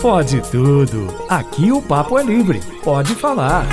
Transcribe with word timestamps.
Pode 0.00 0.40
tudo. 0.50 1.06
Aqui 1.28 1.70
o 1.70 1.82
papo 1.82 2.18
é 2.18 2.22
livre. 2.22 2.60
Pode 2.82 3.14
falar. 3.14 3.66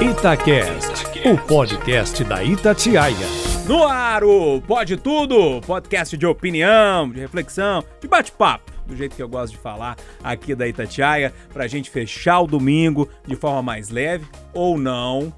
Itacast, 0.00 1.06
o 1.28 1.36
podcast 1.38 2.24
da 2.24 2.42
Itatiaia. 2.42 3.42
No 3.66 3.86
ar, 3.86 4.24
o 4.24 4.60
Pode 4.60 4.96
Tudo, 4.96 5.60
podcast 5.60 6.16
de 6.16 6.26
opinião, 6.26 7.08
de 7.08 7.20
reflexão, 7.20 7.84
de 8.00 8.08
bate-papo, 8.08 8.72
do 8.86 8.96
jeito 8.96 9.14
que 9.14 9.22
eu 9.22 9.28
gosto 9.28 9.52
de 9.52 9.58
falar 9.58 9.96
aqui 10.22 10.54
da 10.54 10.66
Itatiaia, 10.66 11.32
pra 11.52 11.68
gente 11.68 11.88
fechar 11.88 12.40
o 12.40 12.46
domingo 12.46 13.08
de 13.24 13.36
forma 13.36 13.62
mais 13.62 13.88
leve, 13.88 14.26
ou 14.52 14.76
não. 14.76 15.32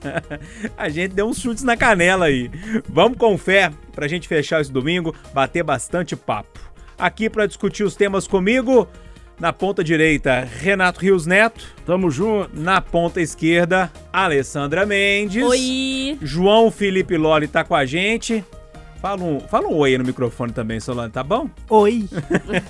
a 0.76 0.88
gente 0.90 1.14
deu 1.14 1.26
uns 1.26 1.38
chutes 1.38 1.64
na 1.64 1.76
canela 1.76 2.26
aí. 2.26 2.50
Vamos 2.88 3.16
com 3.16 3.38
fé 3.38 3.72
pra 3.92 4.06
gente 4.06 4.28
fechar 4.28 4.60
esse 4.60 4.70
domingo, 4.70 5.14
bater 5.32 5.62
bastante 5.62 6.14
papo. 6.14 6.60
Aqui 6.98 7.30
pra 7.30 7.46
discutir 7.46 7.84
os 7.84 7.96
temas 7.96 8.26
comigo, 8.26 8.86
na 9.38 9.52
ponta 9.52 9.84
direita, 9.84 10.40
Renato 10.40 11.00
Rios 11.00 11.26
Neto. 11.26 11.64
Tamo 11.84 12.10
junto. 12.10 12.50
Na 12.54 12.80
ponta 12.80 13.20
esquerda, 13.20 13.90
Alessandra 14.12 14.86
Mendes. 14.86 15.44
Oi! 15.44 16.18
João 16.22 16.70
Felipe 16.70 17.16
Loli 17.16 17.46
tá 17.46 17.62
com 17.62 17.74
a 17.74 17.84
gente. 17.84 18.44
Fala 19.00 19.22
um, 19.22 19.40
fala 19.40 19.68
um 19.68 19.76
oi 19.76 19.90
aí 19.92 19.98
no 19.98 20.04
microfone 20.04 20.52
também, 20.52 20.80
Solano, 20.80 21.10
tá 21.10 21.22
bom? 21.22 21.48
Oi. 21.68 22.08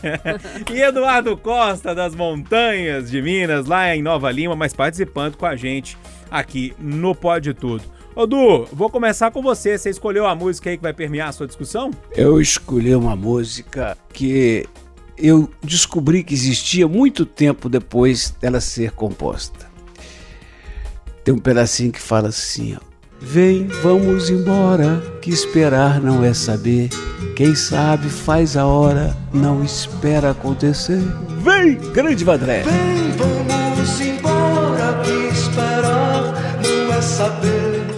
e 0.74 0.82
Eduardo 0.82 1.36
Costa, 1.36 1.94
das 1.94 2.14
Montanhas 2.14 3.10
de 3.10 3.22
Minas, 3.22 3.66
lá 3.66 3.94
em 3.94 4.02
Nova 4.02 4.30
Lima, 4.30 4.56
mas 4.56 4.74
participando 4.74 5.36
com 5.36 5.46
a 5.46 5.54
gente 5.54 5.96
aqui 6.30 6.74
no 6.78 7.14
Pode 7.14 7.54
Tudo. 7.54 7.84
Ô 8.14 8.26
Du, 8.26 8.64
vou 8.72 8.90
começar 8.90 9.30
com 9.30 9.40
você. 9.40 9.78
Você 9.78 9.90
escolheu 9.90 10.26
a 10.26 10.34
música 10.34 10.70
aí 10.70 10.76
que 10.76 10.82
vai 10.82 10.92
permear 10.92 11.28
a 11.28 11.32
sua 11.32 11.46
discussão? 11.46 11.90
Eu 12.12 12.40
escolhi 12.40 12.94
uma 12.94 13.14
música 13.14 13.96
que 14.12 14.66
eu 15.18 15.50
descobri 15.62 16.22
que 16.22 16.34
existia 16.34 16.86
muito 16.86 17.24
tempo 17.24 17.68
depois 17.68 18.34
dela 18.40 18.60
ser 18.60 18.92
composta. 18.92 19.66
Tem 21.24 21.34
um 21.34 21.38
pedacinho 21.38 21.92
que 21.92 22.00
fala 22.00 22.28
assim, 22.28 22.76
ó. 22.76 22.96
Vem, 23.20 23.66
vamos 23.82 24.28
embora, 24.28 25.02
que 25.22 25.30
esperar 25.30 26.00
não 26.00 26.22
é 26.22 26.34
saber. 26.34 26.90
Quem 27.34 27.54
sabe 27.54 28.08
faz 28.08 28.56
a 28.56 28.66
hora, 28.66 29.16
não 29.32 29.64
espera 29.64 30.30
acontecer. 30.30 31.02
Vem, 31.40 31.76
grande 31.92 32.24
Vandré! 32.24 32.62
Vem, 32.62 33.10
vamos 33.16 34.00
embora, 34.00 35.02
que 35.02 35.34
esperar 35.34 36.34
não 36.62 36.94
é 36.94 37.00
saber. 37.00 37.55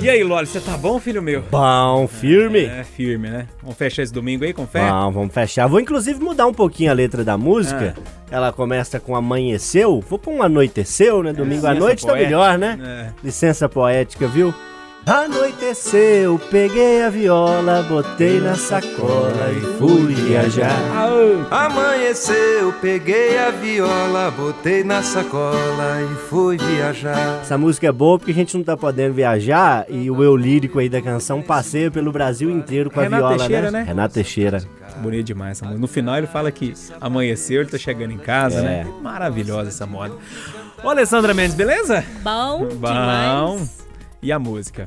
E 0.08 0.10
aí, 0.10 0.24
Loli, 0.24 0.46
você 0.46 0.58
tá 0.58 0.74
bom, 0.74 0.98
filho 0.98 1.20
meu? 1.20 1.42
Bom, 1.50 2.08
firme. 2.08 2.64
É, 2.64 2.82
firme, 2.82 3.28
né? 3.28 3.46
Vamos 3.60 3.76
fechar 3.76 4.02
esse 4.02 4.10
domingo 4.10 4.42
aí 4.42 4.54
fé? 4.66 4.90
Bom, 4.90 5.12
vamos 5.12 5.34
fechar. 5.34 5.66
Vou 5.66 5.78
inclusive 5.78 6.18
mudar 6.18 6.46
um 6.46 6.54
pouquinho 6.54 6.90
a 6.90 6.94
letra 6.94 7.22
da 7.22 7.36
música. 7.36 7.94
Ela 8.30 8.50
começa 8.50 8.98
com 8.98 9.14
amanheceu. 9.14 10.00
Vou 10.00 10.18
pôr 10.18 10.32
um 10.32 10.42
anoiteceu, 10.42 11.22
né? 11.22 11.34
Domingo 11.34 11.66
à 11.66 11.72
Licença 11.72 11.86
noite 11.86 12.06
tá 12.06 12.12
poética, 12.12 12.24
melhor, 12.26 12.56
né? 12.56 12.78
É. 12.82 13.12
Licença 13.22 13.68
poética, 13.68 14.26
viu? 14.26 14.54
Anoiteceu, 15.08 16.38
peguei 16.50 17.02
a 17.02 17.08
viola, 17.08 17.82
botei 17.82 18.40
na 18.40 18.54
sacola 18.56 19.50
e 19.50 19.78
fui 19.78 20.12
viajar. 20.14 20.70
Amanheceu, 21.50 22.74
peguei 22.74 23.38
a 23.38 23.50
viola, 23.50 24.30
botei 24.30 24.84
na 24.84 25.02
sacola 25.02 26.02
e 26.02 26.14
fui 26.28 26.58
viajar. 26.58 27.38
Essa 27.40 27.56
música 27.56 27.86
é 27.86 27.92
boa 27.92 28.18
porque 28.18 28.32
a 28.32 28.34
gente 28.34 28.54
não 28.54 28.62
tá 28.62 28.76
podendo 28.76 29.14
viajar 29.14 29.86
e 29.88 30.10
o 30.10 30.22
eu 30.22 30.36
lírico 30.36 30.78
aí 30.78 30.90
da 30.90 31.00
canção 31.00 31.40
passeia 31.40 31.90
pelo 31.90 32.12
Brasil 32.12 32.50
inteiro 32.50 32.90
com 32.90 33.00
a 33.00 33.04
Renato 33.04 33.22
viola, 33.28 33.38
Teixeira, 33.38 33.70
né? 33.70 33.82
Renato 33.84 34.12
Teixeira. 34.12 34.62
Bonito 34.98 35.24
demais 35.24 35.52
essa 35.52 35.64
música. 35.64 35.80
No 35.80 35.88
final 35.88 36.18
ele 36.18 36.26
fala 36.26 36.52
que 36.52 36.74
amanheceu, 37.00 37.62
ele 37.62 37.70
tá 37.70 37.78
chegando 37.78 38.12
em 38.12 38.18
casa, 38.18 38.58
É. 38.58 38.62
né? 38.62 38.86
Maravilhosa 39.02 39.70
essa 39.70 39.86
moda. 39.86 40.14
Ô, 40.84 40.90
Alessandra 40.90 41.32
Mendes, 41.32 41.54
beleza? 41.54 42.04
Bom, 42.22 42.66
Bom. 42.76 43.56
demais. 43.56 43.78
E 44.20 44.30
a 44.32 44.38
música? 44.38 44.86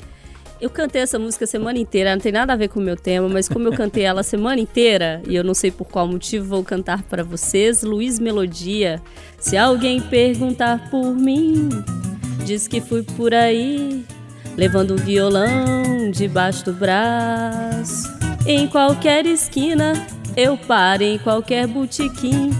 Eu 0.62 0.70
cantei 0.70 1.02
essa 1.02 1.18
música 1.18 1.44
a 1.44 1.48
semana 1.48 1.76
inteira, 1.76 2.14
não 2.14 2.22
tem 2.22 2.30
nada 2.30 2.52
a 2.52 2.56
ver 2.56 2.68
com 2.68 2.78
o 2.78 2.82
meu 2.82 2.94
tema, 2.94 3.28
mas 3.28 3.48
como 3.48 3.66
eu 3.66 3.72
cantei 3.72 4.04
ela 4.04 4.20
a 4.20 4.22
semana 4.22 4.60
inteira, 4.60 5.20
e 5.26 5.34
eu 5.34 5.42
não 5.42 5.54
sei 5.54 5.72
por 5.72 5.86
qual 5.86 6.06
motivo, 6.06 6.46
vou 6.46 6.62
cantar 6.62 7.02
pra 7.02 7.24
vocês, 7.24 7.82
Luiz 7.82 8.20
Melodia. 8.20 9.02
Se 9.40 9.56
alguém 9.56 10.00
perguntar 10.00 10.88
por 10.88 11.16
mim, 11.16 11.68
diz 12.44 12.68
que 12.68 12.80
fui 12.80 13.02
por 13.02 13.34
aí, 13.34 14.04
levando 14.56 14.92
um 14.92 14.98
violão 14.98 16.12
debaixo 16.12 16.66
do 16.66 16.72
braço. 16.72 18.08
Em 18.46 18.68
qualquer 18.68 19.26
esquina, 19.26 19.94
eu 20.36 20.56
paro, 20.56 21.02
em 21.02 21.18
qualquer 21.18 21.66
botequim, 21.66 22.50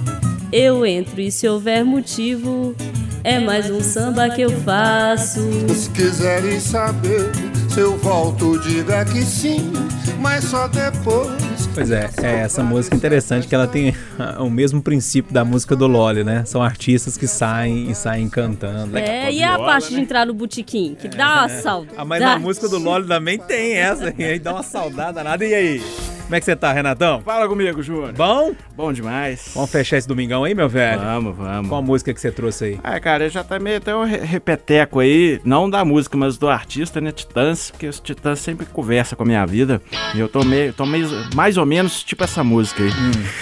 eu 0.53 0.85
entro 0.85 1.21
e 1.21 1.31
se 1.31 1.47
houver 1.47 1.85
motivo, 1.85 2.75
é 3.23 3.39
mais 3.39 3.71
um 3.71 3.81
samba 3.81 4.29
que 4.29 4.43
eu 4.43 4.51
faço. 4.63 5.41
Se 5.73 5.89
quiserem 5.91 6.59
saber 6.59 7.52
eu 7.77 7.97
volto, 7.97 8.59
diga 8.59 9.05
que 9.05 9.23
sim, 9.23 9.73
mas 10.21 10.45
só 10.45 10.69
depois. 10.69 11.69
Pois 11.75 11.91
é, 11.91 12.11
é 12.23 12.41
essa 12.41 12.63
música 12.63 12.95
interessante 12.95 13.49
que 13.49 13.55
ela 13.55 13.67
tem 13.67 13.95
o 14.39 14.51
mesmo 14.51 14.83
princípio 14.83 15.33
da 15.33 15.45
música 15.45 15.75
do 15.75 15.87
Loli, 15.87 16.23
né? 16.23 16.45
São 16.45 16.63
artistas 16.63 17.17
que 17.17 17.27
saem 17.27 17.91
e 17.91 17.95
saem 17.95 18.29
cantando. 18.29 18.99
É, 18.99 19.33
e 19.33 19.43
a 19.43 19.59
parte 19.59 19.89
de 19.89 20.01
entrar 20.01 20.27
no 20.27 20.35
botequim, 20.35 20.97
que 21.01 21.09
dá 21.09 21.41
uma 21.41 21.49
saudade. 21.49 21.95
Ah, 21.97 22.05
mas 22.05 22.23
a 22.23 22.39
música 22.39 22.69
do 22.69 22.79
Loli 22.79 23.07
também 23.07 23.39
tem 23.39 23.75
essa, 23.75 24.13
e 24.19 24.25
aí 24.25 24.39
dá 24.39 24.53
uma 24.53 24.63
saudade 24.63 25.15
danada. 25.15 25.45
E 25.45 25.55
aí? 25.55 25.83
Como 26.33 26.39
é 26.39 26.41
que 26.41 26.47
você 26.47 26.57
tá, 26.57 26.73
Renatão? 26.73 27.21
Fala 27.21 27.47
comigo, 27.47 27.83
Júnior. 27.83 28.15
Bom? 28.15 28.55
Bom 28.75 28.91
demais. 28.91 29.51
Vamos 29.55 29.71
fechar 29.71 29.99
esse 29.99 30.09
domingão 30.09 30.45
aí, 30.45 30.55
meu 30.55 30.67
velho? 30.67 30.99
Vamos, 30.99 31.37
vamos. 31.37 31.69
Qual 31.69 31.79
a 31.79 31.85
música 31.85 32.15
que 32.15 32.19
você 32.19 32.33
trouxe 32.33 32.65
aí? 32.65 32.81
Ah, 32.83 32.99
cara, 32.99 33.29
já 33.29 33.45
tá 33.45 33.59
meio 33.59 33.77
até 33.77 33.95
um 33.95 34.05
re- 34.05 34.17
repeteco 34.25 35.01
aí, 35.01 35.39
não 35.45 35.69
da 35.69 35.85
música, 35.85 36.17
mas 36.17 36.39
do 36.39 36.49
artista, 36.49 37.03
né, 37.03 37.13
Titãs, 37.13 37.71
porque 37.71 37.87
os 37.87 38.01
Titãs 38.01 38.39
sempre 38.39 38.65
conversam 38.65 39.15
com 39.15 39.25
a 39.25 39.27
minha 39.27 39.45
vida. 39.45 39.83
E 40.15 40.21
eu 40.21 40.27
tô 40.27 40.43
meio, 40.43 40.73
tô 40.73 40.87
meio 40.87 41.07
mais 41.35 41.59
ou 41.59 41.67
menos 41.67 42.03
tipo 42.03 42.25
essa 42.25 42.43
música 42.43 42.83
aí. 42.83 42.91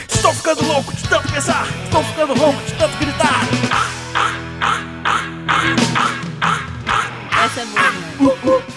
Estou 0.08 0.32
ficando 0.34 0.66
louco 0.66 0.92
de 0.92 1.08
tanto 1.08 1.32
pensar, 1.32 1.68
estou 1.84 2.02
ficando 2.02 2.36
louco 2.36 2.60
de 2.66 2.72
tanto 2.74 2.96
gritar. 2.98 3.40
Essa 3.70 3.89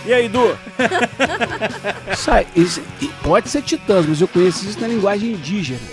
E 0.06 0.14
aí, 0.14 0.28
Du? 0.28 0.56
Sai, 2.18 2.46
isso- 2.56 2.81
pode 3.24 3.50
ser 3.50 3.62
titãs, 3.62 4.06
mas 4.06 4.19
eu 4.22 4.28
conheço 4.28 4.66
isso 4.66 4.80
na 4.81 4.88
linguagem 4.88 5.31
indígena. 5.31 5.80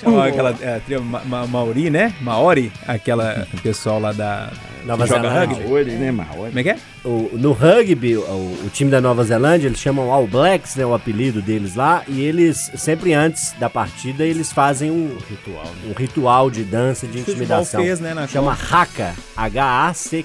Chamava 0.00 0.26
aquela 0.26 0.56
é, 0.60 0.80
trio 0.80 1.00
Ma- 1.04 1.22
Ma- 1.24 1.46
Maori, 1.46 1.88
né? 1.88 2.12
Maori, 2.20 2.72
aquela 2.86 3.46
pessoal 3.62 4.00
lá 4.00 4.12
da. 4.12 4.50
Nova 4.84 5.06
Zelândia. 5.06 5.40
rugby. 5.56 5.64
Maori, 5.68 5.90
né, 5.92 6.10
Maori. 6.10 6.48
Como 6.48 6.58
é 6.58 6.62
que 6.62 6.70
é? 6.70 6.78
O- 7.04 7.30
no 7.34 7.52
rugby, 7.52 8.16
o, 8.16 8.20
o 8.22 8.70
time 8.72 8.90
da 8.90 9.00
Nova 9.00 9.22
Zelândia, 9.22 9.68
eles 9.68 9.78
chamam 9.78 10.10
All 10.12 10.26
Blacks, 10.26 10.74
né, 10.76 10.84
o 10.86 10.94
apelido 10.94 11.40
deles 11.42 11.74
lá, 11.76 12.02
e 12.08 12.20
eles, 12.22 12.70
sempre 12.74 13.12
antes 13.12 13.52
da 13.60 13.68
partida, 13.70 14.24
eles 14.24 14.50
fazem 14.52 14.90
um 14.90 15.16
ritual, 15.28 15.70
um 15.88 15.92
ritual 15.92 16.50
de 16.50 16.64
dança, 16.64 17.06
de 17.06 17.18
intimidação. 17.20 17.82
fez, 17.82 18.00
né, 18.00 18.14
na 18.14 18.26
Chama 18.26 18.52
Haka, 18.70 19.14
H-A-C, 19.36 20.24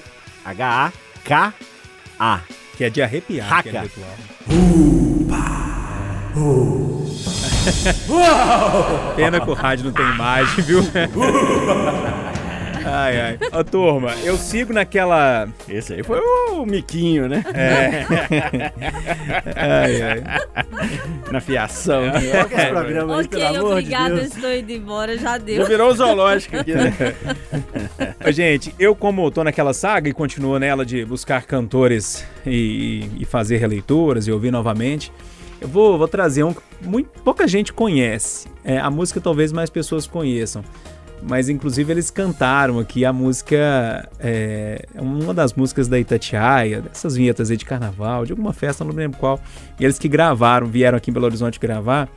H-A-K-A. 1.24 2.40
Que 2.76 2.84
é 2.84 2.90
de 2.90 3.02
arrepiar. 3.02 3.52
Haka. 3.52 3.68
aquele 3.68 3.78
ritual. 3.78 4.10
Pena 9.16 9.40
que 9.40 9.50
o 9.50 9.54
rádio 9.54 9.86
não 9.86 9.92
tem 9.92 10.04
imagem, 10.06 10.64
viu? 10.64 10.82
Ai, 12.84 13.20
ai. 13.20 13.38
Ô, 13.52 13.64
turma, 13.64 14.12
eu 14.24 14.36
sigo 14.36 14.72
naquela. 14.72 15.48
Esse 15.68 15.94
aí 15.94 16.02
foi 16.02 16.20
o 16.20 16.64
Miquinho, 16.66 17.28
né? 17.28 17.44
É. 17.54 18.04
Ai, 19.56 20.02
ai. 20.02 20.22
Na 21.30 21.40
fiação. 21.40 22.02
esse 22.06 22.66
programa 22.68 23.18
aí, 23.18 23.24
Ok, 23.26 23.44
amor 23.44 23.72
obrigada, 23.72 24.20
de 24.20 24.26
estou 24.26 24.54
indo 24.54 24.72
embora, 24.72 25.16
já 25.16 25.32
Já 25.32 25.38
deu. 25.38 25.66
virou 25.66 25.90
um 25.90 25.94
zoológico 25.94 26.56
aqui, 26.56 26.74
né? 26.74 26.92
Gente, 28.28 28.74
eu 28.78 28.94
como 28.94 29.30
tô 29.30 29.42
naquela 29.42 29.72
saga 29.72 30.08
e 30.08 30.12
continuo 30.12 30.58
nela 30.58 30.84
de 30.84 31.04
buscar 31.04 31.44
cantores 31.44 32.24
e, 32.46 33.08
e 33.18 33.24
fazer 33.24 33.56
releituras 33.58 34.26
e 34.26 34.32
ouvir 34.32 34.50
novamente, 34.50 35.12
eu 35.60 35.68
vou, 35.68 35.96
vou 35.98 36.08
trazer 36.08 36.42
um 36.44 36.52
que 36.52 36.60
muito, 36.82 37.08
pouca 37.22 37.46
gente 37.48 37.72
conhece. 37.72 38.48
É, 38.64 38.78
a 38.78 38.90
música 38.90 39.20
talvez 39.20 39.52
mais 39.52 39.70
pessoas 39.70 40.06
conheçam. 40.06 40.62
Mas 41.22 41.48
inclusive 41.48 41.90
eles 41.90 42.10
cantaram 42.10 42.78
aqui 42.78 43.04
a 43.04 43.12
música, 43.12 44.08
é, 44.18 44.86
uma 44.94 45.32
das 45.32 45.54
músicas 45.54 45.88
da 45.88 45.98
Itatiaia, 45.98 46.82
dessas 46.82 47.16
vinhetas 47.16 47.50
aí 47.50 47.56
de 47.56 47.64
carnaval, 47.64 48.26
de 48.26 48.32
alguma 48.32 48.52
festa, 48.52 48.84
não 48.84 48.92
lembro 48.92 49.18
qual. 49.18 49.40
E 49.80 49.84
eles 49.84 49.98
que 49.98 50.08
gravaram, 50.08 50.66
vieram 50.66 50.98
aqui 50.98 51.10
em 51.10 51.14
Belo 51.14 51.26
Horizonte 51.26 51.58
gravar, 51.58 52.08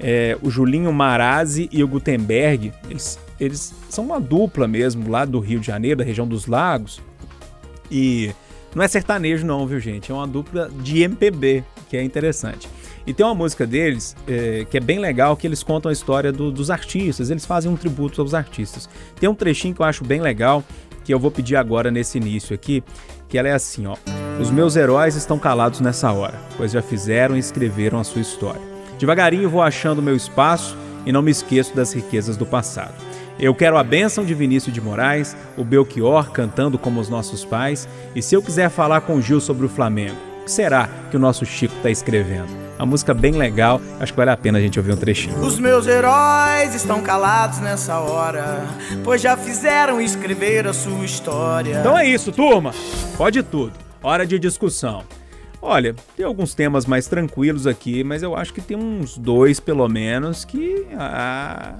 é, 0.00 0.38
o 0.42 0.50
Julinho 0.50 0.92
Marazzi 0.92 1.68
e 1.70 1.84
o 1.84 1.88
Gutenberg, 1.88 2.72
eles, 2.88 3.18
eles 3.38 3.74
são 3.88 4.04
uma 4.04 4.20
dupla 4.20 4.66
mesmo 4.66 5.10
lá 5.10 5.24
do 5.24 5.40
Rio 5.40 5.60
de 5.60 5.66
Janeiro, 5.66 5.98
da 5.98 6.04
região 6.04 6.26
dos 6.26 6.46
lagos. 6.46 7.02
E 7.90 8.32
não 8.74 8.82
é 8.82 8.88
sertanejo 8.88 9.46
não, 9.46 9.66
viu 9.66 9.78
gente? 9.78 10.10
É 10.10 10.14
uma 10.14 10.26
dupla 10.26 10.70
de 10.80 11.02
MPB, 11.02 11.62
que 11.88 11.96
é 11.96 12.02
interessante. 12.02 12.68
E 13.06 13.12
tem 13.12 13.24
uma 13.24 13.34
música 13.34 13.66
deles 13.66 14.16
é, 14.26 14.66
que 14.68 14.78
é 14.78 14.80
bem 14.80 14.98
legal, 14.98 15.36
que 15.36 15.46
eles 15.46 15.62
contam 15.62 15.90
a 15.90 15.92
história 15.92 16.32
do, 16.32 16.50
dos 16.50 16.70
artistas, 16.70 17.30
eles 17.30 17.44
fazem 17.44 17.70
um 17.70 17.76
tributo 17.76 18.20
aos 18.20 18.32
artistas. 18.32 18.88
Tem 19.20 19.28
um 19.28 19.34
trechinho 19.34 19.74
que 19.74 19.82
eu 19.82 19.86
acho 19.86 20.02
bem 20.04 20.20
legal, 20.20 20.64
que 21.04 21.12
eu 21.12 21.18
vou 21.18 21.30
pedir 21.30 21.56
agora 21.56 21.90
nesse 21.90 22.16
início 22.16 22.54
aqui, 22.54 22.82
que 23.28 23.36
ela 23.36 23.48
é 23.48 23.52
assim, 23.52 23.86
ó. 23.86 23.96
Os 24.40 24.50
meus 24.50 24.74
heróis 24.74 25.16
estão 25.16 25.38
calados 25.38 25.80
nessa 25.80 26.10
hora, 26.10 26.40
pois 26.56 26.72
já 26.72 26.80
fizeram 26.80 27.36
e 27.36 27.38
escreveram 27.38 28.00
a 28.00 28.04
sua 28.04 28.22
história. 28.22 28.60
Devagarinho 28.98 29.50
vou 29.50 29.60
achando 29.60 30.00
meu 30.00 30.16
espaço 30.16 30.76
e 31.04 31.12
não 31.12 31.20
me 31.20 31.30
esqueço 31.30 31.76
das 31.76 31.92
riquezas 31.92 32.36
do 32.36 32.46
passado. 32.46 32.94
Eu 33.38 33.54
quero 33.54 33.76
a 33.76 33.82
bênção 33.82 34.24
de 34.24 34.32
Vinícius 34.32 34.72
de 34.72 34.80
Moraes, 34.80 35.36
o 35.56 35.64
Belchior 35.64 36.30
cantando 36.30 36.78
como 36.78 37.00
os 37.00 37.08
nossos 37.08 37.44
pais, 37.44 37.88
e 38.14 38.22
se 38.22 38.34
eu 38.34 38.42
quiser 38.42 38.70
falar 38.70 39.02
com 39.02 39.16
o 39.16 39.22
Gil 39.22 39.40
sobre 39.40 39.66
o 39.66 39.68
Flamengo, 39.68 40.16
que 40.44 40.50
será 40.50 40.88
que 41.10 41.16
o 41.16 41.20
nosso 41.20 41.46
Chico 41.46 41.74
está 41.76 41.90
escrevendo? 41.90 42.48
Uma 42.78 42.86
música 42.86 43.14
bem 43.14 43.32
legal, 43.32 43.80
acho 43.98 44.12
que 44.12 44.16
vale 44.16 44.30
a 44.30 44.36
pena 44.36 44.58
a 44.58 44.60
gente 44.60 44.78
ouvir 44.78 44.92
um 44.92 44.96
trechinho. 44.96 45.38
Os 45.40 45.58
meus 45.58 45.86
heróis 45.86 46.74
estão 46.74 47.00
calados 47.00 47.60
nessa 47.60 47.98
hora, 48.00 48.66
pois 49.02 49.22
já 49.22 49.36
fizeram 49.36 50.00
escrever 50.00 50.66
a 50.66 50.72
sua 50.72 51.04
história. 51.04 51.78
Então 51.80 51.96
é 51.96 52.06
isso, 52.06 52.32
turma. 52.32 52.74
Pode 53.16 53.42
tudo. 53.42 53.72
Hora 54.02 54.26
de 54.26 54.38
discussão. 54.38 55.04
Olha, 55.62 55.94
tem 56.14 56.26
alguns 56.26 56.52
temas 56.54 56.84
mais 56.84 57.06
tranquilos 57.06 57.66
aqui, 57.66 58.04
mas 58.04 58.22
eu 58.22 58.36
acho 58.36 58.52
que 58.52 58.60
tem 58.60 58.76
uns 58.76 59.16
dois, 59.16 59.58
pelo 59.58 59.88
menos, 59.88 60.44
que 60.44 60.86
ah, 60.98 61.76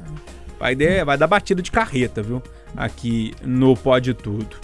vai, 0.58 0.74
dar, 0.74 1.04
vai 1.04 1.18
dar 1.18 1.26
batida 1.26 1.60
de 1.60 1.70
carreta, 1.70 2.22
viu? 2.22 2.42
Aqui 2.74 3.34
no 3.42 3.76
Pode 3.76 4.14
Tudo. 4.14 4.56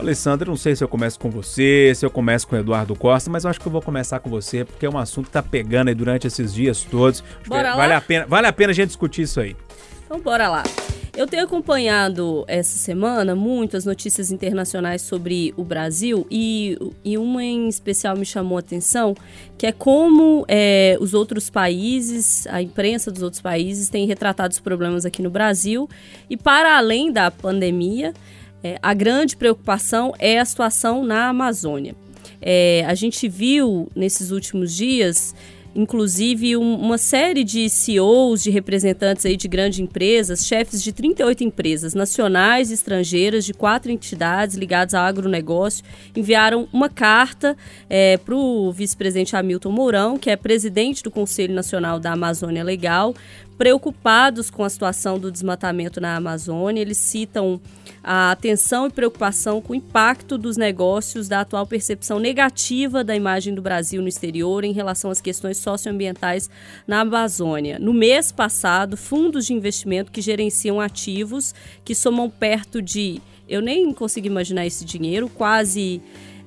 Alessandra, 0.00 0.48
não 0.48 0.56
sei 0.56 0.76
se 0.76 0.84
eu 0.84 0.88
começo 0.88 1.18
com 1.18 1.30
você, 1.30 1.92
se 1.94 2.04
eu 2.04 2.10
começo 2.10 2.46
com 2.46 2.56
o 2.56 2.58
Eduardo 2.58 2.94
Costa, 2.94 3.30
mas 3.30 3.44
eu 3.44 3.50
acho 3.50 3.60
que 3.60 3.66
eu 3.66 3.72
vou 3.72 3.82
começar 3.82 4.20
com 4.20 4.28
você, 4.28 4.64
porque 4.64 4.86
é 4.86 4.90
um 4.90 4.98
assunto 4.98 5.26
que 5.26 5.32
tá 5.32 5.42
pegando 5.42 5.88
aí 5.88 5.94
durante 5.94 6.26
esses 6.26 6.52
dias 6.52 6.82
todos. 6.82 7.24
Bora 7.46 7.70
lá? 7.70 7.76
Vale 7.76 7.94
a, 7.94 8.00
pena, 8.00 8.26
vale 8.26 8.46
a 8.46 8.52
pena 8.52 8.70
a 8.70 8.74
gente 8.74 8.88
discutir 8.88 9.22
isso 9.22 9.40
aí. 9.40 9.56
Então 10.04 10.20
bora 10.20 10.48
lá. 10.48 10.62
Eu 11.16 11.26
tenho 11.26 11.44
acompanhado 11.44 12.44
essa 12.46 12.76
semana 12.76 13.34
muitas 13.34 13.86
notícias 13.86 14.30
internacionais 14.30 15.00
sobre 15.00 15.54
o 15.56 15.64
Brasil 15.64 16.26
e, 16.30 16.78
e 17.02 17.16
uma 17.16 17.42
em 17.42 17.68
especial 17.68 18.14
me 18.18 18.26
chamou 18.26 18.58
a 18.58 18.60
atenção, 18.60 19.14
que 19.56 19.66
é 19.66 19.72
como 19.72 20.44
é, 20.46 20.98
os 21.00 21.14
outros 21.14 21.48
países, 21.48 22.46
a 22.48 22.60
imprensa 22.60 23.10
dos 23.10 23.22
outros 23.22 23.40
países 23.40 23.88
tem 23.88 24.06
retratado 24.06 24.52
os 24.52 24.60
problemas 24.60 25.06
aqui 25.06 25.22
no 25.22 25.30
Brasil 25.30 25.88
e 26.28 26.36
para 26.36 26.76
além 26.76 27.10
da 27.10 27.30
pandemia, 27.30 28.12
é, 28.62 28.78
a 28.82 28.94
grande 28.94 29.36
preocupação 29.36 30.12
é 30.18 30.38
a 30.38 30.44
situação 30.44 31.04
na 31.04 31.28
Amazônia. 31.28 31.94
É, 32.40 32.84
a 32.86 32.94
gente 32.94 33.28
viu 33.28 33.88
nesses 33.94 34.30
últimos 34.30 34.74
dias 34.74 35.34
inclusive 35.76 36.56
um, 36.56 36.74
uma 36.74 36.96
série 36.96 37.44
de 37.44 37.68
CEOs, 37.68 38.42
de 38.42 38.50
representantes 38.50 39.26
aí 39.26 39.36
de 39.36 39.46
grandes 39.46 39.78
empresas, 39.78 40.46
chefes 40.46 40.82
de 40.82 40.90
38 40.90 41.44
empresas 41.44 41.94
nacionais 41.94 42.70
e 42.70 42.74
estrangeiras 42.74 43.44
de 43.44 43.52
quatro 43.52 43.92
entidades 43.92 44.56
ligadas 44.56 44.94
ao 44.94 45.04
agronegócio, 45.04 45.84
enviaram 46.16 46.66
uma 46.72 46.88
carta 46.88 47.56
é, 47.90 48.16
para 48.16 48.34
o 48.34 48.72
vice-presidente 48.72 49.36
Hamilton 49.36 49.70
Mourão, 49.70 50.18
que 50.18 50.30
é 50.30 50.36
presidente 50.36 51.02
do 51.02 51.10
Conselho 51.10 51.54
Nacional 51.54 52.00
da 52.00 52.12
Amazônia 52.12 52.64
Legal, 52.64 53.14
preocupados 53.56 54.50
com 54.50 54.62
a 54.62 54.68
situação 54.68 55.18
do 55.18 55.30
desmatamento 55.30 56.00
na 56.00 56.16
Amazônia. 56.16 56.80
Eles 56.80 56.98
citam 56.98 57.60
a 58.02 58.30
atenção 58.30 58.86
e 58.86 58.90
preocupação 58.90 59.60
com 59.60 59.72
o 59.72 59.76
impacto 59.76 60.38
dos 60.38 60.56
negócios 60.56 61.28
da 61.28 61.40
atual 61.40 61.66
percepção 61.66 62.18
negativa 62.18 63.02
da 63.02 63.16
imagem 63.16 63.54
do 63.54 63.62
Brasil 63.62 64.00
no 64.02 64.08
exterior 64.08 64.64
em 64.64 64.72
relação 64.72 65.10
às 65.10 65.20
questões 65.20 65.56
socioambientais 65.56 66.48
na 66.86 67.00
Amazônia. 67.00 67.78
No 67.78 67.92
mês 67.92 68.30
passado, 68.30 68.96
fundos 68.96 69.46
de 69.46 69.54
investimento 69.54 70.12
que 70.12 70.20
gerenciam 70.20 70.80
ativos 70.80 71.54
que 71.84 71.94
somam 71.94 72.30
perto 72.30 72.80
de 72.82 73.20
eu 73.48 73.62
nem 73.62 73.92
consigo 73.92 74.26
imaginar 74.26 74.66
esse 74.66 74.84
dinheiro, 74.84 75.28
quase 75.28 76.02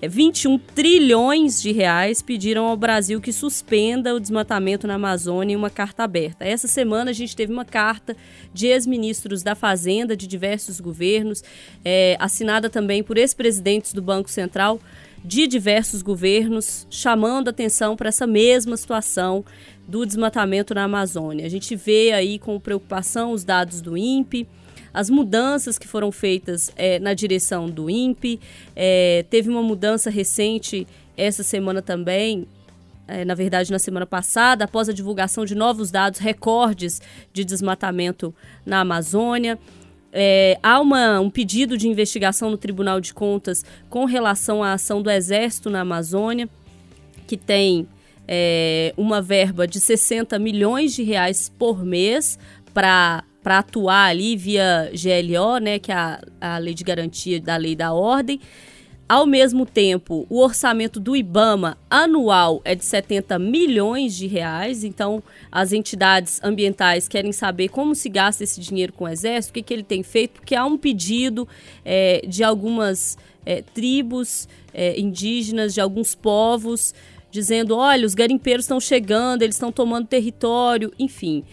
21 0.08 0.56
é, 0.56 0.60
trilhões 0.74 1.62
de 1.62 1.72
reais 1.72 2.22
pediram 2.22 2.66
ao 2.66 2.78
Brasil 2.78 3.20
que 3.20 3.34
suspenda 3.34 4.16
o 4.16 4.20
desmatamento 4.20 4.88
na 4.88 4.96
Amazônia 4.96 5.54
em 5.54 5.58
uma 5.58 5.70
carta 5.70 6.04
aberta. 6.04 6.46
Essa 6.46 6.68
semana 6.68 7.12
a 7.12 7.14
gente 7.14 7.36
teve 7.36 7.52
uma 7.52 7.66
carta 7.66 8.16
de 8.54 8.68
ex-ministros 8.68 9.44
da 9.44 9.56
Fazenda 9.56 10.16
de 10.16 10.26
diversos 10.26 10.80
governos, 10.80 11.44
é, 11.84 12.16
assinada 12.20 12.70
também 12.70 13.04
por 13.04 13.18
ex-presidentes 13.18 13.92
do 13.92 14.02
Banco 14.02 14.30
Central 14.30 14.80
de 15.24 15.48
diversos 15.48 16.02
governos, 16.02 16.88
chamando 16.90 17.50
atenção 17.50 17.96
para 17.96 18.10
essa 18.10 18.26
mesma 18.26 18.78
situação 18.78 19.44
do 19.88 20.06
desmatamento 20.06 20.74
na 20.74 20.84
Amazônia. 20.84 21.46
A 21.46 21.50
gente 21.50 21.76
vê 21.76 22.12
aí 22.12 22.40
com 22.40 22.60
preocupação 22.60 23.32
os 23.32 23.44
dados 23.44 23.82
do 23.82 23.98
INPE, 23.98 24.48
as 24.94 25.10
mudanças 25.10 25.78
que 25.78 25.88
foram 25.88 26.12
feitas 26.12 26.72
é, 26.76 27.00
na 27.00 27.14
direção 27.14 27.70
do 27.70 27.90
INPE. 27.90 28.40
É, 28.76 29.26
teve 29.30 29.50
uma 29.50 29.62
mudança 29.62 30.10
recente 30.10 30.88
essa 31.18 31.44
semana 31.44 31.82
também, 31.82 32.48
é, 33.08 33.26
na 33.26 33.36
verdade 33.36 33.72
na 33.72 33.80
semana 33.80 34.06
passada, 34.06 34.66
após 34.66 34.88
a 34.88 34.94
divulgação 34.94 35.46
de 35.46 35.56
novos 35.56 35.92
dados 35.92 36.20
recordes 36.20 37.02
de 37.34 37.44
desmatamento 37.44 38.34
na 38.66 38.82
Amazônia. 38.82 39.60
É, 40.12 40.58
há 40.64 40.80
uma, 40.80 41.20
um 41.20 41.30
pedido 41.30 41.78
de 41.78 41.88
investigação 41.88 42.50
no 42.50 42.58
Tribunal 42.58 43.00
de 43.00 43.14
Contas 43.14 43.64
com 43.90 44.06
relação 44.06 44.64
à 44.64 44.74
ação 44.74 45.02
do 45.02 45.10
Exército 45.10 45.70
na 45.70 45.82
Amazônia, 45.82 46.50
que 47.28 47.38
tem 47.38 47.88
é, 48.28 48.94
uma 48.98 49.22
verba 49.22 49.68
de 49.68 49.80
60 49.80 50.38
milhões 50.40 50.96
de 50.96 51.04
reais 51.04 51.52
por 51.58 51.84
mês 51.84 52.40
para 52.74 53.24
para 53.42 53.60
atuar 53.60 54.10
ali 54.10 54.36
via 54.36 54.92
GLO, 54.94 55.58
né, 55.60 55.80
que 55.80 55.92
é 55.92 55.96
a, 55.96 56.22
a 56.42 56.58
lei 56.58 56.74
de 56.74 56.84
garantia 56.84 57.40
da 57.40 57.56
lei 57.56 57.76
da 57.76 57.94
ordem. 57.94 58.40
Ao 59.10 59.26
mesmo 59.26 59.66
tempo, 59.66 60.28
o 60.30 60.40
orçamento 60.40 61.00
do 61.00 61.16
IBAMA 61.16 61.76
anual 61.90 62.62
é 62.64 62.76
de 62.76 62.86
70 62.86 63.40
milhões 63.40 64.16
de 64.16 64.28
reais, 64.28 64.84
então 64.84 65.24
as 65.52 65.74
entidades 65.74 66.40
ambientais 66.44 67.08
querem 67.08 67.32
saber 67.32 67.70
como 67.70 67.96
se 67.96 68.08
gasta 68.08 68.44
esse 68.44 68.62
dinheiro 68.62 68.94
com 68.94 69.06
o 69.06 69.08
Exército, 69.08 69.50
o 69.50 69.54
que, 69.56 69.64
que 69.64 69.74
ele 69.74 69.82
tem 69.82 70.04
feito, 70.04 70.34
porque 70.34 70.54
há 70.54 70.64
um 70.64 70.78
pedido 70.78 71.48
é, 71.84 72.22
de 72.28 72.44
algumas 72.44 73.18
é, 73.44 73.64
tribos 73.64 74.48
é, 74.72 75.00
indígenas, 75.00 75.74
de 75.74 75.82
alguns 75.82 76.14
povos, 76.14 76.94
dizendo: 77.32 77.76
olha, 77.76 78.06
os 78.06 78.14
garimpeiros 78.14 78.66
estão 78.66 78.80
chegando, 78.80 79.42
eles 79.42 79.56
estão 79.56 79.72
tomando 79.72 80.06
território, 80.06 80.94
enfim 81.00 81.44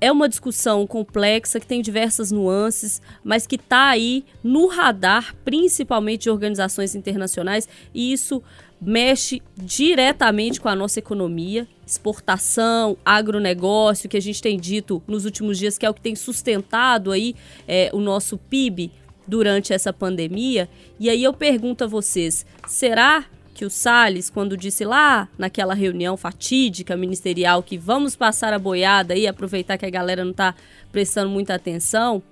é 0.00 0.10
uma 0.10 0.28
discussão 0.28 0.86
complexa 0.86 1.60
que 1.60 1.66
tem 1.66 1.82
diversas 1.82 2.30
nuances, 2.30 3.02
mas 3.22 3.46
que 3.46 3.56
está 3.56 3.88
aí 3.88 4.24
no 4.42 4.66
radar, 4.66 5.34
principalmente 5.44 6.22
de 6.22 6.30
organizações 6.30 6.94
internacionais, 6.94 7.68
e 7.94 8.12
isso 8.12 8.42
mexe 8.80 9.42
diretamente 9.56 10.60
com 10.60 10.68
a 10.68 10.74
nossa 10.74 10.98
economia, 10.98 11.68
exportação, 11.86 12.96
agronegócio, 13.04 14.08
que 14.08 14.16
a 14.16 14.22
gente 14.22 14.40
tem 14.40 14.58
dito 14.58 15.02
nos 15.06 15.26
últimos 15.26 15.58
dias 15.58 15.76
que 15.76 15.84
é 15.84 15.90
o 15.90 15.94
que 15.94 16.00
tem 16.00 16.14
sustentado 16.14 17.12
aí 17.12 17.34
é, 17.68 17.90
o 17.92 18.00
nosso 18.00 18.38
PIB 18.38 18.90
durante 19.26 19.72
essa 19.72 19.92
pandemia. 19.92 20.68
E 20.98 21.10
aí 21.10 21.22
eu 21.22 21.34
pergunto 21.34 21.84
a 21.84 21.86
vocês: 21.86 22.46
será 22.66 23.26
que 23.54 23.64
o 23.64 23.70
Salles, 23.70 24.30
quando 24.30 24.56
disse 24.56 24.84
lá 24.84 25.28
naquela 25.36 25.74
reunião 25.74 26.16
fatídica 26.16 26.96
ministerial 26.96 27.62
que 27.62 27.76
vamos 27.76 28.16
passar 28.16 28.52
a 28.52 28.58
boiada 28.58 29.14
e 29.16 29.26
aproveitar 29.26 29.76
que 29.76 29.86
a 29.86 29.90
galera 29.90 30.24
não 30.24 30.30
está 30.30 30.54
prestando 30.90 31.30
muita 31.30 31.54
atenção, 31.54 32.22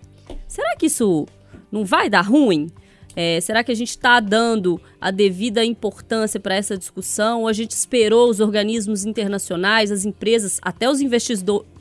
será 0.47 0.75
que 0.77 0.87
isso 0.87 1.27
não 1.71 1.85
vai 1.85 2.09
dar 2.09 2.23
ruim? 2.23 2.71
É, 3.17 3.41
será 3.41 3.65
que 3.65 3.73
a 3.73 3.75
gente 3.75 3.91
está 3.91 4.21
dando 4.21 4.81
a 5.01 5.11
devida 5.11 5.65
importância 5.65 6.39
para 6.39 6.55
essa 6.55 6.79
discussão? 6.79 7.43
Ou 7.43 7.49
a 7.49 7.53
gente 7.53 7.73
esperou 7.73 8.31
os 8.31 8.39
organismos 8.39 9.05
internacionais, 9.05 9.91
as 9.91 10.05
empresas, 10.05 10.61
até 10.63 10.89
os, 10.89 11.01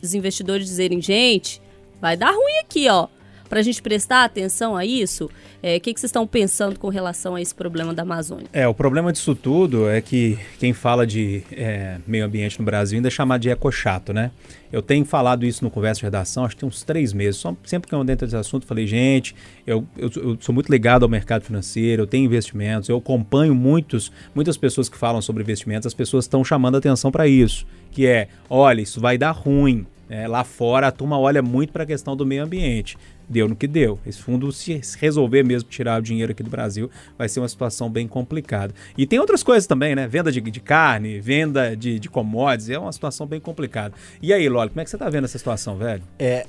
os 0.01 0.13
investidores 0.15 0.65
dizerem: 0.65 0.99
gente, 0.99 1.61
vai 2.01 2.17
dar 2.17 2.31
ruim 2.31 2.57
aqui, 2.63 2.89
ó 2.89 3.07
para 3.47 3.59
a 3.59 3.63
gente 3.63 3.81
prestar 3.81 4.23
atenção 4.23 4.75
a 4.75 4.85
isso? 4.85 5.29
É, 5.61 5.77
o 5.77 5.81
que, 5.81 5.93
que 5.93 5.99
vocês 5.99 6.09
estão 6.09 6.27
pensando 6.27 6.79
com 6.79 6.89
relação 6.89 7.35
a 7.35 7.41
esse 7.41 7.53
problema 7.53 7.93
da 7.93 8.03
Amazônia? 8.03 8.47
É, 8.53 8.67
o 8.67 8.73
problema 8.73 9.11
disso 9.11 9.33
tudo 9.35 9.89
é 9.89 10.01
que 10.01 10.37
quem 10.59 10.73
fala 10.73 11.05
de 11.05 11.43
é, 11.51 11.97
meio 12.05 12.25
ambiente 12.25 12.59
no 12.59 12.65
Brasil 12.65 12.97
ainda 12.97 13.07
é 13.07 13.11
chamado 13.11 13.41
de 13.41 13.49
ecochato, 13.49 14.13
né? 14.13 14.31
Eu 14.71 14.81
tenho 14.81 15.05
falado 15.05 15.45
isso 15.45 15.63
no 15.63 15.71
Conversa 15.71 15.99
de 15.99 16.05
Redação, 16.05 16.43
acho 16.43 16.55
que 16.55 16.59
tem 16.59 16.67
uns 16.67 16.83
três 16.83 17.13
meses. 17.13 17.39
Só, 17.39 17.55
sempre 17.63 17.87
que 17.87 17.95
eu 17.95 18.03
dentro 18.03 18.27
desse 18.27 18.35
assunto, 18.35 18.65
falei, 18.65 18.85
gente, 18.85 19.33
eu, 19.65 19.85
eu, 19.97 20.11
eu, 20.15 20.37
sou 20.41 20.53
muito 20.53 20.69
ligado 20.69 21.03
ao 21.03 21.09
mercado 21.09 21.43
financeiro, 21.43 22.03
eu 22.03 22.07
tenho 22.07 22.25
investimentos, 22.25 22.89
eu 22.89 22.97
acompanho 22.97 23.55
muitos, 23.55 24.11
muitas 24.35 24.57
pessoas 24.57 24.89
que 24.89 24.97
falam 24.97 25.21
sobre 25.21 25.41
investimentos, 25.41 25.87
as 25.87 25.93
pessoas 25.93 26.25
estão 26.25 26.43
chamando 26.43 26.75
atenção 26.75 27.11
para 27.11 27.27
isso, 27.27 27.65
que 27.91 28.05
é, 28.05 28.27
olha, 28.49 28.81
isso 28.81 28.99
vai 28.99 29.17
dar 29.17 29.31
ruim 29.31 29.85
É, 30.09 30.25
lá 30.25 30.41
fora 30.45 30.87
a 30.87 30.91
turma 30.91 31.19
olha 31.19 31.41
muito 31.41 31.73
para 31.73 31.83
a 31.83 31.85
questão 31.85 32.15
do 32.15 32.25
meio 32.25 32.41
ambiente. 32.41 32.97
Deu 33.29 33.47
no 33.47 33.55
que 33.55 33.67
deu. 33.67 33.99
Esse 34.05 34.21
fundo, 34.21 34.51
se 34.51 34.81
resolver 34.99 35.43
mesmo 35.43 35.69
tirar 35.69 35.99
o 35.99 36.01
dinheiro 36.01 36.31
aqui 36.31 36.41
do 36.41 36.49
Brasil, 36.49 36.89
vai 37.17 37.27
ser 37.27 37.41
uma 37.41 37.49
situação 37.49 37.89
bem 37.89 38.07
complicada. 38.07 38.73
E 38.97 39.05
tem 39.05 39.19
outras 39.19 39.43
coisas 39.43 39.67
também, 39.67 39.95
né? 39.95 40.07
Venda 40.07 40.31
de, 40.31 40.39
de 40.39 40.59
carne, 40.59 41.19
venda 41.19 41.75
de, 41.75 41.99
de 41.99 42.09
commodities, 42.09 42.69
é 42.69 42.79
uma 42.79 42.91
situação 42.91 43.27
bem 43.27 43.39
complicada. 43.39 43.93
E 44.21 44.31
aí, 44.31 44.47
Loli, 44.47 44.69
como 44.69 44.81
é 44.81 44.83
que 44.83 44.89
você 44.89 44.95
está 44.95 45.09
vendo 45.09 45.25
essa 45.25 45.37
situação, 45.37 45.77
velho? 45.77 46.01
É, 46.17 46.45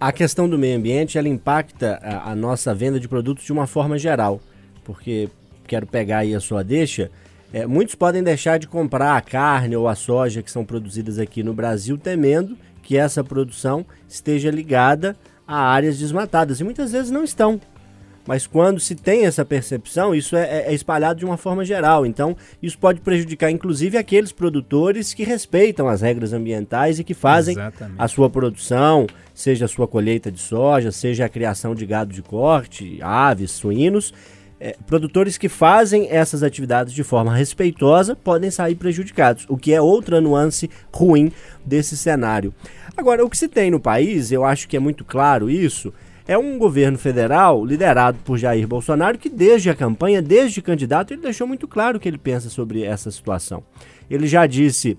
a 0.00 0.12
questão 0.12 0.48
do 0.48 0.58
meio 0.58 0.78
ambiente, 0.78 1.18
ela 1.18 1.28
impacta 1.28 1.98
a, 2.02 2.30
a 2.30 2.34
nossa 2.34 2.74
venda 2.74 2.98
de 2.98 3.08
produtos 3.08 3.44
de 3.44 3.52
uma 3.52 3.66
forma 3.66 3.98
geral. 3.98 4.40
Porque, 4.84 5.28
quero 5.66 5.86
pegar 5.86 6.18
aí 6.18 6.34
a 6.34 6.40
sua 6.40 6.62
deixa, 6.64 7.10
é, 7.52 7.66
muitos 7.66 7.94
podem 7.94 8.22
deixar 8.22 8.58
de 8.58 8.68
comprar 8.68 9.16
a 9.16 9.20
carne 9.20 9.74
ou 9.74 9.88
a 9.88 9.94
soja 9.94 10.42
que 10.42 10.50
são 10.50 10.64
produzidas 10.64 11.18
aqui 11.18 11.42
no 11.42 11.52
Brasil, 11.52 11.98
temendo 11.98 12.56
que 12.82 12.96
essa 12.96 13.24
produção 13.24 13.84
esteja 14.08 14.50
ligada 14.50 15.16
a 15.48 15.58
áreas 15.58 15.98
desmatadas. 15.98 16.60
E 16.60 16.64
muitas 16.64 16.92
vezes 16.92 17.10
não 17.10 17.24
estão. 17.24 17.58
Mas 18.26 18.46
quando 18.46 18.78
se 18.78 18.94
tem 18.94 19.24
essa 19.24 19.42
percepção, 19.42 20.14
isso 20.14 20.36
é, 20.36 20.42
é, 20.42 20.64
é, 20.68 20.74
espalhado 20.74 21.18
de 21.18 21.24
uma 21.24 21.38
forma 21.38 21.64
geral. 21.64 22.04
Então, 22.04 22.36
isso 22.62 22.78
pode 22.78 23.00
prejudicar, 23.00 23.50
inclusive, 23.50 23.96
aqueles 23.96 24.32
produtores 24.32 25.14
que 25.14 25.24
respeitam 25.24 25.88
as 25.88 26.02
regras 26.02 26.34
ambientais 26.34 26.98
e 26.98 27.04
que 27.04 27.14
fazem 27.14 27.54
Exatamente. 27.54 27.96
a 27.98 28.06
sua 28.06 28.28
produção, 28.28 29.06
seja 29.32 29.64
a 29.64 29.68
sua 29.68 29.88
colheita 29.88 30.30
de 30.30 30.40
soja, 30.40 30.92
seja 30.92 31.24
a 31.24 31.28
criação 31.28 31.74
de 31.74 31.86
gado 31.86 32.12
de 32.12 32.20
corte, 32.20 32.98
aves, 33.00 33.50
suínos 33.50 34.12
é, 34.60 34.76
produtores 34.86 35.38
que 35.38 35.48
fazem 35.48 36.08
essas 36.10 36.42
atividades 36.42 36.92
de 36.92 37.04
forma 37.04 37.34
respeitosa 37.34 38.16
podem 38.16 38.50
sair 38.50 38.74
prejudicados, 38.74 39.46
o 39.48 39.56
que 39.56 39.72
é 39.72 39.80
outra 39.80 40.20
nuance 40.20 40.68
ruim 40.92 41.32
desse 41.64 41.96
cenário. 41.96 42.52
Agora, 42.98 43.24
o 43.24 43.30
que 43.30 43.38
se 43.38 43.46
tem 43.46 43.70
no 43.70 43.78
país, 43.78 44.32
eu 44.32 44.44
acho 44.44 44.66
que 44.66 44.76
é 44.76 44.80
muito 44.80 45.04
claro 45.04 45.48
isso, 45.48 45.94
é 46.26 46.36
um 46.36 46.58
governo 46.58 46.98
federal 46.98 47.64
liderado 47.64 48.18
por 48.24 48.36
Jair 48.36 48.66
Bolsonaro 48.66 49.16
que 49.16 49.28
desde 49.28 49.70
a 49.70 49.74
campanha, 49.74 50.20
desde 50.20 50.60
candidato, 50.60 51.14
ele 51.14 51.22
deixou 51.22 51.46
muito 51.46 51.68
claro 51.68 51.96
o 51.96 52.00
que 52.00 52.08
ele 52.08 52.18
pensa 52.18 52.50
sobre 52.50 52.82
essa 52.82 53.08
situação. 53.08 53.62
Ele 54.10 54.26
já 54.26 54.48
disse 54.48 54.98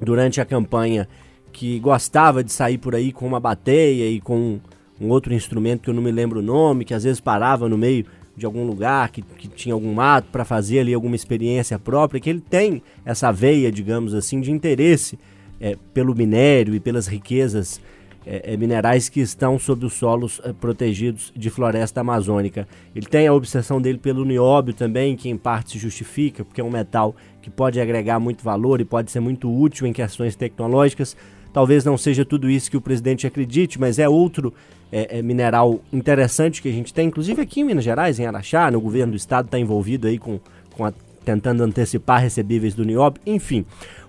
durante 0.00 0.40
a 0.40 0.44
campanha 0.46 1.06
que 1.52 1.78
gostava 1.80 2.42
de 2.42 2.50
sair 2.50 2.78
por 2.78 2.94
aí 2.94 3.12
com 3.12 3.26
uma 3.26 3.38
bateia 3.38 4.08
e 4.08 4.22
com 4.22 4.58
um 4.98 5.10
outro 5.10 5.34
instrumento 5.34 5.82
que 5.82 5.90
eu 5.90 5.94
não 5.94 6.02
me 6.02 6.10
lembro 6.10 6.38
o 6.40 6.42
nome, 6.42 6.86
que 6.86 6.94
às 6.94 7.04
vezes 7.04 7.20
parava 7.20 7.68
no 7.68 7.76
meio 7.76 8.06
de 8.34 8.46
algum 8.46 8.66
lugar 8.66 9.10
que, 9.10 9.20
que 9.20 9.48
tinha 9.48 9.74
algum 9.74 9.92
mato 9.92 10.28
para 10.32 10.46
fazer 10.46 10.78
ali 10.78 10.94
alguma 10.94 11.14
experiência 11.14 11.78
própria, 11.78 12.18
que 12.18 12.30
ele 12.30 12.40
tem 12.40 12.82
essa 13.04 13.30
veia, 13.30 13.70
digamos 13.70 14.14
assim, 14.14 14.40
de 14.40 14.50
interesse 14.50 15.18
é, 15.64 15.78
pelo 15.94 16.14
minério 16.14 16.74
e 16.74 16.80
pelas 16.80 17.06
riquezas 17.06 17.80
é, 18.26 18.52
é, 18.52 18.56
minerais 18.56 19.08
que 19.08 19.18
estão 19.20 19.58
sobre 19.58 19.86
os 19.86 19.94
solos 19.94 20.38
é, 20.44 20.52
protegidos 20.52 21.32
de 21.34 21.48
floresta 21.48 22.02
amazônica. 22.02 22.68
Ele 22.94 23.06
tem 23.06 23.26
a 23.26 23.32
obsessão 23.32 23.80
dele 23.80 23.96
pelo 23.96 24.26
nióbio 24.26 24.74
também, 24.74 25.16
que 25.16 25.30
em 25.30 25.38
parte 25.38 25.72
se 25.72 25.78
justifica, 25.78 26.44
porque 26.44 26.60
é 26.60 26.64
um 26.64 26.70
metal 26.70 27.16
que 27.40 27.48
pode 27.48 27.80
agregar 27.80 28.20
muito 28.20 28.44
valor 28.44 28.78
e 28.78 28.84
pode 28.84 29.10
ser 29.10 29.20
muito 29.20 29.50
útil 29.50 29.86
em 29.86 29.92
questões 29.92 30.36
tecnológicas. 30.36 31.16
Talvez 31.50 31.82
não 31.82 31.96
seja 31.96 32.26
tudo 32.26 32.50
isso 32.50 32.70
que 32.70 32.76
o 32.76 32.80
presidente 32.80 33.26
acredite, 33.26 33.80
mas 33.80 33.98
é 33.98 34.06
outro 34.06 34.52
é, 34.92 35.18
é, 35.18 35.22
mineral 35.22 35.80
interessante 35.90 36.60
que 36.60 36.68
a 36.68 36.72
gente 36.72 36.92
tem, 36.92 37.08
inclusive 37.08 37.40
aqui 37.40 37.60
em 37.60 37.64
Minas 37.64 37.84
Gerais, 37.84 38.20
em 38.20 38.26
Araxá, 38.26 38.70
no 38.70 38.82
governo 38.82 39.12
do 39.12 39.16
estado 39.16 39.46
está 39.46 39.58
envolvido 39.58 40.06
aí 40.06 40.18
com, 40.18 40.38
com 40.76 40.84
a, 40.84 40.92
tentando 41.24 41.62
antecipar 41.62 42.20
recebíveis 42.20 42.74
do 42.74 42.84
NIOB, 42.84 43.18
enfim. 43.24 43.64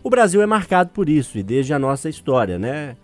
O 0.05 0.09
Brasil 0.11 0.39
é 0.39 0.45
marcado 0.45 0.91
por 0.91 1.09
isso 1.09 1.35
e 1.35 1.41
desde 1.41 1.73
a 1.73 1.79
nossa 1.79 2.07
história, 2.07 2.59
né? 2.59 2.95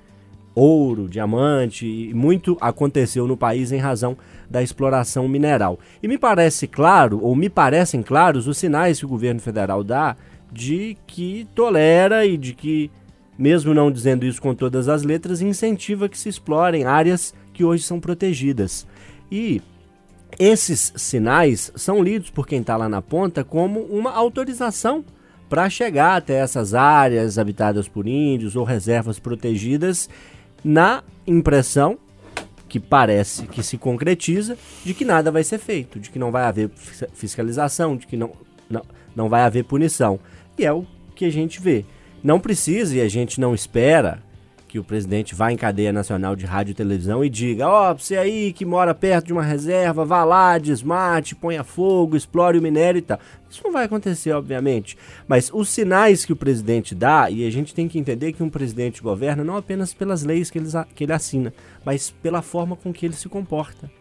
Ouro, 0.53 1.10
diamante 1.10 1.84
e 1.84 2.13
muito 2.13 2.55
aconteceu 2.62 3.25
no 3.25 3.36
país 3.36 3.72
em 3.72 3.79
razão 3.79 4.15
da 4.48 4.62
exploração 4.62 5.27
mineral. 5.27 5.79
E 6.03 6.08
me 6.08 6.15
parece 6.15 6.67
claro, 6.67 7.20
ou 7.20 7.36
me 7.36 7.50
parecem 7.50 8.03
claros, 8.03 8.48
os 8.48 8.60
sinais 8.60 9.00
que 9.00 9.05
o 9.05 9.10
governo 9.10 9.39
federal 9.39 9.84
dá 9.84 10.15
de 10.51 10.96
que 11.08 11.48
tolera 11.55 12.24
e 12.24 12.38
de 12.38 12.53
que, 12.53 12.91
mesmo 13.36 13.74
não 13.74 13.91
dizendo 13.91 14.24
isso 14.24 14.39
com 14.39 14.53
todas 14.53 14.88
as 14.88 15.01
letras, 15.01 15.41
incentiva 15.41 16.08
que 16.08 16.20
se 16.20 16.29
explorem 16.29 16.84
áreas 16.84 17.34
que 17.51 17.63
hoje 17.63 17.81
são 17.81 18.00
protegidas. 18.00 18.86
E 19.31 19.60
esses 20.38 20.93
sinais 20.96 21.72
são 21.75 22.03
lidos 22.03 22.29
por 22.29 22.46
quem 22.46 22.62
está 22.62 22.77
lá 22.77 22.88
na 22.88 23.01
ponta 23.01 23.43
como 23.43 23.79
uma 23.86 24.12
autorização 24.12 25.03
para 25.51 25.70
chegar 25.70 26.15
até 26.15 26.36
essas 26.36 26.74
áreas 26.74 27.38
habitadas 27.38 27.86
por 27.86 28.08
índios 28.08 28.55
ou 28.55 28.63
reservas 28.63 29.20
protegidas, 29.20 30.10
na 30.63 31.03
impressão 31.27 32.00
que 32.70 32.79
parece 32.79 33.46
que 33.48 33.62
se 33.62 33.77
concretiza 33.77 34.58
de 34.86 34.93
que 34.93 35.03
nada 35.03 35.29
vai 35.29 35.43
ser 35.43 35.58
feito, 35.58 36.00
de 36.00 36.10
que 36.10 36.17
não 36.17 36.31
vai 36.31 36.46
haver 36.46 36.72
fiscalização, 37.13 37.98
de 37.98 38.08
que 38.08 38.15
não, 38.15 38.31
não, 38.70 38.81
não 39.13 39.27
vai 39.27 39.41
haver 39.41 39.65
punição. 39.65 40.22
E 40.58 40.65
é 40.65 40.72
o 40.72 40.86
que 41.13 41.25
a 41.25 41.29
gente 41.29 41.60
vê. 41.60 41.84
Não 42.24 42.39
precisa 42.39 42.96
e 42.96 43.01
a 43.01 43.10
gente 43.10 43.38
não 43.41 43.53
espera 43.53 44.24
que 44.72 44.80
o 44.80 44.86
presidente 44.86 45.36
vá 45.36 45.51
em 45.51 45.58
cadeia 45.58 45.92
nacional 45.92 46.34
de 46.34 46.46
rádio 46.46 46.72
e 46.72 46.74
televisão 46.74 47.25
e 47.25 47.30
diga: 47.30 47.68
Ó, 47.68 47.92
oh, 47.92 47.98
você 47.98 48.16
aí 48.16 48.54
que 48.54 48.63
mora 48.63 48.96
perto 48.96 49.25
de 49.25 49.34
uma 49.34 49.44
reserva, 49.44 50.06
vá 50.06 50.24
lá, 50.24 50.58
desmate, 50.58 51.36
ponha 51.36 51.62
fogo, 51.62 52.16
explore 52.16 52.58
o 52.58 52.62
minério 52.62 53.00
e 53.00 53.01
tal. 53.01 53.20
Isso 53.50 53.62
não 53.66 53.74
vai 53.74 53.84
acontecer, 53.84 54.32
obviamente. 54.32 54.98
Mas 55.28 55.51
os 55.54 55.68
sinais 55.68 56.24
que 56.24 56.32
o 56.32 56.38
presidente 56.38 56.96
dá, 56.96 57.30
e 57.30 57.46
a 57.46 57.51
gente 57.51 57.75
tem 57.75 57.90
que 57.90 58.00
entender 58.00 58.32
que 58.32 58.42
um 58.42 58.50
presidente 58.50 59.01
governa 59.01 59.44
não 59.44 59.58
apenas 59.58 59.94
pelas 59.94 60.24
leis 60.24 60.50
que 60.50 60.58
ele, 60.58 60.70
que 60.96 61.04
ele 61.04 61.12
assina, 61.12 61.54
mas 61.84 62.10
pela 62.10 62.42
forma 62.42 62.78
com 62.78 62.94
que 62.94 63.06
ele 63.06 63.16
se 63.16 63.28
comporta, 63.28 63.92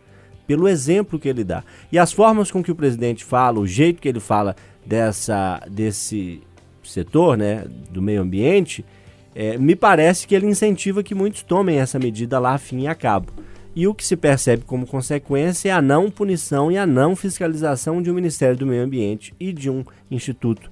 pelo 0.47 0.69
exemplo 0.69 1.19
que 1.19 1.29
ele 1.29 1.43
dá. 1.43 1.65
E 1.91 1.99
as 1.99 2.13
formas 2.13 2.49
com 2.49 2.63
que 2.63 2.71
o 2.71 2.77
presidente 2.77 3.25
fala, 3.25 3.59
o 3.59 3.67
jeito 3.67 4.01
que 4.01 4.09
ele 4.09 4.21
fala 4.21 4.55
dessa, 4.87 5.61
desse 5.69 6.41
setor, 6.85 7.37
né, 7.37 7.65
do 7.91 8.01
meio 8.01 8.23
ambiente 8.23 8.85
é, 9.35 9.57
me 9.57 9.77
parece 9.77 10.27
que 10.27 10.35
ele 10.35 10.47
incentiva 10.47 11.03
que 11.03 11.15
muitos 11.15 11.43
tomem 11.43 11.79
essa 11.79 11.99
medida 11.99 12.39
lá, 12.39 12.59
fim 12.59 12.83
e 12.83 12.89
a 12.89 12.95
cabo. 12.95 13.33
E 13.75 13.87
o 13.87 13.95
que 13.95 14.05
se 14.05 14.17
percebe 14.17 14.65
como 14.65 14.87
consequência 14.87 15.69
é 15.69 15.73
a 15.73 15.81
não 15.81 16.11
punição 16.11 16.73
e 16.73 16.77
a 16.77 16.85
não 16.85 17.15
fiscalização 17.15 18.03
de 18.03 18.11
um 18.11 18.15
Ministério 18.15 18.57
do 18.57 18.67
Meio 18.67 18.83
Ambiente 18.83 19.33
e 19.39 19.53
de 19.53 19.71
um 19.71 19.85
Instituto 20.11 20.71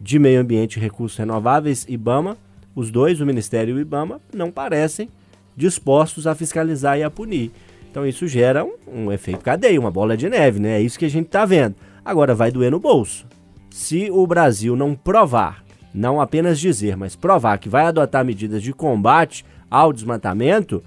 de 0.00 0.18
Meio 0.18 0.40
Ambiente 0.40 0.76
e 0.76 0.80
Recursos 0.80 1.18
Renováveis, 1.18 1.84
IBAMA. 1.88 2.36
Os 2.74 2.90
dois, 2.90 3.20
o 3.20 3.26
Ministério 3.26 3.74
e 3.74 3.78
o 3.78 3.80
IBAMA, 3.80 4.20
não 4.32 4.52
parecem 4.52 5.08
dispostos 5.56 6.26
a 6.26 6.34
fiscalizar 6.34 6.98
e 6.98 7.02
a 7.02 7.10
punir. 7.10 7.50
Então 7.90 8.06
isso 8.06 8.28
gera 8.28 8.64
um, 8.64 8.74
um 8.86 9.12
efeito 9.12 9.40
cadeia, 9.40 9.80
uma 9.80 9.90
bola 9.90 10.16
de 10.16 10.28
neve, 10.28 10.60
né? 10.60 10.76
É 10.76 10.80
isso 10.80 10.98
que 10.98 11.06
a 11.06 11.10
gente 11.10 11.26
está 11.26 11.44
vendo. 11.44 11.74
Agora 12.04 12.34
vai 12.34 12.52
doer 12.52 12.70
no 12.70 12.78
bolso. 12.78 13.26
Se 13.70 14.08
o 14.10 14.24
Brasil 14.26 14.76
não 14.76 14.94
provar 14.94 15.65
não 15.96 16.20
apenas 16.20 16.60
dizer, 16.60 16.96
mas 16.96 17.16
provar 17.16 17.58
que 17.58 17.68
vai 17.68 17.86
adotar 17.86 18.24
medidas 18.24 18.62
de 18.62 18.72
combate 18.72 19.44
ao 19.70 19.92
desmatamento, 19.92 20.82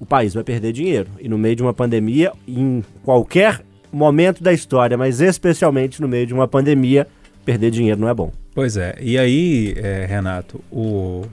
o 0.00 0.06
país 0.06 0.34
vai 0.34 0.42
perder 0.42 0.72
dinheiro. 0.72 1.08
E 1.20 1.28
no 1.28 1.36
meio 1.36 1.54
de 1.54 1.62
uma 1.62 1.74
pandemia, 1.74 2.32
em 2.46 2.82
qualquer 3.04 3.62
momento 3.92 4.42
da 4.42 4.52
história, 4.52 4.96
mas 4.96 5.20
especialmente 5.20 6.00
no 6.00 6.08
meio 6.08 6.26
de 6.26 6.34
uma 6.34 6.48
pandemia, 6.48 7.06
perder 7.44 7.70
dinheiro 7.70 8.00
não 8.00 8.08
é 8.08 8.14
bom. 8.14 8.32
Pois 8.54 8.76
é. 8.76 8.96
E 9.00 9.18
aí, 9.18 9.74
é, 9.76 10.06
Renato, 10.06 10.60
o, 10.70 11.24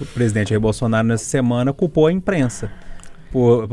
o 0.00 0.06
presidente 0.14 0.56
Bolsonaro 0.58 1.06
nessa 1.06 1.24
semana 1.24 1.72
culpou 1.72 2.06
a 2.06 2.12
imprensa 2.12 2.70
por, 3.36 3.68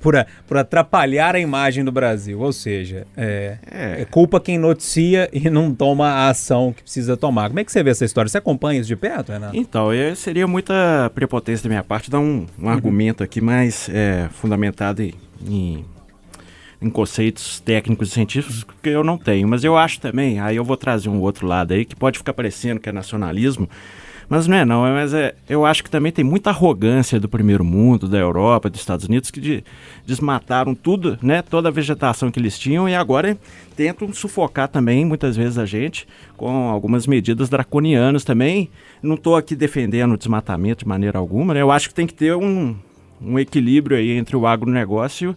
por, 0.00 0.26
por, 0.46 0.56
atrapalhar 0.56 1.34
a 1.34 1.40
imagem 1.40 1.84
do 1.84 1.90
Brasil. 1.90 2.38
Ou 2.38 2.52
seja, 2.52 3.04
é, 3.16 3.58
é. 3.68 4.02
é, 4.02 4.04
culpa 4.04 4.38
quem 4.40 4.56
noticia 4.56 5.28
e 5.32 5.50
não 5.50 5.74
toma 5.74 6.06
a 6.06 6.28
ação 6.28 6.72
que 6.72 6.84
precisa 6.84 7.16
tomar. 7.16 7.48
Como 7.48 7.58
é 7.58 7.64
que 7.64 7.72
você 7.72 7.82
vê 7.82 7.90
essa 7.90 8.04
história? 8.04 8.28
Você 8.28 8.38
acompanha 8.38 8.78
isso 8.78 8.86
de 8.86 8.94
perto, 8.94 9.32
Renato? 9.32 9.56
Então, 9.56 9.92
eu, 9.92 10.14
seria 10.14 10.46
muita 10.46 11.10
prepotência 11.16 11.64
da 11.64 11.68
minha 11.68 11.82
parte 11.82 12.08
dar 12.08 12.20
um, 12.20 12.46
um 12.56 12.62
uhum. 12.62 12.68
argumento 12.68 13.24
aqui 13.24 13.40
mais 13.40 13.88
é, 13.88 14.28
fundamentado 14.30 15.02
em, 15.02 15.14
em, 15.48 15.84
em 16.80 16.88
conceitos 16.88 17.58
técnicos 17.58 18.10
e 18.10 18.12
científicos 18.12 18.64
que 18.80 18.88
eu 18.88 19.02
não 19.02 19.18
tenho. 19.18 19.48
Mas 19.48 19.64
eu 19.64 19.76
acho 19.76 20.00
também, 20.00 20.38
aí 20.38 20.54
eu 20.54 20.64
vou 20.64 20.76
trazer 20.76 21.08
um 21.08 21.18
outro 21.20 21.44
lado 21.44 21.74
aí, 21.74 21.84
que 21.84 21.96
pode 21.96 22.18
ficar 22.18 22.34
parecendo 22.34 22.78
que 22.78 22.88
é 22.88 22.92
nacionalismo, 22.92 23.68
mas 24.32 24.46
não 24.46 24.56
é 24.56 24.64
não, 24.64 24.86
é, 24.86 24.92
mas 24.94 25.12
é, 25.12 25.34
eu 25.46 25.66
acho 25.66 25.84
que 25.84 25.90
também 25.90 26.10
tem 26.10 26.24
muita 26.24 26.48
arrogância 26.48 27.20
do 27.20 27.28
primeiro 27.28 27.62
mundo, 27.62 28.08
da 28.08 28.16
Europa, 28.16 28.70
dos 28.70 28.80
Estados 28.80 29.04
Unidos, 29.04 29.30
que 29.30 29.38
de, 29.38 29.62
desmataram 30.06 30.74
tudo, 30.74 31.18
né, 31.20 31.42
toda 31.42 31.68
a 31.68 31.70
vegetação 31.70 32.30
que 32.30 32.40
eles 32.40 32.58
tinham 32.58 32.88
e 32.88 32.94
agora 32.94 33.36
tentam 33.76 34.10
sufocar 34.10 34.68
também, 34.68 35.04
muitas 35.04 35.36
vezes, 35.36 35.58
a 35.58 35.66
gente 35.66 36.08
com 36.34 36.70
algumas 36.70 37.06
medidas 37.06 37.50
draconianas 37.50 38.24
também. 38.24 38.70
Não 39.02 39.16
estou 39.16 39.36
aqui 39.36 39.54
defendendo 39.54 40.14
o 40.14 40.16
desmatamento 40.16 40.84
de 40.84 40.88
maneira 40.88 41.18
alguma, 41.18 41.52
né, 41.52 41.60
eu 41.60 41.70
acho 41.70 41.90
que 41.90 41.94
tem 41.94 42.06
que 42.06 42.14
ter 42.14 42.34
um, 42.34 42.74
um 43.20 43.38
equilíbrio 43.38 43.98
aí 43.98 44.12
entre 44.12 44.34
o 44.34 44.46
agronegócio 44.46 45.36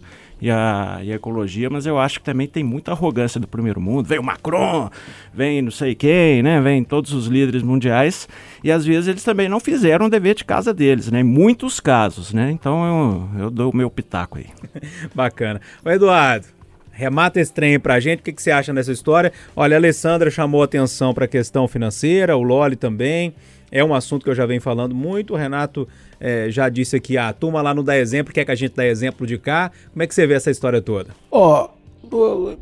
a, 0.50 1.00
e 1.02 1.10
a 1.10 1.14
ecologia, 1.14 1.70
mas 1.70 1.86
eu 1.86 1.98
acho 1.98 2.18
que 2.20 2.24
também 2.24 2.46
tem 2.46 2.62
muita 2.62 2.92
arrogância 2.92 3.40
do 3.40 3.48
primeiro 3.48 3.80
mundo. 3.80 4.06
Vem 4.06 4.18
o 4.18 4.22
Macron, 4.22 4.90
vem 5.32 5.62
não 5.62 5.70
sei 5.70 5.94
quem, 5.94 6.42
né? 6.42 6.60
Vem 6.60 6.84
todos 6.84 7.12
os 7.12 7.26
líderes 7.26 7.62
mundiais 7.62 8.28
e 8.62 8.70
às 8.70 8.84
vezes 8.84 9.08
eles 9.08 9.24
também 9.24 9.48
não 9.48 9.60
fizeram 9.60 10.06
o 10.06 10.10
dever 10.10 10.34
de 10.34 10.44
casa 10.44 10.74
deles, 10.74 11.10
né? 11.10 11.20
Em 11.20 11.24
muitos 11.24 11.80
casos, 11.80 12.32
né? 12.32 12.50
Então 12.50 13.28
eu, 13.34 13.44
eu 13.44 13.50
dou 13.50 13.72
o 13.72 13.76
meu 13.76 13.90
pitaco 13.90 14.38
aí. 14.38 14.46
Bacana. 15.14 15.60
Ô 15.84 15.90
Eduardo, 15.90 16.46
remata 16.92 17.40
esse 17.40 17.52
trem 17.52 17.80
pra 17.80 17.98
gente, 18.00 18.20
o 18.20 18.22
que, 18.22 18.32
que 18.32 18.42
você 18.42 18.50
acha 18.50 18.72
dessa 18.74 18.92
história? 18.92 19.32
Olha, 19.54 19.76
a 19.76 19.78
Alessandra 19.78 20.30
chamou 20.30 20.62
atenção 20.62 21.14
para 21.14 21.24
a 21.24 21.28
questão 21.28 21.66
financeira, 21.66 22.36
o 22.36 22.42
Loli 22.42 22.76
também. 22.76 23.34
É 23.70 23.84
um 23.84 23.94
assunto 23.94 24.24
que 24.24 24.30
eu 24.30 24.34
já 24.34 24.46
venho 24.46 24.60
falando 24.60 24.94
muito. 24.94 25.34
O 25.34 25.36
Renato 25.36 25.88
é, 26.20 26.50
já 26.50 26.68
disse 26.68 26.96
aqui, 26.96 27.18
a 27.18 27.32
turma 27.32 27.60
lá 27.62 27.74
não 27.74 27.82
dá 27.82 27.96
exemplo, 27.96 28.32
quer 28.32 28.44
que 28.44 28.50
a 28.50 28.54
gente 28.54 28.74
dá 28.74 28.86
exemplo 28.86 29.26
de 29.26 29.38
cá. 29.38 29.70
Como 29.92 30.02
é 30.02 30.06
que 30.06 30.14
você 30.14 30.26
vê 30.26 30.34
essa 30.34 30.50
história 30.50 30.80
toda? 30.80 31.10
Ó, 31.30 31.70
o, 32.02 32.56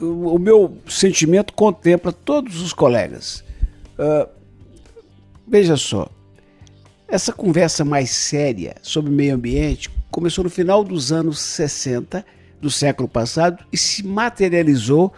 o 0.00 0.38
meu 0.38 0.76
sentimento 0.88 1.52
contempla 1.52 2.12
todos 2.12 2.60
os 2.60 2.72
colegas. 2.72 3.44
Uh, 3.98 4.28
veja 5.46 5.76
só, 5.76 6.08
essa 7.06 7.32
conversa 7.32 7.84
mais 7.84 8.10
séria 8.10 8.76
sobre 8.82 9.10
meio 9.10 9.34
ambiente 9.34 9.90
começou 10.10 10.44
no 10.44 10.50
final 10.50 10.82
dos 10.82 11.12
anos 11.12 11.40
60 11.40 12.24
do 12.60 12.70
século 12.70 13.08
passado 13.08 13.64
e 13.72 13.76
se 13.76 14.06
materializou 14.06 15.12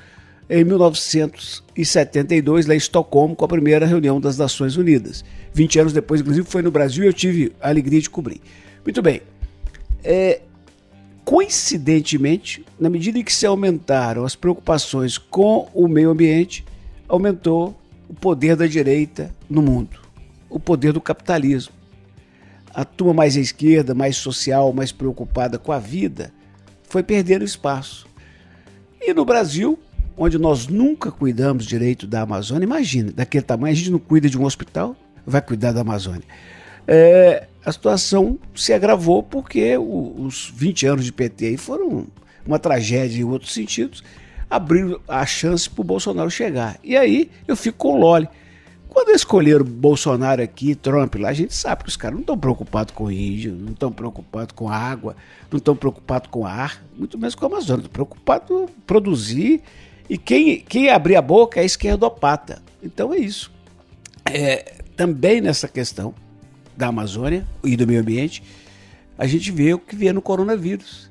em 0.48 0.64
1972, 0.64 2.66
lá 2.66 2.74
em 2.74 2.78
Estocolmo, 2.78 3.34
com 3.34 3.44
a 3.44 3.48
primeira 3.48 3.86
reunião 3.86 4.20
das 4.20 4.36
Nações 4.36 4.76
Unidas. 4.76 5.24
20 5.54 5.78
anos 5.78 5.92
depois, 5.92 6.20
inclusive, 6.20 6.46
foi 6.46 6.62
no 6.62 6.70
Brasil 6.70 7.04
e 7.04 7.06
eu 7.06 7.12
tive 7.12 7.52
a 7.60 7.68
alegria 7.68 8.00
de 8.00 8.10
cobrir. 8.10 8.40
Muito 8.84 9.00
bem. 9.00 9.22
É, 10.04 10.40
coincidentemente, 11.24 12.64
na 12.78 12.90
medida 12.90 13.18
em 13.18 13.24
que 13.24 13.32
se 13.32 13.46
aumentaram 13.46 14.24
as 14.24 14.34
preocupações 14.34 15.16
com 15.16 15.68
o 15.72 15.86
meio 15.86 16.10
ambiente, 16.10 16.64
aumentou 17.08 17.78
o 18.08 18.14
poder 18.14 18.56
da 18.56 18.66
direita 18.66 19.34
no 19.48 19.62
mundo, 19.62 20.00
o 20.50 20.58
poder 20.58 20.92
do 20.92 21.00
capitalismo. 21.00 21.72
A 22.74 22.84
turma 22.84 23.14
mais 23.14 23.36
à 23.36 23.40
esquerda, 23.40 23.94
mais 23.94 24.16
social, 24.16 24.72
mais 24.72 24.92
preocupada 24.92 25.58
com 25.58 25.72
a 25.72 25.78
vida, 25.78 26.32
foi 26.88 27.02
perdendo 27.02 27.44
espaço. 27.44 28.06
E 29.00 29.12
no 29.12 29.24
Brasil, 29.24 29.78
onde 30.16 30.38
nós 30.38 30.66
nunca 30.66 31.10
cuidamos 31.10 31.64
direito 31.64 32.06
da 32.06 32.22
Amazônia, 32.22 32.64
imagina, 32.64 33.12
daquele 33.12 33.44
tamanho, 33.44 33.72
a 33.72 33.76
gente 33.76 33.90
não 33.90 33.98
cuida 33.98 34.28
de 34.28 34.38
um 34.38 34.44
hospital, 34.44 34.96
vai 35.26 35.40
cuidar 35.40 35.72
da 35.72 35.80
Amazônia. 35.80 36.22
É, 36.86 37.46
a 37.64 37.72
situação 37.72 38.38
se 38.54 38.72
agravou 38.72 39.22
porque 39.22 39.76
o, 39.76 40.14
os 40.18 40.52
20 40.54 40.86
anos 40.86 41.04
de 41.04 41.12
PT 41.12 41.46
aí 41.46 41.56
foram 41.56 42.06
uma 42.44 42.58
tragédia 42.58 43.20
em 43.20 43.24
outros 43.24 43.52
sentidos, 43.52 44.02
abriram 44.50 45.00
a 45.08 45.24
chance 45.24 45.70
para 45.70 45.80
o 45.80 45.84
Bolsonaro 45.84 46.30
chegar. 46.30 46.78
E 46.82 46.96
aí 46.96 47.30
eu 47.46 47.56
fico 47.56 47.78
com 47.78 47.94
o 47.94 47.96
Loli. 47.96 48.28
Quando 48.88 49.08
escolheram 49.08 49.64
Bolsonaro 49.64 50.42
aqui, 50.42 50.74
Trump 50.74 51.14
lá, 51.14 51.30
a 51.30 51.32
gente 51.32 51.54
sabe 51.54 51.82
que 51.82 51.88
os 51.88 51.96
caras 51.96 52.14
não 52.14 52.20
estão 52.20 52.36
preocupados 52.36 52.92
com 52.92 53.10
índio, 53.10 53.54
não 53.54 53.72
estão 53.72 53.90
preocupados 53.90 54.52
com 54.54 54.68
água, 54.68 55.16
não 55.50 55.56
estão 55.56 55.74
preocupados 55.74 56.28
com 56.30 56.44
ar, 56.44 56.84
muito 56.94 57.16
menos 57.16 57.34
com 57.34 57.46
a 57.46 57.48
Amazônia, 57.48 57.86
estão 57.86 57.92
preocupados 57.92 58.50
em 58.50 58.66
produzir 58.86 59.62
e 60.12 60.18
quem, 60.18 60.60
quem 60.60 60.90
abrir 60.90 61.16
a 61.16 61.22
boca 61.22 61.58
é 61.58 61.64
esquerdopata. 61.64 62.60
Então 62.82 63.14
é 63.14 63.18
isso. 63.18 63.50
É, 64.26 64.74
também 64.94 65.40
nessa 65.40 65.66
questão 65.66 66.14
da 66.76 66.88
Amazônia 66.88 67.48
e 67.64 67.78
do 67.78 67.86
meio 67.86 68.02
ambiente, 68.02 68.42
a 69.16 69.26
gente 69.26 69.50
vê 69.50 69.72
o 69.72 69.78
que 69.78 69.96
vê 69.96 70.12
no 70.12 70.20
coronavírus. 70.20 71.10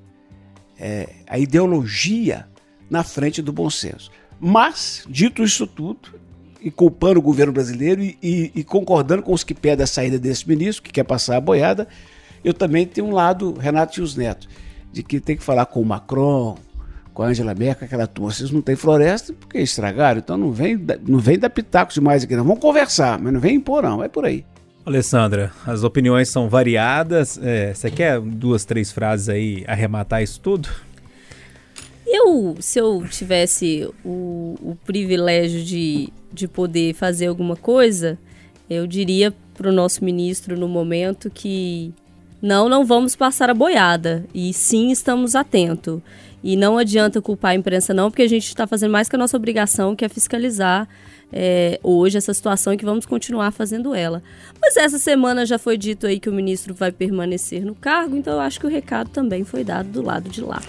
É, 0.80 1.10
a 1.26 1.40
ideologia 1.40 2.48
na 2.92 3.04
frente 3.04 3.42
do 3.42 3.52
bom 3.52 3.72
senso. 3.72 4.12
Mas, 4.40 5.04
dito 5.10 5.44
isso 5.44 5.66
tudo, 5.66 6.14
e 6.62 6.70
culpando 6.70 7.18
o 7.18 7.24
governo 7.24 7.52
brasileiro 7.52 8.04
e, 8.04 8.16
e, 8.22 8.52
e, 8.54 8.64
concordando 8.64 9.24
com 9.24 9.34
os 9.34 9.44
que 9.44 9.56
pedem 9.56 9.84
a 9.84 9.88
saída 9.88 10.20
desse 10.20 10.48
ministro, 10.48 10.84
que 10.84 10.92
quer 10.92 11.06
passar 11.06 11.38
a 11.38 11.42
boiada, 11.42 11.88
eu 12.44 12.54
também 12.54 12.86
tenho 12.86 13.08
um 13.08 13.14
lado, 13.14 13.54
Renato 13.54 14.00
e 14.00 14.04
os 14.04 14.16
Netos, 14.16 14.48
de 14.94 15.02
que 15.02 15.20
tem 15.20 15.36
que 15.36 15.44
falar 15.44 15.66
com 15.66 15.82
o 15.82 15.86
Macron, 15.86 16.56
com 17.14 17.24
a 17.24 17.28
Angela 17.28 17.54
Merkel, 17.54 17.86
aquela 17.86 18.08
turma, 18.08 18.32
vocês 18.32 18.52
não 18.52 18.62
têm 18.62 18.76
floresta 18.76 19.34
porque 19.34 19.60
estragaram, 19.60 20.20
então 20.20 20.38
não 20.38 20.52
vem, 20.52 20.80
não 21.08 21.20
vem 21.20 21.38
dar 21.38 21.50
pitaco 21.50 21.94
demais 21.94 22.24
aqui 22.24 22.36
não. 22.36 22.44
Vamos 22.44 22.60
conversar, 22.60 23.20
mas 23.20 23.34
não 23.34 23.40
vem 23.40 23.56
impor 23.56 23.84
não, 23.84 24.04
é 24.04 24.08
por 24.08 24.26
aí. 24.26 24.46
Alessandra, 24.86 25.52
as 25.66 25.84
opiniões 25.84 26.30
são 26.30 26.50
variadas. 26.50 27.40
É, 27.42 27.74
você 27.74 27.92
quer 27.92 28.20
duas, 28.20 28.66
três 28.66 28.92
frases 28.92 29.30
aí 29.30 29.64
arrematar 29.68 30.24
isso 30.24 30.40
tudo? 30.40 30.70
Eu, 32.06 32.58
se 32.60 32.80
eu 32.80 33.06
tivesse 33.08 33.90
o, 34.04 34.58
o 34.62 34.78
privilégio 34.86 35.64
de, 35.64 36.10
de 36.34 36.48
poder 36.48 36.94
fazer 36.96 37.28
alguma 37.28 37.56
coisa, 37.56 38.18
eu 38.70 38.88
diria 38.88 39.34
para 39.54 39.70
o 39.70 39.72
nosso 39.72 40.04
ministro 40.04 40.58
no 40.58 40.68
momento 40.68 41.30
que 41.30 41.94
não, 42.42 42.68
não 42.68 42.84
vamos 42.84 43.16
passar 43.16 43.50
a 43.50 43.54
boiada 43.54 44.26
e 44.34 44.52
sim 44.52 44.90
estamos 44.92 45.36
atentos. 45.36 46.02
E 46.44 46.56
não 46.56 46.78
adianta 46.78 47.22
culpar 47.22 47.52
a 47.52 47.56
imprensa, 47.56 47.94
não, 47.94 48.10
porque 48.10 48.24
a 48.24 48.28
gente 48.28 48.48
está 48.48 48.66
fazendo 48.66 48.92
mais 48.92 49.08
que 49.08 49.16
a 49.16 49.20
nossa 49.20 49.38
obrigação, 49.38 49.96
que 49.96 50.04
é 50.04 50.10
fiscalizar 50.10 50.88
é, 51.32 51.80
hoje 51.84 52.18
essa 52.18 52.34
situação 52.34 52.74
e 52.74 52.78
que 52.78 52.86
vamos 52.86 53.06
continuar 53.06 53.52
fazendo 53.52 53.94
ela. 53.94 54.22
Mas 54.60 54.76
essa 54.76 54.98
semana 54.98 55.46
já 55.46 55.58
foi 55.58 55.78
dito 55.78 56.08
aí 56.08 56.20
que 56.20 56.30
o 56.30 56.34
ministro 56.34 56.74
vai 56.74 56.92
permanecer 56.92 57.64
no 57.64 57.76
cargo, 57.76 58.16
então 58.16 58.34
eu 58.34 58.40
acho 58.40 58.60
que 58.60 58.66
o 58.66 58.70
recado 58.70 59.10
também 59.10 59.44
foi 59.44 59.64
dado 59.64 59.90
do 59.90 60.02
lado 60.02 60.30
de 60.30 60.42
lá. 60.42 60.62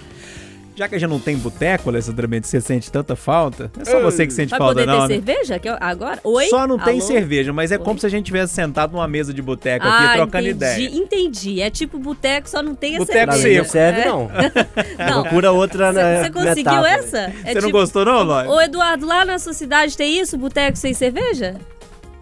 Já 0.75 0.89
que 0.89 0.95
a 0.95 0.99
gente 0.99 1.11
não 1.11 1.21
tem 1.21 1.37
boteco, 1.37 1.91
Alessandra 1.91 2.27
Mendes, 2.27 2.49
você 2.49 2.59
sente 2.61 2.91
tanta 2.91 3.15
falta? 3.15 3.71
Não 3.77 3.83
é 3.83 3.85
só 3.85 4.01
você 4.01 4.27
que 4.27 4.33
sente 4.33 4.51
Vai 4.51 4.59
falta, 4.59 4.75
poder 4.75 4.87
não. 4.87 5.07
ter 5.07 5.21
né? 5.21 5.27
cerveja? 5.27 5.59
Que 5.59 5.69
eu- 5.69 5.77
agora? 5.79 6.19
Oi? 6.25 6.47
Só 6.47 6.67
não 6.67 6.79
tem 6.79 6.95
Alô? 6.99 7.07
cerveja, 7.07 7.53
mas 7.53 7.71
é 7.71 7.77
Oi? 7.77 7.85
como 7.85 7.99
se 7.99 8.07
a 8.07 8.09
gente 8.09 8.25
tivesse 8.25 8.55
sentado 8.55 8.93
numa 8.93 9.07
mesa 9.07 9.35
de 9.35 9.43
boteco 9.43 9.87
aqui, 9.87 10.05
Ah, 10.05 10.13
trocando 10.15 10.49
entendi, 10.49 10.51
ideia. 10.87 10.89
entendi. 10.97 11.61
É 11.61 11.69
tipo 11.69 11.99
boteco, 11.99 12.49
só 12.49 12.63
não 12.63 12.75
tem 12.75 12.97
a 12.97 12.99
Boteco 13.01 13.33
cerveja. 13.35 13.65
seco. 13.65 13.71
serve, 13.73 14.05
não. 14.09 14.31
Não. 14.99 15.23
Procura 15.23 15.53
outra 15.53 15.93
né, 15.93 16.23
Você 16.25 16.31
conseguiu 16.31 16.55
metáfora. 16.73 16.89
essa? 16.91 17.19
É 17.45 17.53
Você 17.53 17.61
não 17.61 17.71
gostou, 17.71 18.05
não, 18.07 18.23
Lói? 18.23 18.47
Ô, 18.49 18.61
Eduardo, 18.61 19.07
lá 19.07 19.25
na 19.27 19.39
sua 19.39 19.53
cidade 19.53 19.95
tem 19.97 20.19
isso? 20.21 20.39
Boteco 20.39 20.79
sem 20.79 20.95
cerveja? 20.95 21.55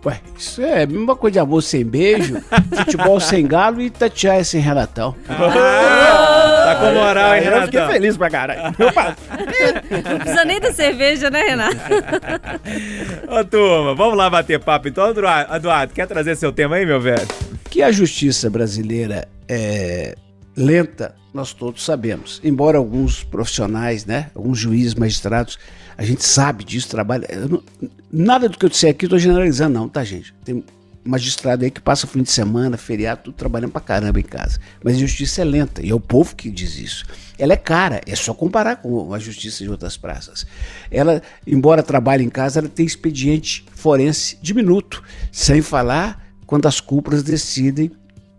Ué, 0.04 0.18
isso 0.36 0.62
é 0.62 0.84
a 0.84 0.86
mesma 0.86 1.14
coisa 1.14 1.34
de 1.34 1.38
amor 1.40 1.62
sem 1.62 1.84
beijo, 1.84 2.40
futebol 2.74 3.20
sem 3.20 3.46
galo 3.46 3.82
e 3.82 3.86
Itatiaia 3.86 4.42
sem 4.42 4.60
Renatão. 4.60 5.14
Tá 5.26 6.76
com 6.80 6.94
moral, 6.94 7.34
hein, 7.34 7.48
Aí 7.48 7.54
eu 7.54 7.62
fiquei 7.62 7.86
feliz 7.86 8.16
pra 8.16 8.30
caralho. 8.30 8.74
Não 8.78 10.18
precisa 10.18 10.44
nem 10.44 10.60
da 10.60 10.72
cerveja, 10.72 11.30
né, 11.30 11.42
Renato? 11.42 11.76
Ô, 13.28 13.44
turma, 13.44 13.94
vamos 13.94 14.16
lá 14.16 14.30
bater 14.30 14.58
papo. 14.58 14.88
Então, 14.88 15.10
Eduardo, 15.10 15.54
Eduardo, 15.54 15.92
quer 15.92 16.06
trazer 16.06 16.36
seu 16.36 16.52
tema 16.52 16.76
aí, 16.76 16.86
meu 16.86 17.00
velho? 17.00 17.26
Que 17.68 17.82
a 17.82 17.92
justiça 17.92 18.48
brasileira 18.48 19.28
é 19.48 20.14
lenta, 20.56 21.14
nós 21.32 21.52
todos 21.52 21.84
sabemos. 21.84 22.40
Embora 22.42 22.78
alguns 22.78 23.22
profissionais, 23.22 24.06
né, 24.06 24.30
alguns 24.34 24.58
juízes, 24.58 24.94
magistrados, 24.94 25.58
a 26.00 26.02
gente 26.02 26.24
sabe 26.24 26.64
disso, 26.64 26.88
trabalha. 26.88 27.28
não- 27.46 27.62
nada 28.10 28.48
do 28.48 28.56
que 28.56 28.64
eu 28.64 28.70
disser 28.70 28.90
aqui 28.90 29.04
eu 29.04 29.10
tô 29.10 29.18
generalizando, 29.18 29.78
não, 29.78 29.86
tá, 29.86 30.02
gente? 30.02 30.32
Tem 30.42 30.64
magistrado 31.04 31.62
aí 31.62 31.70
que 31.70 31.78
passa 31.78 32.06
fim 32.06 32.22
de 32.22 32.30
semana, 32.30 32.78
feriado, 32.78 33.24
tudo 33.24 33.34
trabalhando 33.34 33.70
pra 33.70 33.82
caramba 33.82 34.18
em 34.18 34.22
casa. 34.22 34.58
Mas 34.82 34.96
a 34.96 34.98
justiça 34.98 35.42
é 35.42 35.44
lenta, 35.44 35.84
e 35.84 35.90
é 35.90 35.94
o 35.94 36.00
povo 36.00 36.34
que 36.34 36.50
diz 36.50 36.78
isso. 36.78 37.04
Ela 37.38 37.52
é 37.52 37.56
cara, 37.56 38.00
é 38.06 38.16
só 38.16 38.32
comparar 38.32 38.76
com 38.76 39.12
a 39.12 39.18
justiça 39.18 39.62
de 39.62 39.68
outras 39.68 39.98
praças. 39.98 40.46
Ela, 40.90 41.20
embora 41.46 41.82
trabalhe 41.82 42.24
em 42.24 42.30
casa, 42.30 42.60
ela 42.60 42.68
tem 42.68 42.86
expediente 42.86 43.66
forense 43.74 44.38
diminuto, 44.40 45.02
sem 45.30 45.60
falar 45.60 46.26
quando 46.46 46.66
as 46.66 46.80
cúpulas 46.80 47.22
decidem 47.22 47.90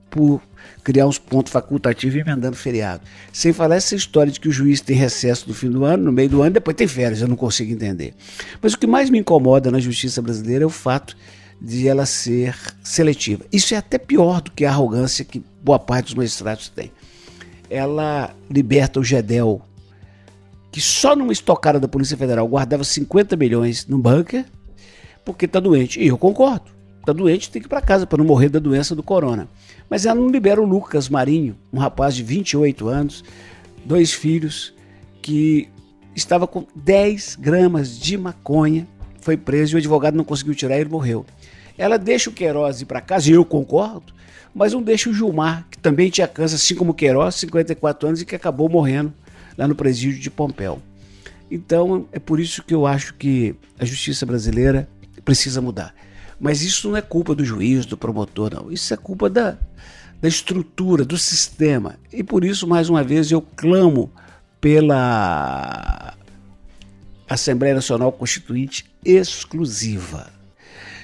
por 0.10 0.42
criar 0.84 1.08
uns 1.08 1.18
pontos 1.18 1.52
facultativos 1.52 2.16
e 2.16 2.20
emendando 2.20 2.56
feriado. 2.56 3.04
Sem 3.32 3.54
falar 3.54 3.76
essa 3.76 3.96
história 3.96 4.32
de 4.32 4.40
que 4.40 4.50
o 4.50 4.52
juiz 4.52 4.82
tem 4.82 4.96
recesso 4.96 5.48
no 5.48 5.54
fim 5.54 5.70
do 5.70 5.86
ano, 5.86 6.04
no 6.06 6.12
meio 6.12 6.30
do 6.30 6.42
ano, 6.42 6.52
depois 6.52 6.76
tem 6.76 6.88
férias, 6.88 7.22
eu 7.22 7.28
não 7.28 7.36
consigo 7.36 7.72
entender. 7.72 8.14
Mas 8.62 8.74
o 8.74 8.78
que 8.78 8.88
mais 8.88 9.10
me 9.10 9.20
incomoda 9.20 9.70
na 9.70 9.80
justiça 9.80 10.22
brasileira 10.22 10.64
é 10.64 10.68
o 10.68 10.70
fato 10.70 11.16
de 11.62 11.88
ela 11.88 12.06
ser 12.06 12.56
seletiva. 12.84 13.46
Isso 13.52 13.74
é 13.76 13.78
até 13.78 13.98
pior 13.98 14.42
do 14.42 14.52
que 14.52 14.66
a 14.66 14.70
arrogância 14.70 15.24
que 15.24 15.44
boa 15.62 15.78
parte 15.78 16.06
dos 16.06 16.16
magistrados 16.16 16.70
tem. 16.70 16.92
Ela 17.70 18.36
liberta 18.50 19.00
o 19.00 19.04
Gedel, 19.04 19.62
que 20.72 20.82
só 20.82 21.16
numa 21.16 21.32
estocada 21.32 21.80
da 21.80 21.88
Polícia 21.88 22.18
Federal 22.18 22.48
guardava 22.48 22.84
50 22.84 23.36
milhões 23.36 23.86
no 23.86 23.98
bunker, 24.00 24.46
porque 25.24 25.46
está 25.46 25.60
doente. 25.60 26.00
E 26.02 26.08
eu 26.08 26.18
concordo. 26.18 26.66
Está 27.00 27.14
doente, 27.14 27.50
tem 27.50 27.62
que 27.62 27.68
ir 27.68 27.70
para 27.70 27.82
casa 27.82 28.06
para 28.06 28.18
não 28.18 28.26
morrer 28.26 28.50
da 28.50 28.60
doença 28.60 28.96
do 28.96 29.04
corona. 29.04 29.48
Mas 29.92 30.06
ela 30.06 30.16
não 30.16 30.30
libera 30.30 30.62
o 30.62 30.66
Lucas 30.66 31.10
Marinho, 31.10 31.58
um 31.74 31.78
rapaz 31.78 32.16
de 32.16 32.24
28 32.24 32.88
anos, 32.88 33.26
dois 33.84 34.14
filhos, 34.14 34.74
que 35.22 35.68
estava 36.16 36.48
com 36.48 36.66
10 36.74 37.36
gramas 37.36 38.00
de 38.00 38.18
maconha, 38.18 38.88
foi 39.20 39.36
preso 39.36 39.74
e 39.74 39.76
o 39.76 39.78
advogado 39.80 40.16
não 40.16 40.24
conseguiu 40.24 40.56
tirar 40.56 40.78
e 40.78 40.80
ele 40.80 40.90
morreu. 40.90 41.26
Ela 41.78 41.98
deixa 41.98 42.30
o 42.30 42.34
Queiroz 42.34 42.80
ir 42.80 42.86
para 42.86 43.02
casa, 43.02 43.30
e 43.30 43.34
eu 43.34 43.44
concordo, 43.44 44.14
mas 44.56 44.72
não 44.72 44.82
deixa 44.82 45.10
o 45.10 45.14
Gilmar, 45.14 45.68
que 45.70 45.78
também 45.78 46.10
tinha 46.10 46.28
câncer, 46.28 46.56
assim 46.56 46.74
como 46.74 46.92
o 46.92 46.96
Queiroz, 46.96 47.36
54 47.36 48.08
anos, 48.08 48.22
e 48.22 48.26
que 48.26 48.36
acabou 48.36 48.70
morrendo 48.70 49.14
lá 49.58 49.68
no 49.68 49.76
presídio 49.76 50.22
de 50.22 50.32
Pompéu. 50.32 50.82
Então, 51.52 52.08
é 52.14 52.20
por 52.20 52.40
isso 52.40 52.64
que 52.64 52.74
eu 52.74 52.88
acho 52.88 53.14
que 53.16 53.56
a 53.78 53.84
justiça 53.84 54.26
brasileira 54.26 54.88
precisa 55.26 55.60
mudar. 55.60 55.94
Mas 56.40 56.62
isso 56.62 56.90
não 56.90 56.98
é 56.98 57.02
culpa 57.02 57.36
do 57.36 57.46
juiz, 57.46 57.86
do 57.86 57.98
promotor, 57.98 58.52
não. 58.52 58.72
Isso 58.72 58.92
é 58.94 58.98
culpa 58.98 59.30
da, 59.30 59.60
da 60.22 60.28
estrutura, 60.28 61.04
do 61.04 61.18
sistema. 61.18 61.98
E 62.14 62.24
por 62.24 62.46
isso, 62.46 62.68
mais 62.68 62.90
uma 62.90 63.04
vez, 63.04 63.32
eu 63.32 63.42
clamo 63.42 64.12
pela 64.60 66.16
Assembleia 67.28 67.74
Nacional 67.74 68.12
Constituinte 68.12 68.86
exclusiva, 69.04 70.32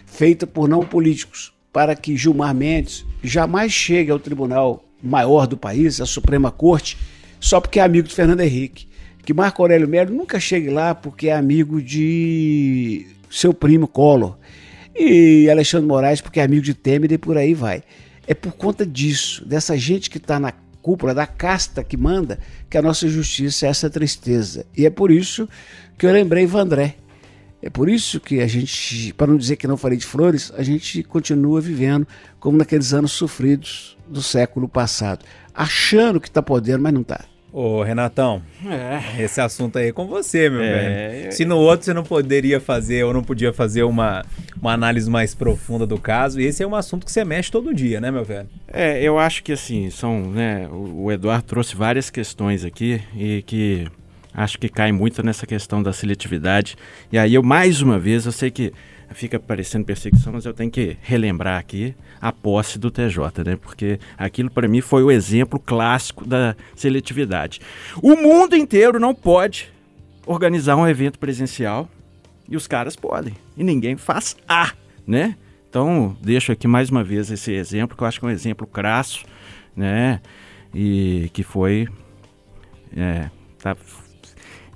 feita 0.06 0.46
por 0.46 0.70
não 0.70 0.86
políticos, 0.86 1.54
para 1.74 1.96
que 1.96 2.16
Gilmar 2.16 2.54
Mendes 2.54 3.06
jamais 3.24 3.72
chegue 3.72 4.12
ao 4.12 4.20
tribunal 4.20 4.84
maior 5.02 5.48
do 5.48 5.58
país, 5.58 6.00
a 6.00 6.06
Suprema 6.06 6.52
Corte, 6.52 6.98
só 7.40 7.60
porque 7.60 7.80
é 7.80 7.84
amigo 7.84 8.08
de 8.08 8.14
Fernando 8.14 8.42
Henrique. 8.42 8.88
Que 9.24 9.34
Marco 9.34 9.62
Aurélio 9.62 9.88
Melo 9.88 10.16
nunca 10.16 10.40
chegue 10.40 10.70
lá 10.70 10.96
porque 10.96 11.28
é 11.28 11.36
amigo 11.36 11.82
de 11.82 13.08
seu 13.30 13.54
primo 13.54 13.88
Collor. 13.88 14.38
E 14.96 15.50
Alexandre 15.50 15.86
Moraes 15.86 16.22
porque 16.22 16.40
é 16.40 16.44
amigo 16.44 16.64
de 16.64 16.74
Temer 16.74 17.12
e 17.12 17.18
por 17.18 17.38
aí 17.38 17.54
vai. 17.54 17.84
É 18.28 18.34
por 18.34 18.52
conta 18.52 18.86
disso, 18.86 19.46
dessa 19.46 19.78
gente 19.78 20.10
que 20.10 20.18
está 20.18 20.40
na 20.40 20.52
cúpula, 20.82 21.14
da 21.14 21.26
casta 21.26 21.84
que 21.84 21.98
manda, 21.98 22.40
que 22.70 22.78
a 22.78 22.82
nossa 22.82 23.08
justiça 23.08 23.66
é 23.66 23.70
essa 23.70 23.90
tristeza. 23.90 24.66
E 24.76 24.86
é 24.86 24.90
por 24.90 25.12
isso 25.12 25.48
que 25.98 26.06
eu 26.06 26.12
lembrei 26.12 26.46
Vandré. 26.46 26.96
É 27.62 27.70
por 27.70 27.90
isso 27.90 28.20
que 28.20 28.40
a 28.40 28.48
gente, 28.48 29.14
para 29.14 29.28
não 29.28 29.38
dizer 29.38 29.56
que 29.56 29.68
não 29.68 29.78
falei 29.78 29.98
de 29.98 30.06
flores, 30.06 30.52
a 30.56 30.62
gente 30.62 31.02
continua 31.04 31.60
vivendo 31.60 32.08
como 32.40 32.58
naqueles 32.58 32.94
anos 32.94 33.14
sofridos 33.14 33.98
do 34.08 34.22
século 34.22 34.70
passado, 34.70 35.26
achando 35.54 36.22
que 36.22 36.28
está 36.28 36.42
podendo, 36.42 36.84
mas 36.84 36.94
não 36.94 37.02
está. 37.02 37.26
Ô, 37.52 37.82
Renatão, 37.82 38.42
É. 38.66 39.24
esse 39.24 39.40
assunto 39.40 39.78
aí 39.80 39.88
é 39.88 39.92
com 39.92 40.06
você, 40.06 40.50
meu 40.50 40.62
É, 40.62 41.10
velho. 41.10 41.32
Se 41.32 41.46
no 41.46 41.58
outro 41.58 41.86
você 41.86 41.94
não 41.94 42.04
poderia 42.04 42.60
fazer 42.60 43.04
ou 43.06 43.14
não 43.14 43.24
podia 43.24 43.54
fazer 43.54 43.84
uma, 43.84 44.24
uma 44.62 44.74
análise 44.74 45.10
mais 45.10 45.34
profunda 45.34 45.86
do 45.88 45.98
caso, 45.98 46.40
esse 46.42 46.62
é 46.62 46.68
um 46.68 46.76
assunto 46.76 47.06
que 47.06 47.12
você 47.12 47.24
mexe 47.24 47.50
todo 47.52 47.74
dia, 47.74 48.02
né, 48.02 48.12
meu 48.12 48.24
velho? 48.26 48.48
É, 48.68 49.02
eu 49.02 49.18
acho 49.18 49.44
que 49.44 49.54
assim, 49.54 49.90
são, 49.90 50.30
né, 50.30 50.68
o 50.70 51.06
o 51.06 51.12
Eduardo 51.12 51.46
trouxe 51.46 51.76
várias 51.76 52.10
questões 52.10 52.66
aqui 52.66 53.02
e 53.16 53.42
que 53.44 53.88
acho 54.34 54.58
que 54.60 54.68
cai 54.68 54.92
muito 54.92 55.24
nessa 55.24 55.48
questão 55.48 55.82
da 55.82 55.94
seletividade. 55.94 56.76
E 57.12 57.18
aí 57.18 57.34
eu, 57.34 57.42
mais 57.42 57.82
uma 57.82 57.98
vez, 57.98 58.26
eu 58.26 58.32
sei 58.34 58.52
que 58.52 58.74
fica 59.12 59.40
parecendo 59.40 59.86
perseguição, 59.86 60.34
mas 60.34 60.46
eu 60.46 60.54
tenho 60.54 60.70
que 60.70 60.98
relembrar 61.02 61.60
aqui 61.60 61.96
a 62.22 62.32
posse 62.32 62.78
do 62.78 62.92
TJ, 62.92 63.44
né? 63.46 63.56
Porque 63.56 64.00
aquilo 64.18 64.50
para 64.50 64.68
mim 64.68 64.82
foi 64.82 65.04
o 65.04 65.12
exemplo 65.12 65.60
clássico 65.60 66.26
da 66.26 66.56
seletividade. 66.76 67.62
O 68.02 68.16
mundo 68.16 68.56
inteiro 68.56 69.00
não 69.00 69.14
pode 69.14 69.72
organizar 70.26 70.76
um 70.76 70.88
evento 70.88 71.18
presencial 71.18 71.90
e 72.50 72.56
os 72.56 72.68
caras 72.68 72.96
podem. 72.96 73.34
E 73.56 73.64
ninguém 73.64 73.98
faz 73.98 74.36
A, 74.48 74.74
né? 75.06 75.36
Então, 75.70 76.16
deixo 76.22 76.52
aqui 76.52 76.68
mais 76.68 76.90
uma 76.90 77.04
vez 77.04 77.30
esse 77.30 77.52
exemplo, 77.52 77.96
que 77.96 78.04
eu 78.04 78.08
acho 78.08 78.20
que 78.20 78.26
é 78.26 78.30
um 78.30 78.32
exemplo 78.32 78.66
crasso, 78.66 79.26
né? 79.76 80.22
E 80.74 81.30
que 81.34 81.44
foi 81.44 81.88
é, 82.96 83.30
tá 83.60 83.76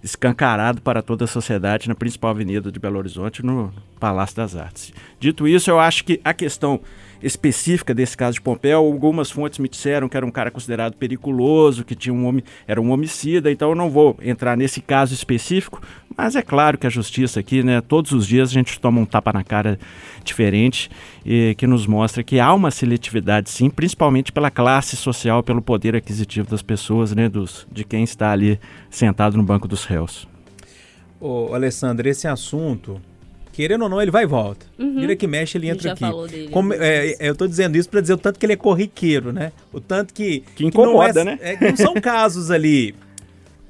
escancarado 0.03 0.81
para 0.81 1.01
toda 1.01 1.25
a 1.25 1.27
sociedade 1.27 1.87
na 1.87 1.95
principal 1.95 2.31
avenida 2.31 2.71
de 2.71 2.79
Belo 2.79 2.97
Horizonte, 2.97 3.45
no 3.45 3.73
Palácio 3.99 4.35
das 4.35 4.55
Artes. 4.55 4.91
Dito 5.19 5.47
isso, 5.47 5.69
eu 5.69 5.79
acho 5.79 6.03
que 6.03 6.19
a 6.23 6.33
questão 6.33 6.79
específica 7.21 7.93
desse 7.93 8.17
caso 8.17 8.35
de 8.35 8.41
Pompeu, 8.41 8.79
algumas 8.79 9.29
fontes 9.29 9.59
me 9.59 9.69
disseram 9.69 10.09
que 10.09 10.17
era 10.17 10.25
um 10.25 10.31
cara 10.31 10.49
considerado 10.49 10.95
periculoso, 10.95 11.83
que 11.83 11.95
tinha 11.95 12.13
um 12.13 12.25
homi 12.25 12.43
era 12.67 12.81
um 12.81 12.91
homicida, 12.91 13.51
então 13.51 13.69
eu 13.69 13.75
não 13.75 13.89
vou 13.89 14.17
entrar 14.21 14.57
nesse 14.57 14.81
caso 14.81 15.13
específico, 15.13 15.81
mas 16.17 16.35
é 16.35 16.41
claro 16.41 16.77
que 16.77 16.87
a 16.87 16.89
justiça 16.89 17.39
aqui, 17.39 17.63
né, 17.63 17.81
todos 17.81 18.11
os 18.11 18.27
dias 18.27 18.49
a 18.49 18.53
gente 18.53 18.79
toma 18.79 18.99
um 18.99 19.05
tapa 19.05 19.31
na 19.31 19.43
cara 19.43 19.79
diferente 20.23 20.89
e 21.25 21.55
que 21.57 21.67
nos 21.67 21.85
mostra 21.85 22.23
que 22.23 22.39
há 22.39 22.53
uma 22.53 22.71
seletividade 22.71 23.49
sim, 23.49 23.69
principalmente 23.69 24.31
pela 24.31 24.49
classe 24.49 24.95
social, 24.95 25.43
pelo 25.43 25.61
poder 25.61 25.95
aquisitivo 25.95 26.49
das 26.49 26.61
pessoas, 26.61 27.13
né, 27.13 27.29
dos 27.29 27.67
de 27.71 27.83
quem 27.83 28.03
está 28.03 28.31
ali 28.31 28.59
sentado 28.89 29.37
no 29.37 29.43
banco 29.43 29.67
dos 29.67 29.85
réus. 29.85 30.27
Ô, 31.19 31.53
Alessandro, 31.53 32.09
esse 32.09 32.27
assunto, 32.27 32.99
querendo 33.51 33.83
ou 33.83 33.89
não, 33.89 34.01
ele 34.01 34.11
vai 34.11 34.23
e 34.23 34.27
volta. 34.27 34.65
Vira 34.77 35.15
que 35.15 35.27
mexe, 35.27 35.57
ele 35.57 35.67
Uhum. 35.67 35.73
Entra 35.73 35.83
já 35.83 35.91
aqui. 35.93 35.99
falou 36.01 36.27
dele 36.27 36.49
Como- 36.49 36.73
é, 36.73 36.77
vezes. 37.01 37.17
eu 37.19 37.35
tô 37.35 37.47
dizendo 37.47 37.77
isso 37.77 37.89
pra 37.89 38.01
dizer 38.01 38.13
o 38.13 38.17
tanto 38.17 38.39
que 38.39 38.45
ele 38.45 38.53
é 38.53 38.57
corriqueiro, 38.57 39.31
né? 39.31 39.51
O 39.73 39.79
tanto 39.79 40.13
que. 40.13 40.43
Que 40.55 40.65
incomoda, 40.65 41.23
não 41.23 41.31
é- 41.33 41.35
né? 41.35 41.39
é, 41.41 41.55
que 41.57 41.65
não 41.69 41.75
são 41.77 41.93
casos 41.95 42.49
ali. 42.51 42.95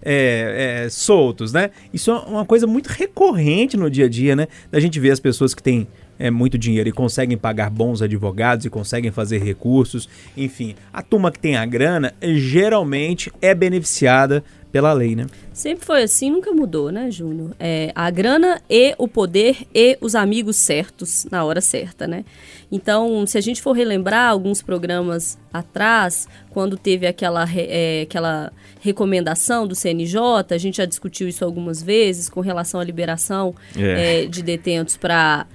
é, 0.03 0.83
é, 0.85 0.89
soltos, 0.89 1.53
né? 1.53 1.69
Isso 1.93 2.09
é 2.09 2.15
uma 2.15 2.43
coisa 2.43 2.65
muito 2.65 2.87
recorrente 2.87 3.77
no 3.77 3.87
dia 3.87 4.05
a 4.05 4.09
dia, 4.09 4.35
né? 4.35 4.47
Da 4.71 4.79
gente 4.79 4.99
ver 4.99 5.11
as 5.11 5.19
pessoas 5.19 5.53
que 5.53 5.61
têm 5.61 5.87
é, 6.17 6.31
muito 6.31 6.57
dinheiro 6.57 6.89
e 6.89 6.91
conseguem 6.91 7.37
pagar 7.37 7.69
bons 7.69 8.01
advogados 8.01 8.65
e 8.65 8.69
conseguem 8.71 9.11
fazer 9.11 9.43
recursos, 9.43 10.09
enfim. 10.35 10.73
A 10.91 11.03
turma 11.03 11.31
que 11.31 11.37
tem 11.39 11.55
a 11.55 11.63
grana 11.67 12.13
geralmente 12.19 13.31
é 13.41 13.53
beneficiada 13.53 14.43
pela 14.71 14.93
lei, 14.93 15.15
né? 15.15 15.25
Sempre 15.53 15.85
foi 15.85 16.03
assim, 16.03 16.31
nunca 16.31 16.51
mudou, 16.53 16.91
né, 16.91 17.11
Júnior? 17.11 17.51
É, 17.59 17.91
a 17.93 18.09
grana 18.09 18.61
e 18.69 18.95
o 18.97 19.07
poder 19.07 19.67
e 19.75 19.97
os 19.99 20.15
amigos 20.15 20.55
certos 20.55 21.25
na 21.29 21.43
hora 21.43 21.59
certa, 21.59 22.07
né? 22.07 22.23
Então, 22.71 23.25
se 23.27 23.37
a 23.37 23.41
gente 23.41 23.61
for 23.61 23.73
relembrar 23.73 24.29
alguns 24.29 24.61
programas 24.61 25.37
atrás, 25.51 26.27
quando 26.51 26.77
teve 26.77 27.05
aquela, 27.05 27.45
é, 27.53 28.03
aquela 28.03 28.51
recomendação 28.79 29.67
do 29.67 29.75
CNJ, 29.75 30.19
a 30.51 30.57
gente 30.57 30.77
já 30.77 30.85
discutiu 30.85 31.27
isso 31.27 31.43
algumas 31.43 31.83
vezes 31.83 32.29
com 32.29 32.39
relação 32.39 32.79
à 32.79 32.83
liberação 32.83 33.53
É. 33.77 34.23
é, 34.23 34.25
de 34.25 34.41
detentos 34.41 34.95
para 34.97 35.45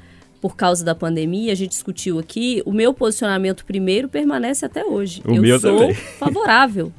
por 0.42 0.54
causa 0.54 0.84
da 0.84 0.94
pandemia, 0.94 1.50
a 1.50 1.54
gente 1.56 1.70
discutiu 1.70 2.18
aqui. 2.18 2.62
O 2.66 2.72
meu 2.72 2.92
posicionamento 2.92 3.64
primeiro 3.64 4.08
permanece 4.08 4.64
até 4.66 4.84
hoje. 4.84 5.22
O 5.24 5.34
Eu 5.34 5.42
meu 5.42 5.58
sou 5.58 5.78
também. 5.78 5.94
favorável 5.94 6.92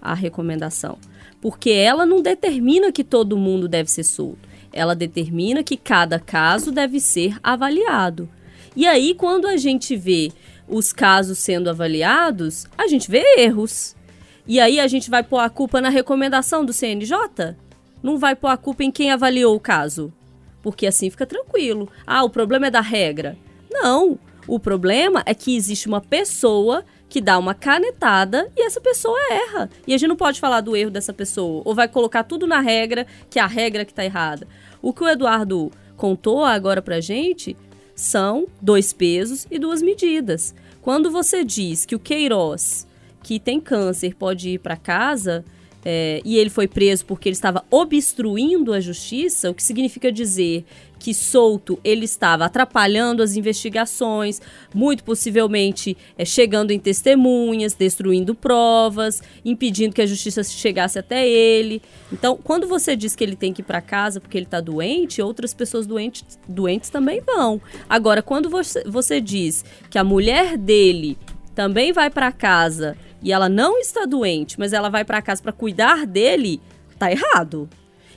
à 0.00 0.14
recomendação. 0.14 0.96
Porque 1.40 1.70
ela 1.70 2.06
não 2.06 2.22
determina 2.22 2.92
que 2.92 3.04
todo 3.04 3.36
mundo 3.36 3.68
deve 3.68 3.90
ser 3.90 4.04
solto. 4.04 4.48
Ela 4.72 4.94
determina 4.94 5.62
que 5.62 5.76
cada 5.76 6.18
caso 6.18 6.70
deve 6.72 7.00
ser 7.00 7.38
avaliado. 7.42 8.28
E 8.74 8.86
aí, 8.86 9.14
quando 9.14 9.46
a 9.46 9.56
gente 9.56 9.96
vê 9.96 10.32
os 10.68 10.92
casos 10.92 11.38
sendo 11.38 11.70
avaliados, 11.70 12.66
a 12.76 12.86
gente 12.86 13.10
vê 13.10 13.22
erros. 13.38 13.94
E 14.46 14.60
aí 14.60 14.78
a 14.78 14.86
gente 14.86 15.10
vai 15.10 15.22
pôr 15.22 15.38
a 15.38 15.48
culpa 15.48 15.80
na 15.80 15.88
recomendação 15.88 16.64
do 16.64 16.72
CNJ? 16.72 17.56
Não 18.02 18.18
vai 18.18 18.36
pôr 18.36 18.48
a 18.48 18.56
culpa 18.56 18.84
em 18.84 18.90
quem 18.90 19.10
avaliou 19.10 19.56
o 19.56 19.60
caso? 19.60 20.12
Porque 20.62 20.86
assim 20.86 21.10
fica 21.10 21.26
tranquilo. 21.26 21.88
Ah, 22.06 22.22
o 22.22 22.30
problema 22.30 22.66
é 22.66 22.70
da 22.70 22.80
regra. 22.80 23.36
Não. 23.70 24.18
O 24.46 24.60
problema 24.60 25.22
é 25.26 25.34
que 25.34 25.56
existe 25.56 25.88
uma 25.88 26.00
pessoa 26.00 26.84
que 27.08 27.20
dá 27.20 27.38
uma 27.38 27.54
canetada 27.54 28.50
e 28.56 28.62
essa 28.62 28.80
pessoa 28.80 29.18
erra. 29.30 29.70
E 29.86 29.94
a 29.94 29.98
gente 29.98 30.08
não 30.08 30.16
pode 30.16 30.40
falar 30.40 30.60
do 30.60 30.76
erro 30.76 30.90
dessa 30.90 31.12
pessoa. 31.12 31.62
Ou 31.64 31.74
vai 31.74 31.88
colocar 31.88 32.24
tudo 32.24 32.46
na 32.46 32.60
regra, 32.60 33.06
que 33.30 33.38
é 33.38 33.42
a 33.42 33.46
regra 33.46 33.84
que 33.84 33.94
tá 33.94 34.04
errada. 34.04 34.46
O 34.82 34.92
que 34.92 35.02
o 35.02 35.08
Eduardo 35.08 35.70
contou 35.96 36.44
agora 36.44 36.82
pra 36.82 37.00
gente 37.00 37.56
são 37.94 38.46
dois 38.60 38.92
pesos 38.92 39.46
e 39.50 39.58
duas 39.58 39.80
medidas. 39.80 40.54
Quando 40.82 41.10
você 41.10 41.44
diz 41.44 41.84
que 41.84 41.94
o 41.94 41.98
Queiroz, 41.98 42.86
que 43.22 43.40
tem 43.40 43.60
câncer, 43.60 44.14
pode 44.14 44.50
ir 44.50 44.58
para 44.58 44.76
casa 44.76 45.44
é, 45.84 46.20
e 46.24 46.36
ele 46.36 46.50
foi 46.50 46.66
preso 46.66 47.06
porque 47.06 47.28
ele 47.28 47.34
estava 47.34 47.64
obstruindo 47.70 48.72
a 48.72 48.80
justiça, 48.80 49.50
o 49.50 49.54
que 49.54 49.62
significa 49.62 50.10
dizer 50.10 50.64
que 50.98 51.12
solto 51.12 51.78
ele 51.84 52.04
estava 52.04 52.46
atrapalhando 52.46 53.22
as 53.22 53.36
investigações, 53.36 54.40
muito 54.74 55.04
possivelmente 55.04 55.96
é, 56.16 56.24
chegando 56.24 56.70
em 56.70 56.78
testemunhas, 56.78 57.74
destruindo 57.74 58.34
provas, 58.34 59.22
impedindo 59.44 59.94
que 59.94 60.02
a 60.02 60.06
justiça 60.06 60.42
chegasse 60.42 60.98
até 60.98 61.28
ele. 61.28 61.82
Então, 62.12 62.38
quando 62.42 62.66
você 62.66 62.96
diz 62.96 63.14
que 63.14 63.22
ele 63.22 63.36
tem 63.36 63.52
que 63.52 63.62
ir 63.62 63.64
para 63.64 63.80
casa 63.80 64.20
porque 64.20 64.38
ele 64.38 64.46
está 64.46 64.60
doente, 64.60 65.22
outras 65.22 65.52
pessoas 65.52 65.86
doentes, 65.86 66.38
doentes 66.48 66.90
também 66.90 67.20
vão. 67.20 67.60
Agora, 67.88 68.22
quando 68.22 68.48
você, 68.48 68.82
você 68.84 69.20
diz 69.20 69.64
que 69.90 69.98
a 69.98 70.04
mulher 70.04 70.56
dele 70.56 71.18
também 71.54 71.92
vai 71.92 72.10
para 72.10 72.32
casa 72.32 72.96
e 73.22 73.32
ela 73.32 73.48
não 73.48 73.78
está 73.78 74.04
doente, 74.04 74.58
mas 74.58 74.72
ela 74.72 74.88
vai 74.88 75.04
para 75.04 75.22
casa 75.22 75.42
para 75.42 75.52
cuidar 75.52 76.06
dele, 76.06 76.60
tá 76.98 77.10
errado. 77.10 77.68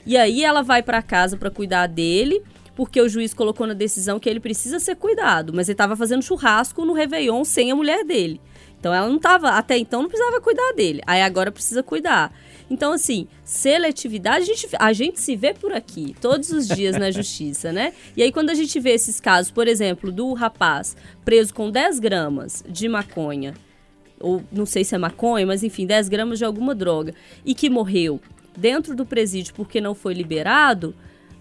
E 0.06 0.16
aí 0.16 0.44
ela 0.44 0.62
vai 0.62 0.82
para 0.82 1.02
casa 1.02 1.36
para 1.36 1.50
cuidar 1.50 1.86
dele, 1.86 2.42
porque 2.80 2.98
o 2.98 3.10
juiz 3.10 3.34
colocou 3.34 3.66
na 3.66 3.74
decisão 3.74 4.18
que 4.18 4.26
ele 4.26 4.40
precisa 4.40 4.80
ser 4.80 4.96
cuidado, 4.96 5.52
mas 5.52 5.68
ele 5.68 5.74
estava 5.74 5.94
fazendo 5.94 6.22
churrasco 6.22 6.82
no 6.86 6.94
Réveillon 6.94 7.44
sem 7.44 7.70
a 7.70 7.76
mulher 7.76 8.06
dele. 8.06 8.40
Então 8.78 8.94
ela 8.94 9.06
não 9.06 9.18
tava, 9.18 9.50
até 9.50 9.76
então 9.76 10.00
não 10.00 10.08
precisava 10.08 10.40
cuidar 10.40 10.72
dele. 10.72 11.02
Aí 11.06 11.20
agora 11.20 11.52
precisa 11.52 11.82
cuidar. 11.82 12.34
Então, 12.70 12.92
assim, 12.92 13.28
seletividade, 13.44 14.44
a 14.44 14.46
gente, 14.46 14.68
a 14.78 14.92
gente 14.94 15.20
se 15.20 15.36
vê 15.36 15.52
por 15.52 15.74
aqui, 15.74 16.16
todos 16.22 16.50
os 16.52 16.66
dias 16.66 16.96
na 16.96 17.10
justiça, 17.12 17.70
né? 17.70 17.92
E 18.16 18.22
aí, 18.22 18.32
quando 18.32 18.48
a 18.48 18.54
gente 18.54 18.80
vê 18.80 18.92
esses 18.92 19.20
casos, 19.20 19.52
por 19.52 19.68
exemplo, 19.68 20.10
do 20.10 20.32
rapaz 20.32 20.96
preso 21.22 21.52
com 21.52 21.70
10 21.70 21.98
gramas 21.98 22.64
de 22.66 22.88
maconha, 22.88 23.52
ou 24.18 24.42
não 24.50 24.64
sei 24.64 24.84
se 24.84 24.94
é 24.94 24.98
maconha, 24.98 25.44
mas 25.46 25.62
enfim, 25.62 25.84
10 25.84 26.08
gramas 26.08 26.38
de 26.38 26.46
alguma 26.46 26.74
droga, 26.74 27.14
e 27.44 27.54
que 27.54 27.68
morreu 27.68 28.18
dentro 28.56 28.96
do 28.96 29.04
presídio 29.04 29.52
porque 29.52 29.82
não 29.82 29.94
foi 29.94 30.14
liberado, 30.14 30.94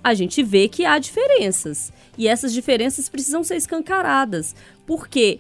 a 0.03 0.13
gente 0.13 0.41
vê 0.43 0.67
que 0.67 0.85
há 0.85 0.97
diferenças. 0.99 1.91
E 2.17 2.27
essas 2.27 2.53
diferenças 2.53 3.09
precisam 3.09 3.43
ser 3.43 3.55
escancaradas. 3.55 4.55
Por 4.85 5.07
quê? 5.07 5.39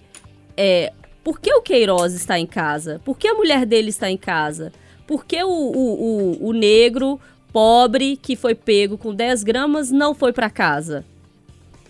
É, 0.55 0.93
por 1.23 1.39
que 1.39 1.53
o 1.53 1.61
Queiroz 1.61 2.13
está 2.13 2.39
em 2.39 2.45
casa? 2.45 3.01
Por 3.03 3.17
que 3.17 3.27
a 3.27 3.33
mulher 3.33 3.65
dele 3.65 3.89
está 3.89 4.09
em 4.09 4.17
casa? 4.17 4.71
Por 5.05 5.25
que 5.25 5.43
o, 5.43 5.49
o, 5.49 6.41
o, 6.41 6.47
o 6.49 6.53
negro 6.53 7.19
pobre 7.51 8.15
que 8.17 8.35
foi 8.35 8.53
pego 8.55 8.97
com 8.97 9.13
10 9.13 9.43
gramas 9.43 9.91
não 9.91 10.13
foi 10.13 10.31
para 10.31 10.49
casa? 10.49 11.05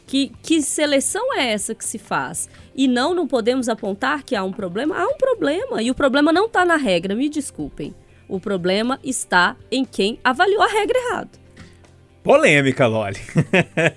Que, 0.08 0.32
que 0.42 0.62
seleção 0.62 1.36
é 1.36 1.52
essa 1.52 1.76
que 1.76 1.86
se 1.86 2.00
faz? 2.00 2.50
E 2.76 2.88
não, 2.88 3.14
não 3.14 3.28
podemos 3.28 3.70
apontar 3.70 4.24
que 4.24 4.36
há 4.36 4.44
um 4.44 4.52
problema? 4.52 4.98
Há 4.98 5.06
um 5.06 5.18
problema. 5.18 5.84
E 5.84 5.92
o 5.92 5.96
problema 5.96 6.34
não 6.34 6.48
está 6.48 6.66
na 6.66 6.78
regra, 6.78 7.14
me 7.14 7.30
desculpem. 7.30 7.94
O 8.28 8.40
problema 8.40 9.00
está 9.04 9.56
em 9.72 9.86
quem 9.86 10.20
avaliou 10.24 10.62
a 10.62 10.68
regra 10.68 10.98
errado. 10.98 11.40
Polêmica, 12.24 12.86
Loli. 12.88 13.18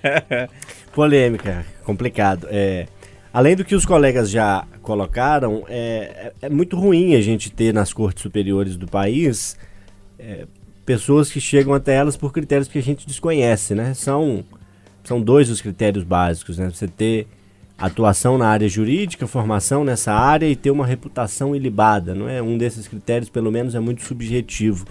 Polêmica, 0.93 1.65
complicado. 1.83 2.47
É, 2.49 2.87
além 3.33 3.55
do 3.55 3.65
que 3.65 3.75
os 3.75 3.85
colegas 3.85 4.29
já 4.29 4.65
colocaram, 4.81 5.65
é, 5.67 6.31
é, 6.41 6.49
muito 6.49 6.77
ruim 6.77 7.15
a 7.15 7.21
gente 7.21 7.51
ter 7.51 7.73
nas 7.73 7.91
cortes 7.91 8.21
superiores 8.21 8.75
do 8.75 8.87
país 8.87 9.57
é, 10.17 10.45
pessoas 10.85 11.31
que 11.31 11.41
chegam 11.41 11.73
até 11.73 11.95
elas 11.95 12.15
por 12.15 12.31
critérios 12.31 12.67
que 12.67 12.77
a 12.77 12.83
gente 12.83 13.07
desconhece, 13.07 13.75
né? 13.75 13.93
São, 13.93 14.43
são 15.03 15.21
dois 15.21 15.49
os 15.49 15.61
critérios 15.61 16.03
básicos, 16.03 16.57
né? 16.57 16.69
Você 16.69 16.87
ter 16.87 17.27
atuação 17.77 18.37
na 18.37 18.47
área 18.47 18.69
jurídica, 18.69 19.27
formação 19.27 19.83
nessa 19.83 20.13
área 20.13 20.45
e 20.45 20.55
ter 20.55 20.71
uma 20.71 20.85
reputação 20.85 21.55
ilibada, 21.55 22.13
não 22.13 22.29
é? 22.29 22.41
Um 22.41 22.57
desses 22.57 22.87
critérios, 22.87 23.29
pelo 23.29 23.51
menos, 23.51 23.75
é 23.75 23.79
muito 23.79 24.03
subjetivo. 24.03 24.85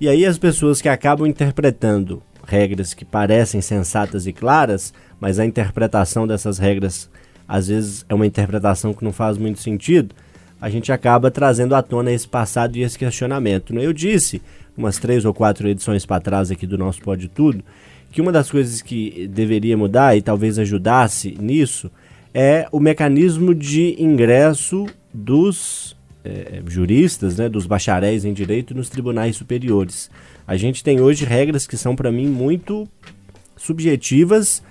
E 0.00 0.08
aí 0.08 0.24
as 0.24 0.38
pessoas 0.38 0.80
que 0.80 0.88
acabam 0.88 1.26
interpretando 1.26 2.22
regras 2.44 2.94
que 2.94 3.04
parecem 3.04 3.60
sensatas 3.60 4.26
e 4.26 4.32
claras, 4.32 4.92
mas 5.20 5.38
a 5.38 5.46
interpretação 5.46 6.26
dessas 6.26 6.58
regras 6.58 7.08
às 7.46 7.68
vezes 7.68 8.04
é 8.08 8.14
uma 8.14 8.26
interpretação 8.26 8.94
que 8.94 9.04
não 9.04 9.12
faz 9.12 9.36
muito 9.36 9.60
sentido, 9.60 10.14
a 10.60 10.70
gente 10.70 10.92
acaba 10.92 11.30
trazendo 11.30 11.74
à 11.74 11.82
tona 11.82 12.12
esse 12.12 12.26
passado 12.26 12.76
e 12.76 12.82
esse 12.82 12.98
questionamento. 12.98 13.74
Né? 13.74 13.84
Eu 13.84 13.92
disse, 13.92 14.40
umas 14.76 14.96
três 14.98 15.24
ou 15.24 15.34
quatro 15.34 15.68
edições 15.68 16.06
para 16.06 16.20
trás 16.20 16.50
aqui 16.50 16.66
do 16.66 16.78
nosso 16.78 17.02
Pode 17.02 17.28
Tudo, 17.28 17.64
que 18.10 18.20
uma 18.20 18.30
das 18.30 18.50
coisas 18.50 18.80
que 18.80 19.28
deveria 19.28 19.76
mudar 19.76 20.16
e 20.16 20.22
talvez 20.22 20.58
ajudasse 20.58 21.36
nisso 21.40 21.90
é 22.32 22.66
o 22.70 22.78
mecanismo 22.78 23.54
de 23.54 23.96
ingresso 23.98 24.86
dos 25.12 25.96
é, 26.24 26.62
juristas, 26.66 27.36
né, 27.36 27.48
dos 27.48 27.66
bacharéis 27.66 28.24
em 28.24 28.32
direito 28.32 28.74
nos 28.74 28.88
tribunais 28.88 29.36
superiores. 29.36 30.10
A 30.46 30.56
gente 30.56 30.82
tem 30.82 31.00
hoje 31.00 31.24
regras 31.24 31.66
que 31.66 31.76
são, 31.76 31.94
para 31.94 32.10
mim, 32.10 32.26
muito 32.26 32.88
subjetivas 33.56 34.62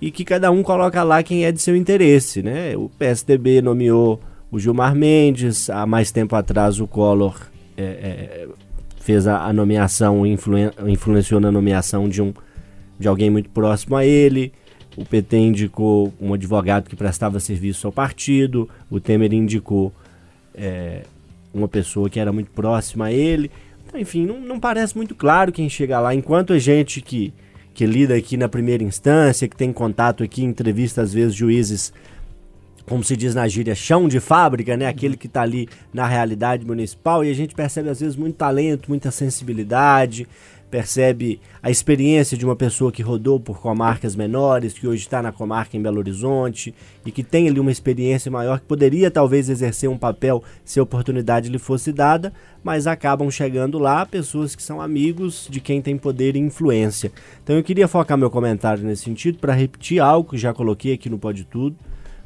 e 0.00 0.10
que 0.10 0.24
cada 0.24 0.50
um 0.50 0.62
coloca 0.62 1.02
lá 1.02 1.22
quem 1.22 1.44
é 1.44 1.52
de 1.52 1.60
seu 1.60 1.76
interesse, 1.76 2.42
né? 2.42 2.76
O 2.76 2.88
PSDB 2.88 3.62
nomeou 3.62 4.20
o 4.50 4.58
Gilmar 4.58 4.94
Mendes, 4.94 5.70
há 5.70 5.86
mais 5.86 6.10
tempo 6.10 6.34
atrás 6.34 6.80
o 6.80 6.86
Collor 6.86 7.36
é, 7.76 7.82
é, 7.82 8.48
fez 9.00 9.26
a, 9.26 9.44
a 9.46 9.52
nomeação, 9.52 10.26
influen, 10.26 10.70
influenciou 10.86 11.40
na 11.40 11.50
nomeação 11.50 12.08
de, 12.08 12.20
um, 12.20 12.32
de 12.98 13.08
alguém 13.08 13.30
muito 13.30 13.50
próximo 13.50 13.96
a 13.96 14.04
ele. 14.04 14.52
O 14.96 15.04
PT 15.04 15.36
indicou 15.38 16.12
um 16.20 16.34
advogado 16.34 16.88
que 16.88 16.96
prestava 16.96 17.40
serviço 17.40 17.86
ao 17.86 17.92
partido, 17.92 18.68
o 18.90 19.00
Temer 19.00 19.32
indicou 19.32 19.92
é, 20.54 21.02
uma 21.52 21.66
pessoa 21.66 22.10
que 22.10 22.20
era 22.20 22.32
muito 22.32 22.50
próxima 22.50 23.06
a 23.06 23.12
ele. 23.12 23.50
Então, 23.92 24.00
enfim, 24.00 24.24
não, 24.24 24.40
não 24.40 24.58
parece 24.58 24.96
muito 24.96 25.14
claro 25.14 25.52
quem 25.52 25.68
chega 25.68 26.00
lá, 26.00 26.14
enquanto 26.14 26.54
a 26.54 26.58
gente 26.58 27.02
que 27.02 27.32
que 27.74 27.86
lida 27.86 28.14
aqui 28.14 28.36
na 28.36 28.50
primeira 28.50 28.82
instância, 28.84 29.48
que 29.48 29.56
tem 29.56 29.72
contato 29.72 30.22
aqui, 30.22 30.44
entrevista 30.44 31.00
às 31.00 31.12
vezes 31.12 31.34
juízes, 31.34 31.90
como 32.86 33.02
se 33.02 33.16
diz 33.16 33.34
na 33.34 33.48
gíria, 33.48 33.74
chão 33.74 34.08
de 34.08 34.20
fábrica, 34.20 34.76
né? 34.76 34.86
Aquele 34.86 35.16
que 35.16 35.26
está 35.26 35.40
ali 35.40 35.66
na 35.92 36.06
realidade 36.06 36.66
municipal 36.66 37.24
e 37.24 37.30
a 37.30 37.34
gente 37.34 37.54
percebe 37.54 37.88
às 37.88 38.00
vezes 38.00 38.14
muito 38.14 38.36
talento, 38.36 38.90
muita 38.90 39.10
sensibilidade, 39.10 40.28
percebe 40.72 41.38
a 41.62 41.70
experiência 41.70 42.34
de 42.34 42.46
uma 42.46 42.56
pessoa 42.56 42.90
que 42.90 43.02
rodou 43.02 43.38
por 43.38 43.60
comarcas 43.60 44.16
menores, 44.16 44.72
que 44.72 44.88
hoje 44.88 45.02
está 45.02 45.20
na 45.20 45.30
comarca 45.30 45.76
em 45.76 45.82
Belo 45.82 45.98
Horizonte 45.98 46.74
e 47.04 47.12
que 47.12 47.22
tem 47.22 47.46
ali 47.46 47.60
uma 47.60 47.70
experiência 47.70 48.30
maior, 48.30 48.58
que 48.58 48.64
poderia 48.64 49.10
talvez 49.10 49.50
exercer 49.50 49.90
um 49.90 49.98
papel 49.98 50.42
se 50.64 50.80
a 50.80 50.82
oportunidade 50.82 51.50
lhe 51.50 51.58
fosse 51.58 51.92
dada, 51.92 52.32
mas 52.64 52.86
acabam 52.86 53.30
chegando 53.30 53.78
lá 53.78 54.06
pessoas 54.06 54.56
que 54.56 54.62
são 54.62 54.80
amigos 54.80 55.46
de 55.50 55.60
quem 55.60 55.82
tem 55.82 55.98
poder 55.98 56.36
e 56.36 56.38
influência. 56.38 57.12
Então 57.44 57.54
eu 57.54 57.62
queria 57.62 57.86
focar 57.86 58.16
meu 58.16 58.30
comentário 58.30 58.82
nesse 58.82 59.02
sentido 59.02 59.36
para 59.38 59.52
repetir 59.52 60.00
algo 60.00 60.30
que 60.30 60.38
já 60.38 60.54
coloquei 60.54 60.94
aqui 60.94 61.10
no 61.10 61.18
Pode 61.18 61.44
Tudo 61.44 61.76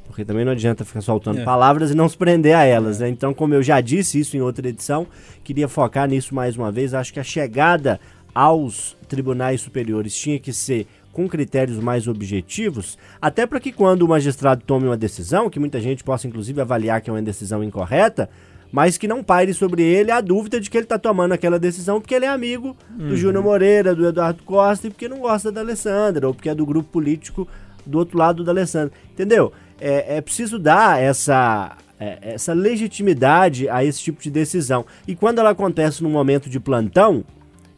porque 0.07 0.25
também 0.25 0.45
não 0.45 0.53
adianta 0.53 0.85
ficar 0.85 1.01
soltando 1.01 1.41
é. 1.41 1.45
palavras 1.45 1.91
e 1.91 1.95
não 1.95 2.09
se 2.09 2.17
prender 2.17 2.57
a 2.57 2.65
elas, 2.65 3.01
né? 3.01 3.09
Então, 3.09 3.35
como 3.35 3.55
eu 3.55 3.63
já 3.63 3.81
disse 3.81 4.19
isso 4.19 4.37
em 4.37 4.41
outra 4.41 4.69
edição, 4.69 5.07
queria 5.45 5.69
focar 5.69 6.09
nisso 6.09 6.35
mais 6.35 6.57
uma 6.57 6.71
vez. 6.73 6.95
Acho 6.95 7.13
que 7.13 7.21
a 7.21 7.25
chegada 7.25 8.01
aos 8.37 8.95
tribunais 9.09 9.63
superiores 9.63 10.15
tinha 10.15 10.39
que 10.39 10.53
ser 10.53 10.87
com 11.11 11.27
critérios 11.27 11.79
mais 11.79 12.07
objetivos, 12.07 12.99
até 13.19 13.47
para 13.47 13.59
que 13.59 13.73
quando 13.73 14.03
o 14.03 14.09
magistrado 14.09 14.63
tome 14.63 14.85
uma 14.87 14.97
decisão, 14.97 15.49
que 15.49 15.59
muita 15.59 15.81
gente 15.81 16.05
possa 16.05 16.29
inclusive 16.29 16.61
avaliar 16.61 17.01
que 17.01 17.09
é 17.09 17.13
uma 17.15 17.23
decisão 17.23 17.65
incorreta, 17.65 18.29
mas 18.71 18.99
que 18.99 19.09
não 19.09 19.25
paire 19.25 19.55
sobre 19.55 19.83
ele 19.83 20.11
a 20.11 20.21
dúvida 20.21 20.61
de 20.61 20.69
que 20.69 20.77
ele 20.77 20.85
está 20.85 20.99
tomando 20.99 21.33
aquela 21.33 21.59
decisão 21.59 21.99
porque 21.99 22.15
ele 22.15 22.27
é 22.27 22.29
amigo 22.29 22.77
uhum. 22.91 23.09
do 23.09 23.17
Júnior 23.17 23.43
Moreira, 23.43 23.95
do 23.95 24.07
Eduardo 24.07 24.43
Costa 24.43 24.87
e 24.87 24.91
porque 24.91 25.09
não 25.09 25.21
gosta 25.21 25.51
da 25.51 25.63
Alessandra, 25.63 26.29
ou 26.29 26.35
porque 26.35 26.51
é 26.51 26.55
do 26.55 26.67
grupo 26.67 26.91
político 26.91 27.49
do 27.87 27.97
outro 27.97 28.19
lado 28.19 28.45
da 28.45 28.53
Alessandra. 28.53 28.93
Entendeu? 29.11 29.51
É, 29.81 30.19
é 30.19 30.21
preciso 30.21 30.59
dar 30.59 31.01
essa, 31.01 31.75
é, 31.99 32.19
essa 32.35 32.53
legitimidade 32.53 33.67
a 33.67 33.83
esse 33.83 34.03
tipo 34.03 34.23
de 34.23 34.31
decisão. 34.31 34.85
E 35.09 35.17
quando 35.17 35.39
ela 35.39 35.51
acontece 35.51 36.03
num 36.03 36.11
momento 36.11 36.51
de 36.51 36.61
plantão, 36.61 37.25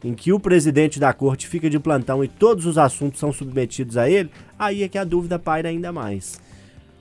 em 0.03 0.13
que 0.13 0.31
o 0.31 0.39
presidente 0.39 0.99
da 0.99 1.13
corte 1.13 1.47
fica 1.47 1.69
de 1.69 1.79
plantão 1.79 2.23
e 2.23 2.27
todos 2.27 2.65
os 2.65 2.77
assuntos 2.77 3.19
são 3.19 3.33
submetidos 3.33 3.97
a 3.97 4.09
ele, 4.09 4.29
aí 4.57 4.83
é 4.83 4.87
que 4.87 4.97
a 4.97 5.03
dúvida 5.03 5.37
paira 5.37 5.69
ainda 5.69 5.91
mais. 5.91 6.39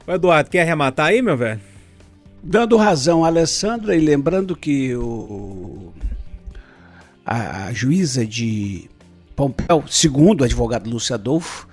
O 0.06 0.12
Eduardo, 0.12 0.50
quer 0.50 0.62
arrematar 0.62 1.06
aí, 1.06 1.22
meu 1.22 1.36
velho? 1.36 1.60
Dando 2.42 2.76
razão 2.76 3.24
a 3.24 3.28
Alessandra 3.28 3.94
e 3.94 4.00
lembrando 4.00 4.56
que 4.56 4.94
o, 4.96 5.92
a, 7.24 7.66
a 7.66 7.72
juíza 7.72 8.24
de 8.26 8.88
Pompeu, 9.36 9.84
segundo 9.88 10.40
o 10.40 10.44
advogado 10.44 10.90
Lúcio 10.90 11.14
Adolfo, 11.14 11.68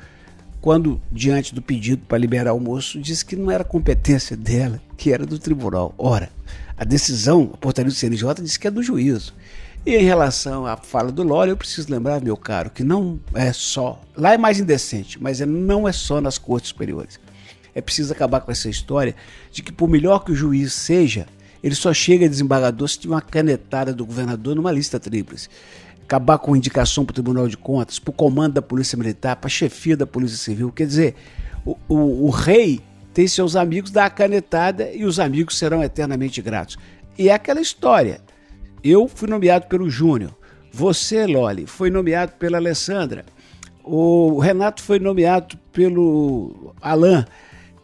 quando, 0.62 1.00
diante 1.12 1.54
do 1.54 1.62
pedido 1.62 2.04
para 2.08 2.18
liberar 2.18 2.54
o 2.54 2.60
moço, 2.60 3.00
disse 3.00 3.24
que 3.24 3.36
não 3.36 3.50
era 3.50 3.64
competência 3.64 4.36
dela, 4.36 4.82
que 4.98 5.14
era 5.14 5.26
do 5.26 5.40
tribunal. 5.40 5.94
Ora, 5.98 6.30
a 6.78 6.84
decisão, 6.84 7.52
a 7.54 7.58
portaria 7.58 7.90
do 7.90 7.96
CNJ, 7.96 8.42
disse 8.42 8.60
que 8.60 8.68
é 8.68 8.72
do 8.72 8.84
juízo. 8.84 9.34
E 9.86 9.96
em 9.96 10.04
relação 10.04 10.66
à 10.66 10.76
fala 10.76 11.12
do 11.12 11.22
Lore, 11.22 11.52
eu 11.52 11.58
preciso 11.58 11.92
lembrar, 11.92 12.20
meu 12.20 12.36
caro, 12.36 12.72
que 12.72 12.84
não 12.84 13.20
é 13.36 13.54
só. 13.54 14.02
Lá 14.18 14.34
é 14.34 14.38
mais 14.38 14.60
indecente, 14.60 15.22
mas 15.22 15.42
é, 15.42 15.46
não 15.46 15.88
é 15.88 15.92
só 15.92 16.20
nas 16.20 16.40
cortes 16.40 16.70
superiores. 16.70 17.20
É 17.76 17.82
preciso 17.82 18.12
acabar 18.12 18.42
com 18.42 18.52
essa 18.52 18.68
história 18.68 19.16
de 19.52 19.62
que, 19.62 19.72
por 19.72 19.88
melhor 19.88 20.24
que 20.24 20.32
o 20.32 20.36
juiz 20.36 20.74
seja, 20.74 21.28
ele 21.62 21.76
só 21.76 21.94
chega 21.94 22.26
a 22.26 22.30
desembargador 22.30 22.88
se 22.88 22.98
tiver 22.98 23.14
uma 23.14 23.22
canetada 23.22 23.94
do 23.94 24.04
governador 24.08 24.56
numa 24.56 24.72
lista 24.72 25.00
tríplice. 25.00 25.50
Acabar 26.04 26.40
com 26.40 26.56
indicação 26.56 27.06
para 27.06 27.12
o 27.12 27.14
Tribunal 27.14 27.48
de 27.48 27.58
Contas, 27.58 28.00
para 28.00 28.10
o 28.10 28.14
comando 28.14 28.54
da 28.54 28.64
Polícia 28.64 28.98
Militar, 28.98 29.36
para 29.36 29.48
a 29.48 29.52
chefia 29.52 29.96
da 29.96 30.08
Polícia 30.08 30.38
Civil. 30.38 30.72
Quer 30.72 30.88
dizer, 30.88 31.16
o, 31.64 31.78
o, 31.88 32.26
o 32.26 32.30
rei 32.32 32.82
tem 33.14 33.28
seus 33.28 33.56
amigos, 33.56 33.92
dá 33.92 34.06
a 34.06 34.10
canetada 34.10 34.92
e 34.92 35.06
os 35.06 35.20
amigos 35.20 35.60
serão 35.60 35.84
eternamente 35.84 36.42
gratos. 36.42 36.76
E 37.18 37.30
é 37.30 37.34
aquela 37.34 37.62
história. 37.62 38.25
Eu 38.86 39.08
fui 39.08 39.28
nomeado 39.28 39.66
pelo 39.66 39.90
Júnior. 39.90 40.32
Você, 40.72 41.26
Loli, 41.26 41.66
foi 41.66 41.90
nomeado 41.90 42.34
pela 42.38 42.58
Alessandra. 42.58 43.26
O 43.84 44.38
Renato 44.38 44.84
foi 44.84 45.00
nomeado 45.00 45.58
pelo 45.74 46.76
Alain. 46.80 47.26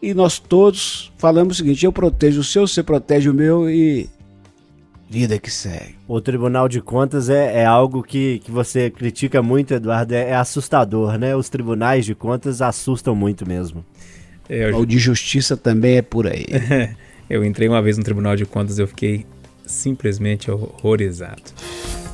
E 0.00 0.14
nós 0.14 0.38
todos 0.38 1.12
falamos 1.18 1.54
o 1.54 1.58
seguinte: 1.58 1.84
eu 1.84 1.92
protejo 1.92 2.40
o 2.40 2.44
seu, 2.44 2.68
você 2.68 2.84
protege 2.84 3.28
o 3.28 3.34
meu 3.34 3.68
e 3.68 4.08
vida 5.10 5.40
que 5.40 5.50
segue. 5.50 5.96
O 6.06 6.20
Tribunal 6.20 6.68
de 6.68 6.80
Contas 6.80 7.28
é, 7.28 7.62
é 7.62 7.64
algo 7.64 8.00
que, 8.02 8.38
que 8.38 8.52
você 8.52 8.88
critica 8.88 9.42
muito, 9.42 9.74
Eduardo, 9.74 10.14
é, 10.14 10.30
é 10.30 10.36
assustador, 10.36 11.18
né? 11.18 11.34
Os 11.34 11.48
tribunais 11.48 12.06
de 12.06 12.14
contas 12.14 12.62
assustam 12.62 13.14
muito 13.14 13.46
mesmo. 13.46 13.84
É, 14.48 14.70
eu... 14.70 14.78
O 14.78 14.86
de 14.86 14.98
justiça 14.98 15.56
também 15.56 15.96
é 15.96 16.02
por 16.02 16.28
aí. 16.28 16.46
Eu 17.30 17.42
entrei 17.44 17.66
uma 17.66 17.80
vez 17.80 17.96
no 17.96 18.04
Tribunal 18.04 18.36
de 18.36 18.44
Contas 18.44 18.76
e 18.76 18.82
eu 18.82 18.86
fiquei 18.86 19.24
simplesmente 19.66 20.50
horrorizado. 20.50 21.42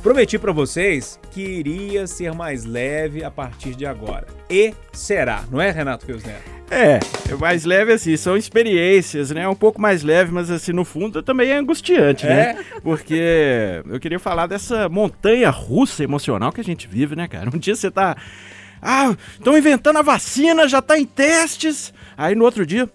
Prometi 0.01 0.39
para 0.39 0.53
vocês 0.53 1.19
que 1.29 1.41
iria 1.41 2.07
ser 2.07 2.33
mais 2.33 2.63
leve 2.63 3.23
a 3.23 3.29
partir 3.29 3.75
de 3.75 3.85
agora. 3.85 4.27
E 4.49 4.73
será, 4.93 5.43
não 5.51 5.59
é, 5.59 5.71
Renato 5.71 6.05
Pilsner? 6.05 6.37
É, 6.71 6.99
mais 7.37 7.65
leve 7.65 7.93
assim, 7.93 8.15
são 8.15 8.37
experiências, 8.37 9.31
né? 9.31 9.47
Um 9.47 9.55
pouco 9.55 9.81
mais 9.81 10.03
leve, 10.03 10.31
mas 10.31 10.49
assim, 10.51 10.71
no 10.71 10.85
fundo 10.85 11.21
também 11.21 11.49
é 11.49 11.57
angustiante, 11.57 12.25
né? 12.25 12.51
É? 12.51 12.79
Porque 12.81 13.83
eu 13.89 13.99
queria 13.99 14.19
falar 14.19 14.47
dessa 14.47 14.87
montanha 14.87 15.49
russa 15.49 16.03
emocional 16.03 16.51
que 16.51 16.61
a 16.61 16.63
gente 16.63 16.87
vive, 16.87 17.15
né, 17.15 17.27
cara? 17.27 17.49
Um 17.53 17.57
dia 17.57 17.75
você 17.75 17.91
tá. 17.91 18.15
Ah, 18.81 19.13
estão 19.33 19.57
inventando 19.57 19.97
a 19.97 20.01
vacina, 20.01 20.67
já 20.67 20.81
tá 20.81 20.97
em 20.97 21.05
testes. 21.05 21.93
Aí 22.15 22.35
no 22.35 22.45
outro 22.45 22.65
dia, 22.65 22.87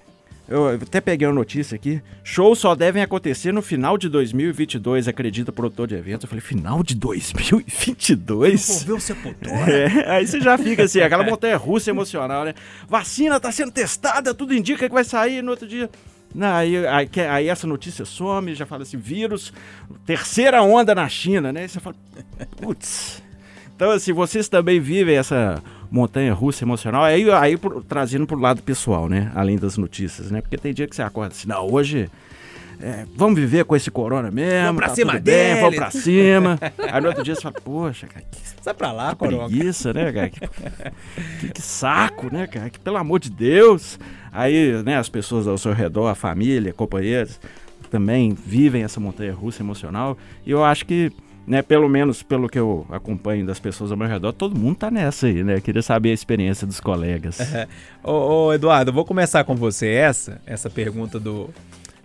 eu 0.46 0.68
até 0.68 1.00
peguei 1.00 1.26
uma 1.26 1.34
notícia 1.34 1.74
aqui. 1.74 2.02
Shows 2.22 2.58
só 2.58 2.74
devem 2.74 3.02
acontecer 3.02 3.50
no 3.52 3.62
final 3.62 3.96
de 3.96 4.10
2022, 4.10 5.08
acredita 5.08 5.50
o 5.50 5.54
produtor 5.54 5.86
de 5.86 5.94
eventos. 5.94 6.24
Eu 6.24 6.28
falei, 6.28 6.42
final 6.42 6.82
de 6.82 6.94
2022? 6.94 8.68
Envolveu 8.68 9.00
sepultura. 9.00 9.54
É, 9.74 10.10
aí 10.16 10.26
você 10.26 10.40
já 10.40 10.58
fica 10.58 10.82
assim, 10.82 11.00
aquela 11.00 11.24
montanha 11.24 11.56
russa 11.56 11.90
emocional, 11.90 12.44
né? 12.44 12.54
Vacina 12.88 13.40
tá 13.40 13.50
sendo 13.50 13.72
testada, 13.72 14.34
tudo 14.34 14.54
indica 14.54 14.86
que 14.86 14.94
vai 14.94 15.04
sair 15.04 15.42
no 15.42 15.50
outro 15.50 15.66
dia. 15.66 15.88
Não, 16.34 16.52
aí, 16.52 16.86
aí, 16.86 17.08
aí 17.30 17.48
essa 17.48 17.66
notícia 17.66 18.04
some, 18.04 18.54
já 18.54 18.66
fala 18.66 18.82
assim, 18.82 18.98
vírus, 18.98 19.52
terceira 20.04 20.62
onda 20.62 20.94
na 20.94 21.08
China, 21.08 21.52
né? 21.52 21.64
E 21.64 21.68
você 21.68 21.80
fala, 21.80 21.96
putz. 22.60 23.22
Então, 23.74 23.90
assim, 23.90 24.12
vocês 24.12 24.48
também 24.48 24.80
vivem 24.80 25.16
essa 25.16 25.62
montanha 25.94 26.34
russa 26.34 26.64
emocional, 26.64 27.04
aí, 27.04 27.30
aí 27.30 27.56
pro- 27.56 27.80
trazendo 27.82 28.26
pro 28.26 28.36
lado 28.38 28.60
pessoal, 28.62 29.08
né? 29.08 29.30
Além 29.34 29.56
das 29.56 29.78
notícias, 29.78 30.30
né? 30.30 30.40
Porque 30.40 30.58
tem 30.58 30.74
dia 30.74 30.88
que 30.88 30.96
você 30.96 31.02
acorda 31.02 31.32
assim, 31.32 31.46
não, 31.46 31.70
hoje 31.70 32.10
é, 32.80 33.06
vamos 33.16 33.38
viver 33.38 33.64
com 33.64 33.76
esse 33.76 33.90
corona 33.92 34.28
mesmo. 34.30 34.66
Vamos 34.66 34.80
pra 34.80 34.88
tá 34.88 34.94
cima 34.96 35.12
tudo 35.12 35.22
bem, 35.22 35.34
dele. 35.48 35.60
Vamos 35.60 35.76
pra 35.76 35.90
cima. 35.92 36.58
aí 36.92 37.00
no 37.00 37.06
outro 37.08 37.22
dia 37.22 37.34
você 37.36 37.40
fala, 37.42 37.54
poxa, 37.62 38.08
cara, 38.08 38.24
que 38.30 38.54
Sai 38.60 38.74
pra 38.74 38.90
lá, 38.92 39.14
Coronga. 39.14 39.46
preguiça, 39.46 39.92
né, 39.92 40.10
cara? 40.10 40.30
Que, 40.30 40.40
que- 40.40 41.48
que 41.52 41.62
saco, 41.62 42.32
né, 42.34 42.46
cara? 42.48 42.68
Que 42.70 42.78
pelo 42.80 42.96
amor 42.96 43.20
de 43.20 43.30
Deus. 43.30 43.98
Aí, 44.32 44.82
né, 44.82 44.96
as 44.96 45.08
pessoas 45.08 45.46
ao 45.46 45.56
seu 45.56 45.72
redor, 45.72 46.08
a 46.08 46.14
família, 46.16 46.72
companheiros, 46.72 47.38
também 47.90 48.34
vivem 48.34 48.82
essa 48.82 48.98
montanha 48.98 49.32
russa 49.32 49.62
emocional. 49.62 50.18
E 50.44 50.50
eu 50.50 50.64
acho 50.64 50.84
que, 50.86 51.12
né, 51.46 51.62
pelo 51.62 51.88
menos 51.88 52.22
pelo 52.22 52.48
que 52.48 52.58
eu 52.58 52.86
acompanho 52.90 53.44
das 53.46 53.58
pessoas 53.58 53.90
ao 53.90 53.96
meu 53.96 54.08
redor, 54.08 54.32
todo 54.32 54.58
mundo 54.58 54.76
tá 54.76 54.90
nessa 54.90 55.26
aí, 55.26 55.44
né? 55.44 55.60
Queria 55.60 55.82
saber 55.82 56.10
a 56.10 56.14
experiência 56.14 56.66
dos 56.66 56.80
colegas. 56.80 57.38
Ô, 58.02 58.46
ô, 58.46 58.52
Eduardo, 58.52 58.90
eu 58.90 58.94
vou 58.94 59.04
começar 59.04 59.44
com 59.44 59.54
você 59.54 59.88
essa, 59.88 60.40
essa 60.46 60.70
pergunta 60.70 61.20
do, 61.20 61.50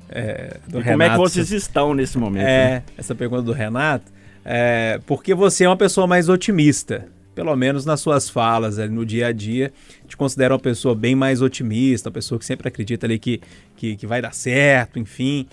é, 0.09 0.57
do 0.67 0.79
Renato. 0.79 0.91
como 0.91 1.03
é 1.03 1.09
que 1.09 1.17
vocês 1.17 1.51
estão 1.51 1.93
nesse 1.93 2.17
momento? 2.17 2.43
né? 2.43 2.51
É, 2.51 2.83
essa 2.97 3.15
pergunta 3.15 3.43
do 3.43 3.51
Renato. 3.51 4.11
É, 4.43 4.99
porque 5.05 5.33
você 5.33 5.63
é 5.65 5.69
uma 5.69 5.77
pessoa 5.77 6.07
mais 6.07 6.27
otimista. 6.27 7.07
Pelo 7.35 7.55
menos 7.55 7.85
nas 7.85 8.01
suas 8.01 8.29
falas, 8.29 8.79
ali 8.79 8.91
no 8.91 9.05
dia 9.05 9.27
a 9.27 9.31
dia, 9.31 9.71
te 10.05 10.17
considera 10.17 10.53
uma 10.53 10.59
pessoa 10.59 10.93
bem 10.93 11.15
mais 11.15 11.41
otimista, 11.41 12.09
uma 12.09 12.13
pessoa 12.13 12.37
que 12.37 12.43
sempre 12.43 12.67
acredita 12.67 13.05
ali 13.05 13.17
que, 13.17 13.39
que, 13.77 13.95
que 13.95 14.05
vai 14.05 14.21
dar 14.21 14.33
certo, 14.33 14.99
enfim. 14.99 15.47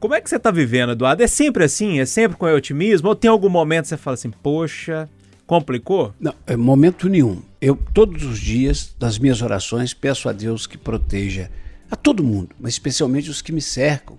Como 0.00 0.14
é 0.14 0.20
que 0.20 0.30
você 0.30 0.38
tá 0.38 0.50
vivendo, 0.50 0.92
Eduardo? 0.92 1.22
É 1.22 1.26
sempre 1.26 1.62
assim? 1.62 2.00
É 2.00 2.06
sempre 2.06 2.38
com 2.38 2.46
otimismo? 2.46 3.08
Ou 3.08 3.14
tem 3.14 3.30
algum 3.30 3.50
momento 3.50 3.82
que 3.82 3.88
você 3.90 3.96
fala 3.98 4.14
assim, 4.14 4.30
poxa, 4.30 5.06
complicou? 5.46 6.14
Não, 6.18 6.34
é 6.46 6.56
momento 6.56 7.06
nenhum. 7.06 7.42
Eu, 7.60 7.76
todos 7.92 8.24
os 8.24 8.40
dias, 8.40 8.94
das 8.98 9.18
minhas 9.18 9.42
orações, 9.42 9.92
peço 9.92 10.26
a 10.26 10.32
Deus 10.32 10.66
que 10.66 10.78
proteja 10.78 11.50
a 11.90 11.96
todo 11.96 12.24
mundo, 12.24 12.56
mas 12.58 12.72
especialmente 12.72 13.28
os 13.28 13.42
que 13.42 13.52
me 13.52 13.60
cercam. 13.60 14.16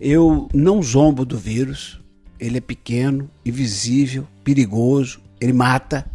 Eu 0.00 0.48
não 0.54 0.80
zombo 0.80 1.24
do 1.24 1.36
vírus, 1.36 2.00
ele 2.38 2.58
é 2.58 2.60
pequeno, 2.60 3.28
invisível, 3.44 4.24
perigoso, 4.44 5.20
ele 5.40 5.52
mata. 5.52 6.08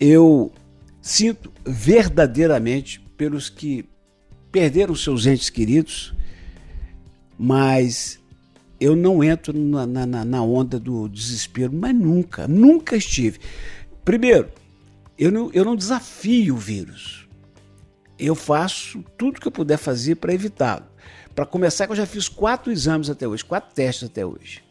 Eu 0.00 0.50
sinto 1.02 1.52
verdadeiramente 1.66 3.00
pelos 3.18 3.50
que 3.50 3.84
perderam 4.50 4.94
seus 4.94 5.26
entes 5.26 5.50
queridos, 5.50 6.14
mas 7.38 8.18
eu 8.80 8.94
não 8.96 9.22
entro 9.22 9.52
na, 9.56 9.86
na- 9.86 10.24
na- 10.24 10.42
onda 10.42 10.78
do 10.78 11.08
desespero, 11.08 11.72
mas 11.72 11.94
nunca, 11.94 12.46
nunca 12.46 12.96
estive. 12.96 13.38
Primeiro, 14.04 14.48
eu 15.18 15.30
não, 15.30 15.50
eu 15.52 15.64
não 15.64 15.76
desafio 15.76 16.54
o 16.54 16.58
vírus. 16.58 17.28
Eu 18.18 18.34
faço 18.34 19.04
tudo 19.16 19.40
que 19.40 19.48
eu 19.48 19.52
puder 19.52 19.76
fazer 19.78 20.16
para 20.16 20.34
evitá-lo. 20.34 20.84
Para 21.34 21.46
começar, 21.46 21.86
que 21.86 21.92
eu 21.92 21.96
já 21.96 22.06
fiz 22.06 22.28
quatro 22.28 22.70
exames 22.70 23.10
até 23.10 23.26
hoje, 23.26 23.44
quatro 23.44 23.74
testes 23.74 24.08
até 24.08 24.24
hoje, 24.24 24.62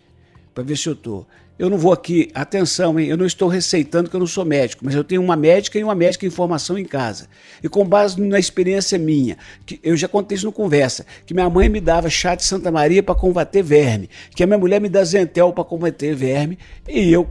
para 0.54 0.64
ver 0.64 0.78
se 0.78 0.88
eu 0.88 0.94
estou. 0.94 1.28
Eu 1.58 1.70
não 1.70 1.78
vou 1.78 1.94
aqui, 1.94 2.30
atenção, 2.34 3.00
hein? 3.00 3.08
Eu 3.08 3.16
não 3.16 3.26
estou 3.26 3.48
receitando 3.48 4.10
que 4.10 4.16
eu 4.16 4.20
não 4.20 4.26
sou 4.26 4.44
médico, 4.44 4.84
mas 4.84 4.96
eu 4.96 5.04
tenho 5.04 5.22
uma 5.22 5.36
médica 5.36 5.78
e 5.78 5.84
uma 5.84 5.94
médica 5.94 6.26
em 6.26 6.30
formação 6.30 6.78
em 6.78 6.86
casa. 6.86 7.28
E 7.62 7.70
com 7.70 7.86
base 7.86 8.20
na 8.20 8.40
experiência 8.40 8.98
minha, 8.98 9.38
que 9.66 9.80
eu 9.84 9.96
já 9.96 10.08
contei 10.08 10.36
isso 10.36 10.46
no 10.48 10.52
conversa, 10.52 11.06
que 11.26 11.34
minha 11.34 11.50
mãe 11.50 11.70
me 11.70 11.80
dava 11.80 12.10
chá 12.10 12.34
de 12.34 12.44
Santa 12.44 12.72
Maria 12.72 13.04
para 13.04 13.14
combater 13.14 13.62
verme, 13.62 14.10
que 14.36 14.44
a 14.44 14.48
minha 14.48 14.58
mulher 14.58 14.82
me 14.82 14.90
dá 14.90 15.04
Zentel 15.04 15.54
para 15.54 15.64
combater 15.64 16.16
verme, 16.16 16.58
e 16.88 17.12
eu 17.12 17.30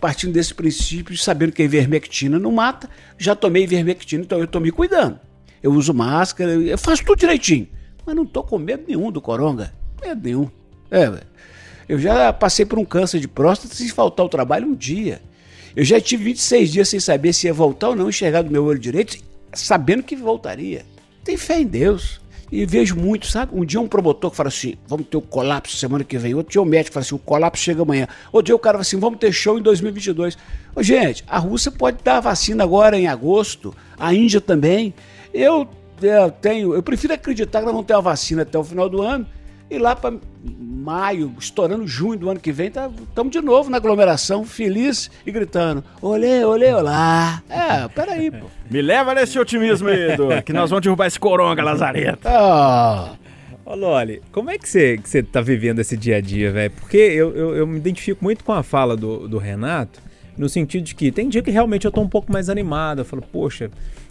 partindo 0.00 0.32
desse 0.32 0.54
princípio, 0.54 1.16
sabendo 1.16 1.52
que 1.52 1.62
a 1.62 1.64
ivermectina 1.64 2.38
não 2.38 2.52
mata, 2.52 2.88
já 3.18 3.34
tomei 3.34 3.64
ivermectina, 3.64 4.22
então 4.22 4.38
eu 4.38 4.44
estou 4.44 4.60
me 4.60 4.70
cuidando. 4.70 5.18
Eu 5.62 5.72
uso 5.72 5.92
máscara, 5.92 6.52
eu 6.52 6.78
faço 6.78 7.04
tudo 7.04 7.18
direitinho. 7.18 7.66
Mas 8.04 8.14
não 8.14 8.22
estou 8.22 8.44
com 8.44 8.58
medo 8.58 8.84
nenhum 8.86 9.10
do 9.10 9.20
coronga. 9.20 9.72
Medo 10.00 10.20
nenhum. 10.22 10.50
É. 10.90 11.10
Eu 11.88 11.98
já 11.98 12.32
passei 12.32 12.66
por 12.66 12.78
um 12.78 12.84
câncer 12.84 13.20
de 13.20 13.28
próstata 13.28 13.74
sem 13.74 13.88
faltar 13.88 14.26
o 14.26 14.28
trabalho 14.28 14.66
um 14.66 14.74
dia. 14.74 15.22
Eu 15.74 15.84
já 15.84 16.00
tive 16.00 16.24
26 16.24 16.72
dias 16.72 16.88
sem 16.88 16.98
saber 16.98 17.32
se 17.32 17.46
ia 17.46 17.52
voltar 17.52 17.90
ou 17.90 17.96
não 17.96 18.08
enxergar 18.08 18.42
do 18.42 18.50
meu 18.50 18.64
olho 18.64 18.78
direito, 18.78 19.18
sabendo 19.52 20.02
que 20.02 20.16
voltaria. 20.16 20.84
Tem 21.22 21.36
fé 21.36 21.60
em 21.60 21.66
Deus. 21.66 22.20
E 22.50 22.64
vejo 22.64 22.94
muito, 22.94 23.26
sabe? 23.26 23.52
Um 23.54 23.64
dia 23.64 23.80
um 23.80 23.88
promotor 23.88 24.30
que 24.30 24.36
fala 24.36 24.48
assim: 24.48 24.76
vamos 24.86 25.06
ter 25.08 25.16
o 25.16 25.20
colapso 25.20 25.76
semana 25.76 26.04
que 26.04 26.16
vem. 26.16 26.34
Outro 26.34 26.52
dia 26.52 26.62
o 26.62 26.64
médico 26.64 26.94
fala 26.94 27.04
assim: 27.04 27.14
o 27.14 27.18
colapso 27.18 27.62
chega 27.62 27.82
amanhã. 27.82 28.06
Outro 28.32 28.46
dia 28.46 28.54
o 28.54 28.58
cara 28.58 28.74
fala 28.74 28.82
assim: 28.82 28.98
vamos 28.98 29.18
ter 29.18 29.32
show 29.32 29.58
em 29.58 29.62
2022. 29.62 30.38
Ô, 30.74 30.82
gente, 30.82 31.24
a 31.26 31.38
Rússia 31.38 31.72
pode 31.72 31.98
dar 32.04 32.18
a 32.18 32.20
vacina 32.20 32.62
agora 32.62 32.96
em 32.96 33.08
agosto, 33.08 33.74
a 33.98 34.14
Índia 34.14 34.40
também. 34.40 34.94
Eu, 35.34 35.68
eu 36.00 36.30
tenho, 36.30 36.72
eu 36.72 36.82
prefiro 36.82 37.12
acreditar 37.12 37.58
que 37.58 37.64
nós 37.64 37.74
vamos 37.74 37.86
ter 37.86 37.94
uma 37.94 38.02
vacina 38.02 38.42
até 38.42 38.56
o 38.56 38.64
final 38.64 38.88
do 38.88 39.02
ano. 39.02 39.26
E 39.68 39.78
lá 39.78 39.96
para 39.96 40.14
maio, 40.58 41.34
estourando 41.38 41.86
junho 41.86 42.16
do 42.16 42.30
ano 42.30 42.38
que 42.38 42.52
vem, 42.52 42.68
estamos 42.68 43.32
de 43.32 43.40
novo 43.40 43.68
na 43.68 43.78
aglomeração, 43.78 44.44
feliz 44.44 45.10
e 45.26 45.32
gritando: 45.32 45.82
olê, 46.00 46.44
olê, 46.44 46.72
olá. 46.72 47.42
É, 47.50 47.88
peraí, 47.88 48.30
pô. 48.30 48.46
Me 48.70 48.80
leva 48.80 49.12
nesse 49.14 49.38
otimismo 49.38 49.88
aí, 49.88 50.12
Edu, 50.12 50.28
que 50.44 50.52
nós 50.52 50.70
vamos 50.70 50.84
derrubar 50.84 51.06
esse 51.06 51.18
coronga, 51.18 51.62
Lazareta. 51.62 52.28
Ah, 52.30 53.16
Ô, 53.64 53.74
Loli, 53.74 54.22
como 54.30 54.48
é 54.48 54.56
que 54.56 54.68
você, 54.68 54.96
que 54.96 55.08
você 55.08 55.24
tá 55.24 55.40
vivendo 55.40 55.80
esse 55.80 55.96
dia 55.96 56.18
a 56.18 56.20
dia, 56.20 56.52
velho? 56.52 56.70
Porque 56.70 56.96
eu, 56.96 57.34
eu, 57.34 57.56
eu 57.56 57.66
me 57.66 57.78
identifico 57.78 58.22
muito 58.22 58.44
com 58.44 58.52
a 58.52 58.62
fala 58.62 58.96
do, 58.96 59.26
do 59.26 59.38
Renato, 59.38 60.00
no 60.38 60.48
sentido 60.48 60.84
de 60.84 60.94
que 60.94 61.10
tem 61.10 61.28
dia 61.28 61.42
que 61.42 61.50
realmente 61.50 61.84
eu 61.84 61.90
tô 61.90 62.00
um 62.00 62.08
pouco 62.08 62.32
mais 62.32 62.48
animado. 62.48 63.00
Eu 63.00 63.04
falo, 63.04 63.22
poxa, 63.22 63.68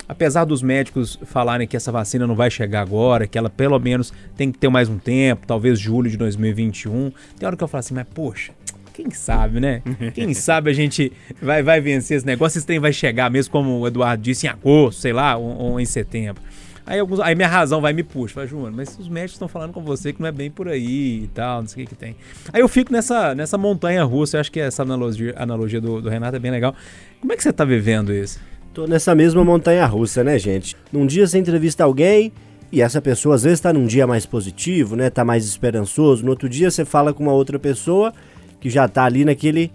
apesar 0.07 0.45
dos 0.45 0.61
médicos 0.61 1.19
falarem 1.25 1.67
que 1.67 1.75
essa 1.75 1.91
vacina 1.91 2.25
não 2.25 2.35
vai 2.35 2.49
chegar 2.49 2.81
agora, 2.81 3.27
que 3.27 3.37
ela 3.37 3.49
pelo 3.49 3.79
menos 3.79 4.13
tem 4.35 4.51
que 4.51 4.57
ter 4.57 4.69
mais 4.69 4.89
um 4.89 4.97
tempo, 4.97 5.45
talvez 5.47 5.79
julho 5.79 6.09
de 6.09 6.17
2021, 6.17 7.11
tem 7.37 7.47
hora 7.47 7.55
que 7.55 7.63
eu 7.63 7.67
falo 7.67 7.79
assim, 7.79 7.93
mas 7.93 8.07
poxa. 8.13 8.53
Quem 8.93 9.11
sabe, 9.11 9.59
né? 9.59 9.81
Quem 10.13 10.31
sabe 10.35 10.71
a 10.71 10.73
gente 10.73 11.11
vai, 11.41 11.61
vai 11.61 11.81
vencer 11.81 12.15
esse 12.15 12.25
negócio, 12.25 12.57
esse 12.57 12.65
trem 12.65 12.79
vai 12.79 12.93
chegar 12.93 13.29
mesmo, 13.29 13.51
como 13.51 13.79
o 13.79 13.87
Eduardo 13.87 14.23
disse, 14.23 14.47
em 14.47 14.49
agosto, 14.49 15.01
sei 15.01 15.11
lá, 15.11 15.35
ou, 15.35 15.57
ou 15.57 15.79
em 15.81 15.85
setembro. 15.85 16.41
Aí, 16.85 16.99
alguns, 16.99 17.19
aí 17.19 17.33
minha 17.33 17.47
razão 17.47 17.81
vai 17.81 17.93
me 17.93 18.03
puxa. 18.03 18.35
Fala, 18.35 18.47
João, 18.47 18.71
mas 18.71 18.97
os 18.99 19.09
médicos 19.09 19.33
estão 19.33 19.47
falando 19.47 19.73
com 19.73 19.81
você 19.81 20.13
que 20.13 20.21
não 20.21 20.27
é 20.27 20.31
bem 20.31 20.51
por 20.51 20.69
aí 20.69 21.23
e 21.23 21.29
tal, 21.33 21.61
não 21.61 21.67
sei 21.67 21.83
o 21.83 21.87
que, 21.87 21.95
que 21.95 21.99
tem. 21.99 22.15
Aí 22.53 22.61
eu 22.61 22.69
fico 22.69 22.93
nessa, 22.93 23.33
nessa 23.33 23.57
montanha 23.57 24.03
russa, 24.03 24.37
eu 24.37 24.41
acho 24.41 24.51
que 24.51 24.59
essa 24.59 24.83
analogia, 24.83 25.33
analogia 25.35 25.81
do, 25.81 25.99
do 26.01 26.09
Renato 26.09 26.35
é 26.35 26.39
bem 26.39 26.51
legal. 26.51 26.75
Como 27.19 27.33
é 27.33 27.35
que 27.35 27.41
você 27.41 27.51
tá 27.51 27.65
vivendo 27.65 28.13
isso? 28.13 28.39
Tô 28.75 28.85
nessa 28.85 29.15
mesma 29.15 29.41
montanha 29.41 29.85
russa, 29.85 30.21
né, 30.21 30.37
gente? 30.37 30.75
Num 30.91 31.07
dia 31.07 31.25
você 31.25 31.37
entrevista 31.37 31.85
alguém 31.85 32.29
e 32.69 32.81
essa 32.81 33.01
pessoa 33.01 33.35
às 33.35 33.43
vezes 33.43 33.61
tá 33.61 33.71
num 33.71 33.85
dia 33.85 34.05
mais 34.05 34.25
positivo, 34.25 34.97
né? 34.97 35.09
Tá 35.09 35.23
mais 35.23 35.45
esperançoso. 35.45 36.25
No 36.25 36.31
outro 36.31 36.49
dia 36.49 36.69
você 36.69 36.83
fala 36.83 37.13
com 37.13 37.23
uma 37.23 37.31
outra 37.31 37.57
pessoa 37.57 38.13
que 38.59 38.69
já 38.69 38.85
tá 38.85 39.05
ali 39.05 39.23
naquele 39.23 39.71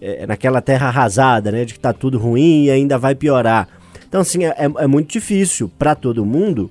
é, 0.00 0.26
naquela 0.26 0.60
terra 0.60 0.88
arrasada, 0.88 1.52
né? 1.52 1.64
De 1.64 1.74
que 1.74 1.78
tá 1.78 1.92
tudo 1.92 2.18
ruim 2.18 2.64
e 2.64 2.70
ainda 2.72 2.98
vai 2.98 3.14
piorar. 3.14 3.68
Então, 4.08 4.22
assim, 4.22 4.44
é, 4.44 4.56
é 4.58 4.86
muito 4.88 5.12
difícil 5.12 5.70
para 5.78 5.94
todo 5.94 6.26
mundo. 6.26 6.68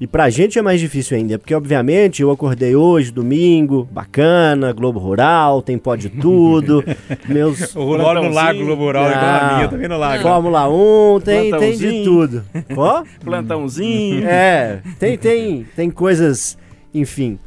E 0.00 0.06
pra 0.06 0.30
gente 0.30 0.58
é 0.58 0.62
mais 0.62 0.80
difícil 0.80 1.14
ainda, 1.14 1.38
porque 1.38 1.54
obviamente 1.54 2.22
eu 2.22 2.30
acordei 2.30 2.74
hoje, 2.74 3.12
domingo, 3.12 3.86
bacana, 3.92 4.72
Globo 4.72 4.98
Rural, 4.98 5.60
tem 5.60 5.76
pó 5.76 5.94
de 5.94 6.08
tudo, 6.08 6.82
meus 7.28 7.76
O 7.76 7.98
Moro 7.98 8.22
no 8.22 8.30
Lago 8.30 8.64
Globo 8.64 8.84
Rural, 8.84 9.10
igual 9.10 9.24
a 9.24 9.54
minha, 9.56 9.68
também 9.68 9.88
no 9.88 9.98
Lago. 9.98 10.22
Fórmula 10.22 10.68
1, 10.70 11.20
tem, 11.20 11.50
tem 11.50 11.76
de 11.76 12.02
tudo. 12.02 12.42
Ó, 12.74 13.04
Plantãozinho. 13.22 14.26
é, 14.26 14.80
tem, 14.98 15.18
tem, 15.18 15.66
tem 15.76 15.90
coisas, 15.90 16.56
enfim. 16.94 17.38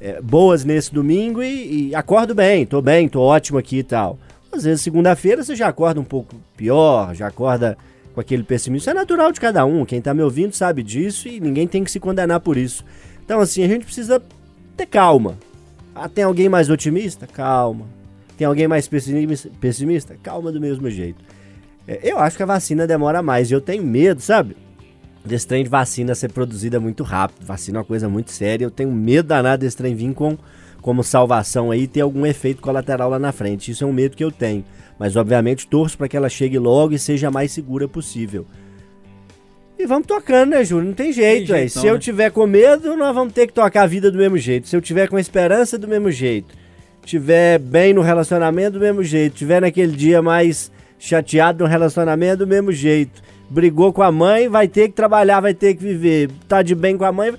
é, 0.00 0.18
boas 0.22 0.64
nesse 0.64 0.90
domingo 0.94 1.42
e, 1.42 1.90
e 1.90 1.94
acordo 1.94 2.34
bem, 2.34 2.64
tô 2.64 2.80
bem, 2.80 3.06
tô 3.06 3.20
ótimo 3.20 3.58
aqui 3.58 3.80
e 3.80 3.82
tal. 3.82 4.18
Às 4.50 4.64
vezes, 4.64 4.80
segunda-feira, 4.80 5.44
você 5.44 5.54
já 5.54 5.68
acorda 5.68 6.00
um 6.00 6.04
pouco 6.04 6.36
pior, 6.56 7.14
já 7.14 7.26
acorda 7.26 7.76
com 8.18 8.20
aquele 8.20 8.42
pessimismo. 8.42 8.78
Isso 8.82 8.90
é 8.90 8.94
natural 8.94 9.30
de 9.30 9.40
cada 9.40 9.64
um. 9.64 9.84
Quem 9.84 10.00
tá 10.00 10.12
me 10.12 10.22
ouvindo 10.22 10.52
sabe 10.52 10.82
disso 10.82 11.28
e 11.28 11.38
ninguém 11.38 11.68
tem 11.68 11.84
que 11.84 11.90
se 11.90 12.00
condenar 12.00 12.40
por 12.40 12.56
isso. 12.56 12.84
Então, 13.24 13.38
assim, 13.38 13.62
a 13.62 13.68
gente 13.68 13.84
precisa 13.84 14.20
ter 14.76 14.86
calma. 14.86 15.38
Ah, 15.94 16.08
tem 16.08 16.24
alguém 16.24 16.48
mais 16.48 16.68
otimista? 16.68 17.28
Calma. 17.28 17.86
Tem 18.36 18.44
alguém 18.44 18.66
mais 18.66 18.88
pessimista? 18.88 20.16
Calma 20.20 20.50
do 20.50 20.60
mesmo 20.60 20.90
jeito. 20.90 21.22
É, 21.86 22.00
eu 22.02 22.18
acho 22.18 22.36
que 22.36 22.42
a 22.42 22.46
vacina 22.46 22.88
demora 22.88 23.22
mais 23.22 23.52
e 23.52 23.54
eu 23.54 23.60
tenho 23.60 23.84
medo, 23.84 24.20
sabe? 24.20 24.56
Desse 25.24 25.46
trem 25.46 25.62
de 25.62 25.70
vacina 25.70 26.12
ser 26.16 26.32
produzida 26.32 26.80
muito 26.80 27.04
rápido. 27.04 27.46
Vacina 27.46 27.78
é 27.78 27.80
uma 27.80 27.84
coisa 27.84 28.08
muito 28.08 28.32
séria. 28.32 28.64
Eu 28.64 28.70
tenho 28.70 28.90
medo 28.90 29.28
danado 29.28 29.60
desse 29.60 29.76
trem 29.76 29.94
vir 29.94 30.12
com 30.12 30.36
como 30.82 31.04
salvação 31.04 31.70
aí 31.70 31.86
ter 31.86 32.00
algum 32.00 32.26
efeito 32.26 32.60
colateral 32.62 33.10
lá 33.10 33.18
na 33.18 33.30
frente. 33.30 33.70
Isso 33.70 33.84
é 33.84 33.86
um 33.86 33.92
medo 33.92 34.16
que 34.16 34.24
eu 34.24 34.32
tenho. 34.32 34.64
Mas 34.98 35.16
obviamente 35.16 35.66
torço 35.66 35.96
para 35.96 36.08
que 36.08 36.16
ela 36.16 36.28
chegue 36.28 36.58
logo 36.58 36.94
e 36.94 36.98
seja 36.98 37.28
a 37.28 37.30
mais 37.30 37.52
segura 37.52 37.86
possível. 37.86 38.46
E 39.78 39.86
vamos 39.86 40.06
tocando, 40.06 40.50
né, 40.50 40.64
Júlio? 40.64 40.88
Não 40.88 40.94
tem 40.94 41.12
jeito, 41.12 41.52
não, 41.52 41.68
Se 41.68 41.84
né? 41.84 41.90
eu 41.90 41.98
tiver 41.98 42.30
com 42.30 42.46
medo, 42.46 42.96
nós 42.96 43.14
vamos 43.14 43.32
ter 43.32 43.46
que 43.46 43.52
tocar 43.52 43.82
a 43.82 43.86
vida 43.86 44.10
do 44.10 44.18
mesmo 44.18 44.36
jeito. 44.36 44.66
Se 44.66 44.74
eu 44.74 44.80
tiver 44.80 45.08
com 45.08 45.18
esperança, 45.18 45.78
do 45.78 45.86
mesmo 45.86 46.10
jeito. 46.10 46.52
Tiver 47.04 47.58
bem 47.58 47.94
no 47.94 48.02
relacionamento, 48.02 48.72
do 48.72 48.80
mesmo 48.80 49.04
jeito. 49.04 49.36
Tiver 49.36 49.60
naquele 49.60 49.92
dia 49.92 50.20
mais 50.20 50.70
chateado 50.98 51.62
no 51.62 51.70
relacionamento, 51.70 52.38
do 52.38 52.46
mesmo 52.46 52.72
jeito. 52.72 53.22
Brigou 53.48 53.92
com 53.92 54.02
a 54.02 54.10
mãe, 54.10 54.48
vai 54.48 54.66
ter 54.66 54.88
que 54.88 54.94
trabalhar, 54.94 55.40
vai 55.40 55.54
ter 55.54 55.74
que 55.74 55.82
viver. 55.82 56.28
Tá 56.48 56.60
de 56.60 56.74
bem 56.74 56.98
com 56.98 57.04
a 57.04 57.12
mãe, 57.12 57.32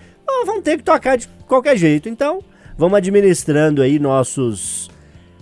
vamos 0.45 0.63
ter 0.63 0.77
que 0.77 0.83
tocar 0.83 1.17
de 1.17 1.27
qualquer 1.45 1.77
jeito. 1.77 2.07
Então, 2.07 2.41
Vamos 2.79 2.97
administrando 2.97 3.81
aí 3.81 3.99
nossos 3.99 4.89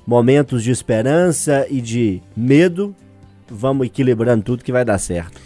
momentos 0.08 0.64
de 0.64 0.72
esperança 0.72 1.68
e 1.70 1.82
de 1.82 2.22
medo. 2.36 2.95
Vamos 3.49 3.88
equilibrando 3.88 4.41
tudo 4.41 4.64
que 4.64 4.72
vai 4.72 4.86
dar 4.86 4.97
certo. 4.97 5.41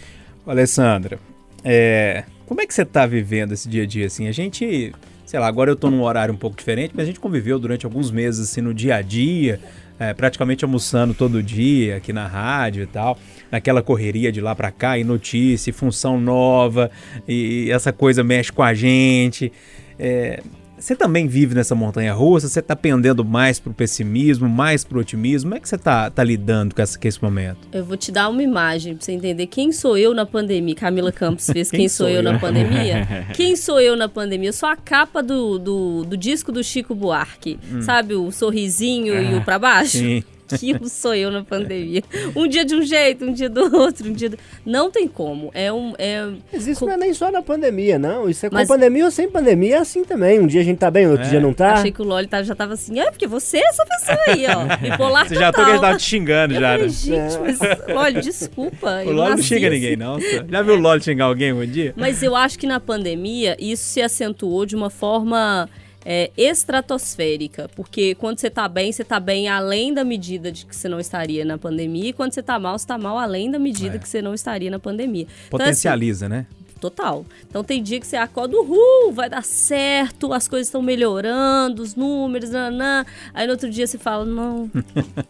Alessandra, 0.46 1.18
é, 1.64 2.22
como 2.46 2.60
é 2.60 2.66
que 2.66 2.72
você 2.72 2.82
está 2.82 3.04
vivendo 3.04 3.52
esse 3.52 3.68
dia 3.68 3.82
a 3.82 3.86
dia 3.86 4.06
assim? 4.06 4.28
A 4.28 4.32
gente, 4.32 4.92
sei 5.26 5.40
lá, 5.40 5.48
agora 5.48 5.70
eu 5.70 5.74
estou 5.74 5.90
num 5.90 6.02
horário 6.02 6.32
um 6.32 6.36
pouco 6.36 6.56
diferente, 6.56 6.92
mas 6.94 7.04
a 7.04 7.06
gente 7.06 7.18
conviveu 7.18 7.58
durante 7.58 7.84
alguns 7.84 8.10
meses 8.12 8.48
assim 8.48 8.60
no 8.60 8.72
dia 8.72 8.96
a 8.96 9.02
dia, 9.02 9.60
é, 9.98 10.14
praticamente 10.14 10.64
almoçando 10.64 11.12
todo 11.12 11.42
dia 11.42 11.96
aqui 11.96 12.12
na 12.12 12.26
rádio 12.26 12.84
e 12.84 12.86
tal, 12.86 13.18
naquela 13.50 13.82
correria 13.82 14.30
de 14.30 14.40
lá 14.40 14.54
para 14.54 14.70
cá 14.70 14.96
e 14.96 15.02
notícia, 15.02 15.70
e 15.70 15.72
função 15.72 16.20
nova 16.20 16.90
e 17.26 17.68
essa 17.70 17.92
coisa 17.92 18.22
mexe 18.22 18.52
com 18.52 18.62
a 18.62 18.74
gente. 18.74 19.52
É, 19.98 20.40
você 20.82 20.96
também 20.96 21.28
vive 21.28 21.54
nessa 21.54 21.74
montanha 21.74 22.12
russa? 22.12 22.48
Você 22.48 22.58
está 22.58 22.74
pendendo 22.74 23.24
mais 23.24 23.60
para 23.60 23.70
o 23.70 23.74
pessimismo, 23.74 24.48
mais 24.48 24.82
para 24.84 24.98
o 24.98 25.00
otimismo? 25.00 25.50
Como 25.50 25.56
é 25.56 25.60
que 25.60 25.68
você 25.68 25.76
está 25.76 26.10
tá 26.10 26.24
lidando 26.24 26.74
com, 26.74 26.82
essa, 26.82 26.98
com 26.98 27.06
esse 27.06 27.22
momento? 27.22 27.68
Eu 27.72 27.84
vou 27.84 27.96
te 27.96 28.10
dar 28.10 28.28
uma 28.28 28.42
imagem 28.42 28.96
para 28.96 29.04
você 29.04 29.12
entender 29.12 29.46
quem 29.46 29.70
sou 29.70 29.96
eu 29.96 30.12
na 30.12 30.26
pandemia. 30.26 30.74
Camila 30.74 31.12
Campos 31.12 31.46
fez 31.46 31.70
Quem, 31.70 31.78
quem 31.80 31.88
sou, 31.88 32.08
eu, 32.08 32.16
eu 32.16 32.22
na 32.22 32.38
pandemia? 32.38 33.26
quem 33.32 33.54
sou 33.54 33.80
eu 33.80 33.94
na 33.94 34.08
pandemia? 34.08 34.48
Eu 34.48 34.52
sou 34.52 34.68
a 34.68 34.76
capa 34.76 35.22
do, 35.22 35.58
do, 35.58 36.04
do 36.04 36.16
disco 36.16 36.50
do 36.50 36.64
Chico 36.64 36.94
Buarque. 36.94 37.60
Hum. 37.72 37.80
Sabe 37.82 38.14
o 38.14 38.32
sorrisinho 38.32 39.14
ah, 39.14 39.22
e 39.22 39.34
o 39.36 39.44
para 39.44 39.58
baixo? 39.60 39.98
Sim 39.98 40.24
aquilo 40.54 40.88
sou 40.88 41.14
eu 41.14 41.30
na 41.30 41.42
pandemia. 41.44 42.02
Um 42.34 42.46
dia 42.46 42.64
de 42.64 42.74
um 42.74 42.82
jeito, 42.82 43.24
um 43.24 43.32
dia 43.32 43.48
do 43.48 43.74
outro, 43.76 44.08
um 44.08 44.12
dia 44.12 44.30
do... 44.30 44.38
Não 44.64 44.90
tem 44.90 45.08
como. 45.08 45.50
É 45.54 45.72
um. 45.72 45.94
É... 45.98 46.28
Mas 46.52 46.66
isso 46.66 46.84
não 46.86 46.92
é 46.92 46.96
nem 46.96 47.14
só 47.14 47.30
na 47.30 47.42
pandemia, 47.42 47.98
não. 47.98 48.28
Isso 48.28 48.46
é 48.46 48.48
com 48.48 48.54
Mas... 48.54 48.68
pandemia 48.68 49.04
ou 49.04 49.10
sem 49.10 49.28
pandemia, 49.28 49.76
é 49.76 49.78
assim 49.78 50.04
também. 50.04 50.40
Um 50.40 50.46
dia 50.46 50.60
a 50.60 50.64
gente 50.64 50.78
tá 50.78 50.90
bem, 50.90 51.06
outro 51.06 51.26
é. 51.26 51.30
dia 51.30 51.40
não 51.40 51.52
tá. 51.52 51.74
Achei 51.74 51.92
que 51.92 52.02
o 52.02 52.04
Loli 52.04 52.28
já 52.42 52.54
tava 52.54 52.74
assim, 52.74 52.98
é 52.98 53.10
porque 53.10 53.26
você 53.26 53.58
é 53.58 53.68
essa 53.68 53.84
pessoa 53.84 54.18
aí, 54.28 54.46
ó. 54.46 54.76
Bipolar 54.76 55.28
Você 55.28 55.34
já 55.34 55.52
tô 55.52 55.64
que 55.64 55.72
tava 55.78 55.96
te 55.96 56.04
xingando 56.04 56.54
eu 56.54 56.60
já, 56.60 56.70
falei, 56.72 56.86
né? 56.86 56.88
Gente, 56.92 57.38
mas, 57.40 57.58
Loli, 57.88 58.20
desculpa. 58.20 59.02
O 59.04 59.10
Loli 59.10 59.30
não 59.30 59.38
xinga 59.38 59.68
assim. 59.68 59.76
ninguém, 59.76 59.96
não. 59.96 60.18
Já 60.20 60.62
viu 60.62 60.74
o 60.74 60.78
Loli 60.78 61.02
xingar 61.02 61.26
alguém 61.26 61.52
um 61.52 61.66
dia? 61.66 61.94
Mas 61.96 62.22
eu 62.22 62.34
acho 62.36 62.58
que 62.58 62.66
na 62.66 62.80
pandemia 62.80 63.56
isso 63.58 63.84
se 63.84 64.02
acentuou 64.02 64.66
de 64.66 64.76
uma 64.76 64.90
forma 64.90 65.68
é, 66.04 66.30
estratosférica, 66.36 67.68
porque 67.74 68.14
quando 68.14 68.38
você 68.38 68.50
tá 68.50 68.68
bem, 68.68 68.92
você 68.92 69.04
tá 69.04 69.20
bem 69.20 69.48
além 69.48 69.92
da 69.94 70.04
medida 70.04 70.50
de 70.50 70.66
que 70.66 70.74
você 70.74 70.88
não 70.88 71.00
estaria 71.00 71.44
na 71.44 71.58
pandemia, 71.58 72.10
e 72.10 72.12
quando 72.12 72.32
você 72.32 72.42
tá 72.42 72.58
mal, 72.58 72.78
você 72.78 72.86
tá 72.86 72.98
mal 72.98 73.18
além 73.18 73.50
da 73.50 73.58
medida 73.58 73.96
é. 73.96 73.98
que 73.98 74.08
você 74.08 74.20
não 74.20 74.34
estaria 74.34 74.70
na 74.70 74.78
pandemia. 74.78 75.26
Potencializa, 75.50 76.26
então, 76.26 76.38
assim, 76.38 76.46
né? 76.50 76.61
Total. 76.82 77.24
Então 77.48 77.62
tem 77.62 77.80
dia 77.80 78.00
que 78.00 78.06
você 78.08 78.16
acorda, 78.16 78.56
uhul, 78.56 79.12
vai 79.12 79.30
dar 79.30 79.44
certo, 79.44 80.32
as 80.32 80.48
coisas 80.48 80.66
estão 80.66 80.82
melhorando, 80.82 81.80
os 81.80 81.94
números, 81.94 82.50
nanã. 82.50 83.06
Aí 83.32 83.46
no 83.46 83.52
outro 83.52 83.70
dia 83.70 83.86
você 83.86 83.96
fala, 83.96 84.24
não, 84.24 84.68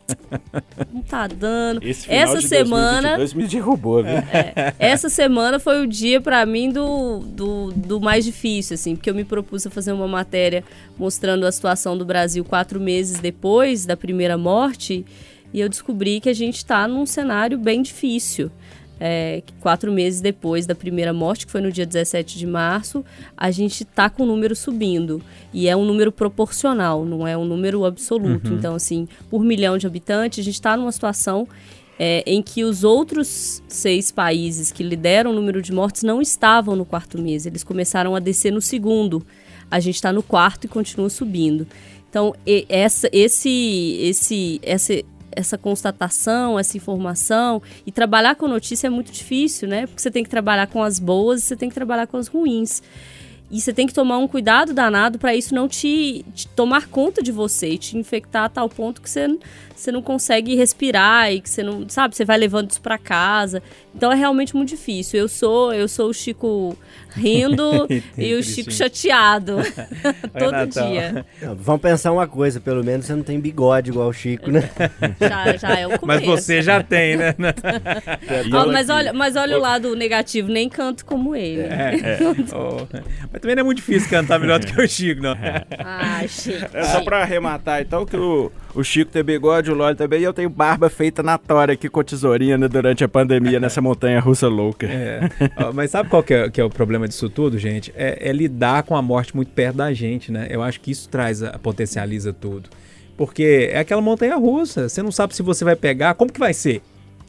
não 0.90 1.02
tá 1.02 1.26
dando. 1.26 1.86
Esse 1.86 2.06
final 2.06 2.22
essa 2.22 2.38
de 2.38 2.48
semana. 2.48 3.18
2022 3.18 3.34
me 3.34 3.46
derrubou, 3.46 4.02
viu? 4.02 4.14
É, 4.14 4.74
essa 4.78 5.10
semana 5.10 5.60
foi 5.60 5.82
o 5.82 5.86
dia 5.86 6.22
para 6.22 6.46
mim 6.46 6.70
do, 6.70 7.18
do, 7.18 7.70
do, 7.72 8.00
mais 8.00 8.24
difícil, 8.24 8.72
assim, 8.72 8.96
porque 8.96 9.10
eu 9.10 9.14
me 9.14 9.22
propus 9.22 9.66
a 9.66 9.70
fazer 9.70 9.92
uma 9.92 10.08
matéria 10.08 10.64
mostrando 10.98 11.44
a 11.44 11.52
situação 11.52 11.98
do 11.98 12.04
Brasil 12.06 12.42
quatro 12.46 12.80
meses 12.80 13.18
depois 13.18 13.84
da 13.84 13.94
primeira 13.94 14.38
morte. 14.38 15.04
E 15.52 15.60
eu 15.60 15.68
descobri 15.68 16.18
que 16.18 16.30
a 16.30 16.34
gente 16.34 16.56
está 16.56 16.88
num 16.88 17.04
cenário 17.04 17.58
bem 17.58 17.82
difícil 17.82 18.50
é, 19.04 19.42
quatro 19.58 19.90
meses 19.90 20.20
depois 20.20 20.64
da 20.64 20.76
primeira 20.76 21.12
morte, 21.12 21.44
que 21.44 21.50
foi 21.50 21.60
no 21.60 21.72
dia 21.72 21.84
17 21.84 22.38
de 22.38 22.46
março, 22.46 23.04
a 23.36 23.50
gente 23.50 23.82
está 23.82 24.08
com 24.08 24.22
o 24.22 24.26
número 24.26 24.54
subindo. 24.54 25.20
E 25.52 25.68
é 25.68 25.74
um 25.74 25.84
número 25.84 26.12
proporcional, 26.12 27.04
não 27.04 27.26
é 27.26 27.36
um 27.36 27.44
número 27.44 27.84
absoluto. 27.84 28.50
Uhum. 28.50 28.58
Então, 28.58 28.76
assim, 28.76 29.08
por 29.28 29.42
milhão 29.42 29.76
de 29.76 29.88
habitantes, 29.88 30.38
a 30.38 30.44
gente 30.44 30.54
está 30.54 30.76
numa 30.76 30.92
situação 30.92 31.48
é, 31.98 32.22
em 32.24 32.40
que 32.40 32.62
os 32.62 32.84
outros 32.84 33.60
seis 33.66 34.12
países 34.12 34.70
que 34.70 34.84
lideram 34.84 35.32
o 35.32 35.34
número 35.34 35.60
de 35.60 35.72
mortes 35.72 36.04
não 36.04 36.22
estavam 36.22 36.76
no 36.76 36.84
quarto 36.84 37.20
mês. 37.20 37.44
Eles 37.44 37.64
começaram 37.64 38.14
a 38.14 38.20
descer 38.20 38.52
no 38.52 38.60
segundo. 38.60 39.26
A 39.68 39.80
gente 39.80 39.96
está 39.96 40.12
no 40.12 40.22
quarto 40.22 40.66
e 40.66 40.68
continua 40.68 41.10
subindo. 41.10 41.66
Então, 42.08 42.34
essa, 42.68 43.08
esse, 43.10 43.96
esse, 44.00 44.60
essa, 44.62 45.02
essa 45.36 45.58
constatação, 45.58 46.58
essa 46.58 46.76
informação. 46.76 47.62
E 47.86 47.92
trabalhar 47.92 48.34
com 48.34 48.48
notícia 48.48 48.86
é 48.86 48.90
muito 48.90 49.12
difícil, 49.12 49.68
né? 49.68 49.86
Porque 49.86 50.00
você 50.00 50.10
tem 50.10 50.24
que 50.24 50.30
trabalhar 50.30 50.66
com 50.66 50.82
as 50.82 50.98
boas 50.98 51.40
e 51.40 51.44
você 51.44 51.56
tem 51.56 51.68
que 51.68 51.74
trabalhar 51.74 52.06
com 52.06 52.16
as 52.16 52.28
ruins. 52.28 52.82
E 53.52 53.60
você 53.60 53.70
tem 53.70 53.86
que 53.86 53.92
tomar 53.92 54.16
um 54.16 54.26
cuidado 54.26 54.72
danado 54.72 55.18
para 55.18 55.34
isso 55.34 55.54
não 55.54 55.68
te, 55.68 56.24
te, 56.34 56.48
tomar 56.48 56.88
conta 56.88 57.22
de 57.22 57.30
você 57.30 57.72
e 57.74 57.78
te 57.78 57.98
infectar 57.98 58.44
a 58.44 58.48
tal 58.48 58.66
ponto 58.66 59.02
que 59.02 59.10
você, 59.10 59.28
você 59.76 59.92
não 59.92 60.00
consegue 60.00 60.54
respirar 60.54 61.30
e 61.30 61.38
que 61.38 61.50
você 61.50 61.62
não, 61.62 61.86
sabe, 61.86 62.16
você 62.16 62.24
vai 62.24 62.38
levando 62.38 62.70
isso 62.70 62.80
para 62.80 62.96
casa. 62.96 63.62
Então 63.94 64.10
é 64.10 64.14
realmente 64.14 64.56
muito 64.56 64.70
difícil. 64.70 65.20
Eu 65.20 65.28
sou, 65.28 65.74
eu 65.74 65.86
sou 65.86 66.08
o 66.08 66.14
Chico 66.14 66.78
rindo 67.14 67.86
e 68.16 68.34
o 68.34 68.42
Chico 68.42 68.70
chateado 68.70 69.58
todo 70.38 70.66
dia. 70.66 71.24
vamos 71.56 71.82
pensar 71.82 72.12
uma 72.12 72.26
coisa, 72.26 72.60
pelo 72.60 72.84
menos 72.84 73.06
você 73.06 73.14
não 73.14 73.22
tem 73.22 73.38
bigode 73.38 73.90
igual 73.90 74.08
o 74.08 74.12
Chico, 74.12 74.50
né? 74.50 74.68
Já, 75.20 75.56
já 75.56 75.78
é 75.78 75.86
um 75.86 75.98
começo. 75.98 76.06
Mas 76.06 76.26
você 76.26 76.62
já 76.62 76.82
tem, 76.82 77.16
né? 77.16 77.34
oh, 78.52 78.70
mas, 78.70 78.88
olha, 78.88 79.12
mas 79.12 79.36
olha 79.36 79.56
o 79.56 79.60
lado 79.60 79.94
negativo, 79.94 80.48
nem 80.48 80.68
canto 80.68 81.04
como 81.04 81.34
ele. 81.34 81.62
É, 81.62 82.00
é. 82.02 82.18
Oh, 82.54 82.86
mas 83.30 83.40
também 83.40 83.56
não 83.56 83.60
é 83.60 83.64
muito 83.64 83.78
difícil 83.78 84.08
cantar 84.08 84.38
melhor 84.38 84.58
do 84.58 84.66
que 84.66 84.80
o 84.80 84.88
Chico, 84.88 85.22
não. 85.22 85.36
Ah, 85.78 86.22
Chico. 86.26 86.76
É 86.76 86.84
só 86.84 87.02
pra 87.02 87.22
arrematar, 87.22 87.82
então, 87.82 88.04
que 88.04 88.16
o, 88.16 88.50
o 88.74 88.82
Chico 88.82 89.10
tem 89.10 89.22
bigode, 89.22 89.70
o 89.70 89.74
Lólio 89.74 89.96
também, 89.96 90.20
e 90.20 90.24
eu 90.24 90.32
tenho 90.32 90.48
barba 90.48 90.88
feita 90.88 91.22
na 91.22 91.36
tora 91.36 91.74
aqui 91.74 91.88
com 91.88 92.02
tesourinha 92.02 92.56
né, 92.56 92.68
durante 92.68 93.04
a 93.04 93.08
pandemia 93.08 93.60
nessa 93.60 93.80
montanha 93.80 94.18
russa 94.20 94.48
louca. 94.48 94.86
É. 94.86 95.28
mas 95.74 95.90
sabe 95.90 96.08
qual 96.08 96.22
que 96.22 96.32
é, 96.32 96.50
que 96.50 96.60
é 96.60 96.64
o 96.64 96.70
problema 96.70 97.06
disso 97.06 97.28
tudo, 97.28 97.58
gente, 97.58 97.92
é, 97.96 98.28
é, 98.28 98.32
lidar 98.32 98.82
com 98.84 98.96
a 98.96 99.02
morte 99.02 99.36
muito 99.36 99.52
perto 99.52 99.76
da 99.76 99.92
gente, 99.92 100.32
né? 100.32 100.46
Eu 100.50 100.62
acho 100.62 100.80
que 100.80 100.90
isso 100.90 101.08
traz, 101.08 101.42
a, 101.42 101.58
potencializa 101.58 102.32
tudo. 102.32 102.70
Porque 103.16 103.70
é 103.72 103.78
aquela 103.78 104.00
montanha 104.00 104.36
russa, 104.36 104.88
você 104.88 105.02
não 105.02 105.12
sabe 105.12 105.34
se 105.36 105.42
você 105.42 105.64
vai 105.64 105.76
pegar, 105.76 106.14
como 106.14 106.32
que 106.32 106.40
vai 106.40 106.54
ser 106.54 106.82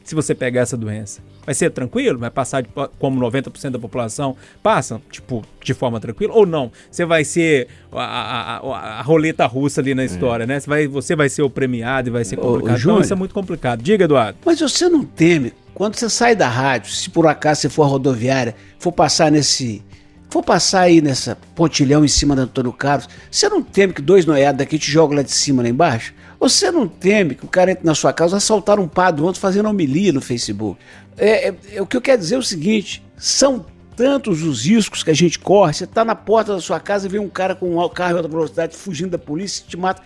se 0.04 0.14
você 0.14 0.34
pegar 0.34 0.60
essa 0.60 0.76
doença? 0.76 1.22
Vai 1.44 1.54
ser 1.54 1.70
tranquilo? 1.70 2.18
Vai 2.18 2.30
passar 2.30 2.62
de, 2.62 2.68
como 2.98 3.20
90% 3.20 3.70
da 3.70 3.78
população 3.78 4.36
passa, 4.62 5.00
tipo, 5.10 5.44
de 5.62 5.74
forma 5.74 5.98
tranquila? 5.98 6.34
Ou 6.34 6.46
não? 6.46 6.70
Você 6.90 7.04
vai 7.04 7.24
ser 7.24 7.68
a, 7.92 8.04
a, 8.04 8.56
a, 8.58 9.00
a 9.00 9.02
roleta 9.02 9.46
russa 9.46 9.80
ali 9.80 9.94
na 9.94 10.02
é. 10.02 10.04
história, 10.04 10.44
é. 10.44 10.46
né? 10.46 10.60
Você 10.60 10.68
vai, 10.68 10.86
você 10.86 11.16
vai 11.16 11.28
ser 11.28 11.42
o 11.42 11.50
premiado 11.50 12.08
e 12.08 12.12
vai 12.12 12.24
ser 12.24 12.36
complicado. 12.36 12.76
Ô, 12.76 12.78
então, 12.78 13.00
isso 13.00 13.12
é 13.12 13.16
muito 13.16 13.34
complicado. 13.34 13.82
Diga, 13.82 14.04
Eduardo. 14.04 14.38
Mas 14.44 14.60
você 14.60 14.88
não 14.88 15.04
teme 15.04 15.52
quando 15.74 15.96
você 15.96 16.08
sai 16.08 16.36
da 16.36 16.48
rádio, 16.48 16.92
se 16.92 17.10
por 17.10 17.26
acaso 17.26 17.62
você 17.62 17.68
for 17.68 17.86
rodoviária, 17.86 18.54
for 18.78 18.92
passar 18.92 19.30
nesse. 19.30 19.82
For 20.30 20.42
passar 20.42 20.82
aí 20.82 21.00
nessa 21.00 21.36
pontilhão 21.54 22.04
em 22.04 22.08
cima 22.08 22.34
do 22.34 22.42
Antônio 22.42 22.72
Carlos, 22.72 23.08
você 23.30 23.48
não 23.48 23.62
teme 23.62 23.92
que 23.92 24.02
dois 24.02 24.26
noiados 24.26 24.58
daqui 24.58 24.78
te 24.78 24.90
jogam 24.90 25.16
lá 25.16 25.22
de 25.22 25.30
cima, 25.30 25.62
lá 25.62 25.68
embaixo? 25.68 26.12
Você 26.44 26.70
não 26.70 26.86
teme 26.86 27.34
que 27.34 27.46
o 27.46 27.48
cara 27.48 27.70
entre 27.70 27.86
na 27.86 27.94
sua 27.94 28.12
casa 28.12 28.36
assaltar 28.36 28.78
um 28.78 28.86
padre 28.86 29.22
ontem 29.22 29.40
fazendo 29.40 29.66
homilia 29.66 30.12
no 30.12 30.20
Facebook? 30.20 30.78
É, 31.16 31.48
é, 31.48 31.54
é, 31.72 31.80
o 31.80 31.86
que 31.86 31.96
eu 31.96 32.02
quero 32.02 32.18
dizer 32.18 32.34
é 32.34 32.38
o 32.38 32.42
seguinte: 32.42 33.02
são 33.16 33.64
tantos 33.96 34.42
os 34.42 34.66
riscos 34.66 35.02
que 35.02 35.10
a 35.10 35.14
gente 35.14 35.38
corre. 35.38 35.72
Você 35.72 35.86
tá 35.86 36.04
na 36.04 36.14
porta 36.14 36.52
da 36.52 36.60
sua 36.60 36.78
casa 36.78 37.06
e 37.06 37.10
vê 37.10 37.18
um 37.18 37.30
cara 37.30 37.54
com 37.54 37.78
um 37.78 37.88
carro 37.88 38.12
em 38.12 38.16
alta 38.18 38.28
velocidade 38.28 38.76
fugindo 38.76 39.12
da 39.12 39.18
polícia 39.18 39.64
e 39.64 39.70
te 39.70 39.76
mata. 39.78 40.02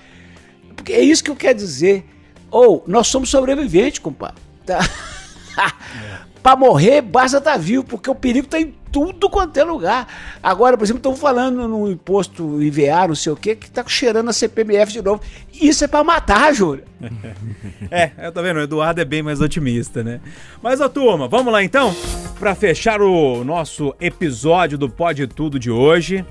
Porque 0.76 0.92
é 0.92 1.00
isso 1.00 1.24
que 1.24 1.30
eu 1.32 1.34
quero 1.34 1.58
dizer. 1.58 2.04
Ou, 2.52 2.84
nós 2.86 3.08
somos 3.08 3.30
sobreviventes, 3.30 3.98
compadre. 3.98 4.40
Tá? 4.64 4.78
Pra 6.48 6.56
morrer, 6.56 7.02
basta 7.02 7.36
estar 7.36 7.58
vivo, 7.58 7.84
porque 7.84 8.08
o 8.08 8.14
perigo 8.14 8.46
tá 8.46 8.58
em 8.58 8.72
tudo 8.90 9.28
quanto 9.28 9.54
é 9.58 9.62
lugar. 9.62 10.08
Agora, 10.42 10.78
por 10.78 10.84
exemplo, 10.84 11.00
estão 11.00 11.14
falando 11.14 11.68
no 11.68 11.90
imposto 11.90 12.62
IVA, 12.62 13.08
não 13.08 13.14
sei 13.14 13.32
o 13.32 13.36
quê, 13.36 13.54
que 13.54 13.70
tá 13.70 13.84
cheirando 13.86 14.30
a 14.30 14.32
CPMF 14.32 14.90
de 14.90 15.02
novo. 15.02 15.20
Isso 15.52 15.84
é 15.84 15.86
pra 15.86 16.02
matar, 16.02 16.54
Júlio. 16.54 16.84
É, 17.90 18.12
eu 18.18 18.32
tô 18.32 18.42
vendo, 18.42 18.56
o 18.56 18.62
Eduardo 18.62 18.98
é 18.98 19.04
bem 19.04 19.22
mais 19.22 19.42
otimista, 19.42 20.02
né? 20.02 20.22
Mas, 20.62 20.80
ó, 20.80 20.88
turma, 20.88 21.28
vamos 21.28 21.52
lá 21.52 21.62
então? 21.62 21.94
Pra 22.38 22.54
fechar 22.54 23.02
o 23.02 23.44
nosso 23.44 23.94
episódio 24.00 24.78
do 24.78 24.88
Pode 24.88 25.26
Tudo 25.26 25.58
de 25.58 25.70
hoje. 25.70 26.24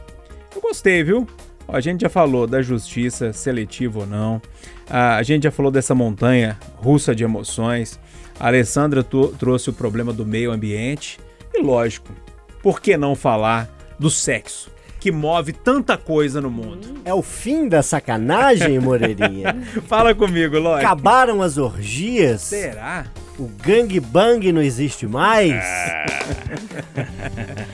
Eu 0.55 0.61
gostei, 0.61 1.03
viu? 1.03 1.27
Ó, 1.67 1.75
a 1.75 1.79
gente 1.79 2.01
já 2.01 2.09
falou 2.09 2.47
da 2.47 2.59
justiça, 2.63 3.31
seletiva 3.33 3.99
ou 3.99 4.07
não. 4.07 4.41
Ah, 4.89 5.17
a 5.17 5.21
gente 5.21 5.43
já 5.43 5.51
falou 5.51 5.71
dessa 5.71 5.93
montanha 5.93 6.57
russa 6.77 7.13
de 7.13 7.23
emoções. 7.23 7.99
A 8.39 8.47
Alessandra 8.47 9.03
trouxe 9.03 9.69
o 9.69 9.73
problema 9.73 10.13
do 10.13 10.25
meio 10.25 10.51
ambiente. 10.51 11.19
E 11.53 11.61
lógico, 11.61 12.13
por 12.61 12.79
que 12.79 12.95
não 12.95 13.15
falar 13.15 13.69
do 13.97 14.09
sexo? 14.09 14.69
Que 14.99 15.11
move 15.11 15.53
tanta 15.53 15.97
coisa 15.97 16.41
no 16.41 16.49
mundo. 16.49 17.01
É 17.05 17.13
o 17.13 17.21
fim 17.21 17.67
da 17.67 17.81
sacanagem, 17.81 18.79
Moreirinha? 18.79 19.55
Fala 19.87 20.13
comigo, 20.13 20.57
lógico. 20.59 20.85
Acabaram 20.85 21.41
as 21.41 21.57
orgias? 21.57 22.41
Será? 22.41 23.05
O 23.39 23.47
gangbang 23.63 24.51
não 24.51 24.61
existe 24.63 25.05
mais? 25.05 25.53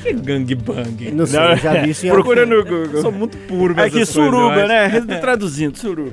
Que 0.01 0.11
gangbang? 0.13 1.11
Não 1.13 1.25
sei, 1.25 1.39
eu 1.39 1.55
já 1.57 1.81
vi 1.81 1.91
isso 1.91 2.05
em 2.05 2.09
Procura 2.09 2.41
algum- 2.41 2.53
no 2.55 2.59
Eu 2.61 2.65
Google. 2.85 3.01
sou 3.01 3.11
muito 3.13 3.37
puro 3.47 3.73
coisas, 3.73 3.97
eu 3.99 4.05
suruba, 4.05 4.67
né? 4.67 4.89
Traduzindo, 5.21 5.77
suruba. 5.77 6.11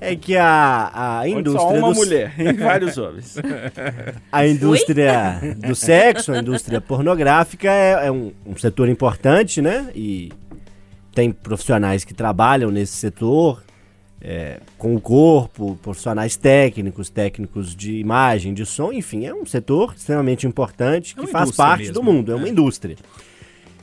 É 0.00 0.14
que 0.14 0.36
a, 0.36 0.90
a 0.94 1.20
Onde 1.22 1.30
indústria 1.40 1.60
só 1.68 1.74
uma 1.74 1.92
do, 1.92 1.96
mulher 1.96 2.32
e 2.38 2.52
vários 2.52 2.96
homens. 2.96 3.36
a 4.30 4.46
indústria 4.46 5.40
do 5.56 5.74
sexo, 5.74 6.32
a 6.32 6.38
indústria 6.38 6.80
pornográfica 6.80 7.68
é, 7.68 8.06
é 8.06 8.12
um, 8.12 8.32
um 8.46 8.56
setor 8.56 8.88
importante, 8.88 9.60
né? 9.60 9.88
E 9.94 10.30
tem 11.12 11.32
profissionais 11.32 12.04
que 12.04 12.14
trabalham 12.14 12.70
nesse 12.70 12.92
setor 12.92 13.62
é, 14.28 14.58
com 14.76 14.96
o 14.96 15.00
corpo, 15.00 15.78
profissionais 15.80 16.34
técnicos, 16.34 17.08
técnicos 17.08 17.76
de 17.76 17.96
imagem, 17.98 18.52
de 18.52 18.66
som, 18.66 18.92
enfim, 18.92 19.24
é 19.24 19.32
um 19.32 19.46
setor 19.46 19.94
extremamente 19.96 20.48
importante 20.48 21.12
É 21.12 21.14
que 21.14 21.20
uma 21.20 21.28
faz 21.30 21.52
parte 21.52 21.82
mesmo, 21.82 21.94
do 21.94 22.02
mundo, 22.02 22.32
é 22.32 22.34
uma 22.34 22.48
indústria. 22.48 22.96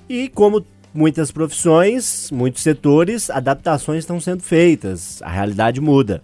E 0.09 0.27
como 0.27 0.65
muitas 0.93 1.31
profissões, 1.31 2.29
muitos 2.29 2.61
setores, 2.61 3.29
adaptações 3.29 3.99
estão 3.99 4.19
sendo 4.19 4.43
feitas, 4.43 5.21
a 5.21 5.29
realidade 5.29 5.79
muda. 5.79 6.21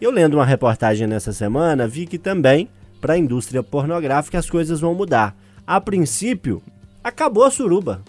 Eu 0.00 0.12
lendo 0.12 0.34
uma 0.34 0.46
reportagem 0.46 1.08
nessa 1.08 1.32
semana, 1.32 1.88
vi 1.88 2.06
que 2.06 2.18
também 2.18 2.68
para 3.00 3.14
a 3.14 3.18
indústria 3.18 3.64
pornográfica 3.64 4.38
as 4.38 4.48
coisas 4.48 4.78
vão 4.78 4.94
mudar. 4.94 5.36
A 5.66 5.80
princípio, 5.80 6.62
acabou 7.02 7.42
a 7.42 7.50
suruba. 7.50 8.00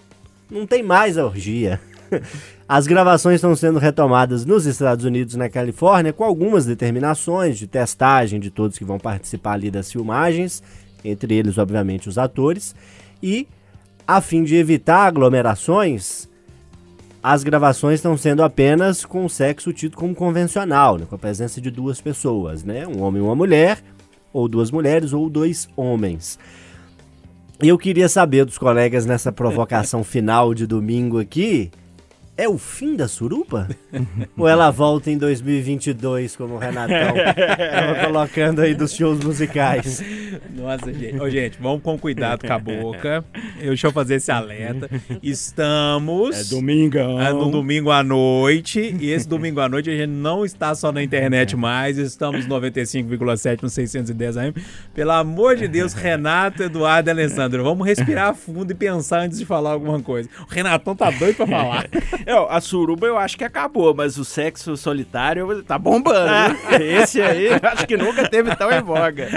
Não 0.48 0.68
tem 0.68 0.84
mais 0.84 1.18
a 1.18 1.26
orgia. 1.26 1.80
As 2.68 2.86
gravações 2.86 3.36
estão 3.36 3.54
sendo 3.56 3.78
retomadas 3.78 4.44
nos 4.44 4.66
Estados 4.66 5.04
Unidos 5.04 5.34
e 5.34 5.38
na 5.38 5.48
Califórnia 5.48 6.12
com 6.12 6.24
algumas 6.24 6.66
determinações 6.66 7.58
de 7.58 7.66
testagem 7.66 8.38
de 8.38 8.50
todos 8.50 8.78
que 8.78 8.84
vão 8.84 8.98
participar 8.98 9.52
ali 9.52 9.70
das 9.70 9.90
filmagens, 9.90 10.62
entre 11.04 11.34
eles, 11.34 11.58
obviamente, 11.58 12.08
os 12.08 12.18
atores, 12.18 12.74
e 13.22 13.48
a 14.06 14.20
fim 14.20 14.42
de 14.42 14.56
evitar 14.56 15.06
aglomerações, 15.06 16.28
as 17.22 17.42
gravações 17.42 17.96
estão 17.96 18.16
sendo 18.16 18.42
apenas 18.42 19.04
com 19.04 19.24
o 19.24 19.30
sexo 19.30 19.72
tido 19.72 19.96
como 19.96 20.14
convencional, 20.14 20.96
né, 20.96 21.06
com 21.08 21.14
a 21.14 21.18
presença 21.18 21.60
de 21.60 21.70
duas 21.70 22.00
pessoas, 22.00 22.64
né, 22.64 22.86
um 22.86 23.02
homem 23.02 23.20
e 23.20 23.24
uma 23.24 23.34
mulher, 23.34 23.82
ou 24.32 24.48
duas 24.48 24.70
mulheres, 24.70 25.12
ou 25.12 25.28
dois 25.28 25.68
homens. 25.76 26.38
Eu 27.60 27.76
queria 27.76 28.08
saber 28.08 28.44
dos 28.44 28.56
colegas 28.56 29.04
nessa 29.04 29.32
provocação 29.32 30.02
final 30.04 30.54
de 30.54 30.66
domingo 30.66 31.18
aqui, 31.18 31.70
é 32.38 32.48
o 32.48 32.56
fim 32.56 32.94
da 32.94 33.08
suruba? 33.08 33.68
Ou 34.36 34.46
ela 34.46 34.70
volta 34.70 35.10
em 35.10 35.18
2022, 35.18 36.36
como 36.36 36.54
o 36.54 36.58
Renatão 36.58 36.96
estava 36.96 37.94
colocando 38.06 38.60
aí 38.60 38.74
dos 38.74 38.94
shows 38.94 39.18
musicais? 39.24 40.00
Nossa, 40.54 40.92
gente. 40.92 41.20
Ô, 41.20 41.28
gente, 41.28 41.58
vamos 41.60 41.82
com 41.82 41.98
cuidado 41.98 42.46
com 42.46 42.52
a 42.52 42.58
boca. 42.58 43.24
Eu, 43.58 43.68
deixa 43.68 43.88
eu 43.88 43.92
fazer 43.92 44.14
esse 44.14 44.30
alerta. 44.30 44.88
Estamos. 45.20 46.52
É 46.52 46.54
domingão. 46.54 47.18
ah, 47.18 47.32
no 47.32 47.50
domingo 47.50 47.90
à 47.90 48.04
noite. 48.04 48.96
E 49.00 49.10
esse 49.10 49.26
domingo 49.28 49.60
à 49.60 49.68
noite 49.68 49.90
a 49.90 49.96
gente 49.96 50.10
não 50.10 50.44
está 50.44 50.72
só 50.76 50.92
na 50.92 51.02
internet 51.02 51.56
mais. 51.56 51.98
Estamos 51.98 52.46
95,7 52.46 53.62
no 53.62 53.68
610 53.68 54.36
AM. 54.36 54.54
Pelo 54.94 55.10
amor 55.10 55.56
de 55.56 55.66
Deus, 55.66 55.92
Renato, 55.92 56.62
Eduardo 56.62 57.08
e 57.08 57.12
Alessandro, 57.12 57.64
vamos 57.64 57.84
respirar 57.84 58.32
fundo 58.32 58.70
e 58.70 58.74
pensar 58.76 59.22
antes 59.22 59.38
de 59.38 59.44
falar 59.44 59.72
alguma 59.72 60.00
coisa. 60.00 60.28
O 60.48 60.54
Renatão 60.54 60.94
tá 60.94 61.10
doido 61.10 61.34
pra 61.34 61.46
falar. 61.48 61.88
É, 62.28 62.34
a 62.50 62.60
suruba 62.60 63.06
eu 63.06 63.16
acho 63.16 63.38
que 63.38 63.44
acabou, 63.44 63.94
mas 63.94 64.18
o 64.18 64.24
sexo 64.24 64.76
solitário 64.76 65.62
tá 65.62 65.78
bombando. 65.78 66.28
viu? 66.68 67.00
Esse 67.00 67.22
aí 67.22 67.46
eu 67.46 67.58
acho 67.62 67.86
que 67.86 67.96
nunca 67.96 68.28
teve 68.28 68.54
tão 68.54 68.70
em 68.70 68.82
voga. 68.82 69.30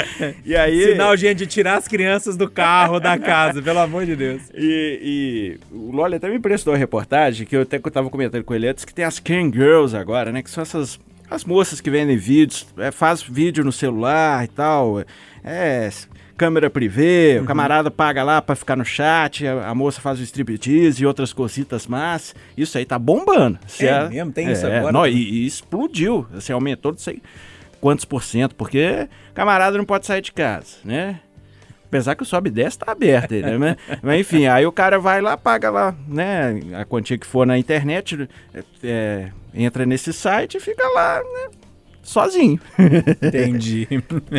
E 0.44 0.54
aí. 0.54 0.92
Sinal, 0.92 1.16
gente, 1.16 1.38
de 1.38 1.48
tirar 1.48 1.78
as 1.78 1.88
crianças 1.88 2.36
do 2.36 2.50
carro, 2.50 3.00
da 3.00 3.18
casa, 3.18 3.62
pelo 3.62 3.80
amor 3.80 4.06
de 4.06 4.14
Deus. 4.18 4.42
E, 4.54 5.00
e 5.02 5.74
o 5.74 5.90
Loli 5.92 6.16
até 6.16 6.28
me 6.28 6.36
emprestou 6.36 6.74
a 6.74 6.78
reportagem, 6.78 7.48
que 7.48 7.56
eu 7.56 7.62
até 7.62 7.80
que 7.80 7.88
eu 7.88 7.92
tava 7.92 8.10
comentando 8.10 8.44
com 8.44 8.54
ele 8.54 8.68
antes, 8.68 8.84
que 8.84 8.94
tem 8.94 9.06
as 9.06 9.20
Cam 9.20 9.50
Girls 9.50 9.96
agora, 9.96 10.34
né? 10.34 10.44
Que 10.44 10.50
são 10.50 10.62
essas 10.62 11.00
as 11.30 11.46
moças 11.46 11.80
que 11.80 11.90
vendem 11.90 12.18
vídeos, 12.18 12.68
é, 12.78 12.92
faz 12.92 13.22
vídeo 13.22 13.64
no 13.64 13.72
celular 13.72 14.44
e 14.44 14.50
tal, 14.50 15.00
é 15.00 15.90
câmera 16.42 16.72
privê, 16.72 17.36
Uhum. 17.38 17.44
o 17.44 17.46
camarada 17.46 17.92
paga 17.92 18.24
lá 18.24 18.42
pra 18.42 18.56
ficar 18.56 18.76
no 18.76 18.84
chat, 18.84 19.46
a, 19.46 19.68
a 19.70 19.76
moça 19.76 20.02
faz 20.02 20.20
o 20.20 20.24
striptease 20.24 21.04
e 21.04 21.06
outras 21.06 21.32
cositas 21.32 21.86
más. 21.86 22.34
Isso 22.58 22.78
aí 22.80 22.84
tá 22.86 22.98
bombando. 22.98 23.60
Se 23.68 23.86
É 23.88 24.10
mesmo? 24.10 24.32
Tem 24.32 24.52
isso 24.52 24.66
agora 24.66 24.92
Não, 24.92 25.06
e, 25.06 25.12
e 25.14 25.46
explodiu, 25.46 26.26
assim, 26.36 26.52
aumentou 26.52 26.92
não 26.94 26.98
sei 27.00 27.22
quantos 27.80 28.06
por 28.06 28.24
cento, 28.24 28.56
porque 28.56 29.08
camarada 29.36 29.78
não 29.78 29.86
pode 29.86 30.08
sair 30.08 30.22
de 30.22 30.32
casa, 30.32 30.78
né? 30.84 31.20
Apesar 31.86 32.16
que 32.16 32.24
o 32.24 32.26
sobe 32.26 32.50
e 32.50 32.54
desce 32.54 32.80
tá 32.80 32.92
aberto, 32.92 33.34
né? 33.34 33.58
Mas, 33.58 33.76
mas 34.02 34.20
enfim, 34.22 34.48
aí 34.48 34.66
o 34.66 34.72
cara 34.72 34.98
vai 34.98 35.22
lá, 35.22 35.38
paga 35.38 35.70
lá, 35.70 35.94
né? 36.08 36.60
A 36.74 36.86
quantia 36.86 37.18
que 37.20 37.28
for 37.28 37.46
na 37.46 37.58
internet, 37.58 38.28
é, 38.84 39.28
entra 39.54 39.86
nesse 39.86 40.12
site 40.12 40.58
e 40.58 40.60
fica 40.60 40.88
lá, 40.90 41.20
né? 41.22 41.50
Sozinho. 42.12 42.60
Entendi. 43.22 43.88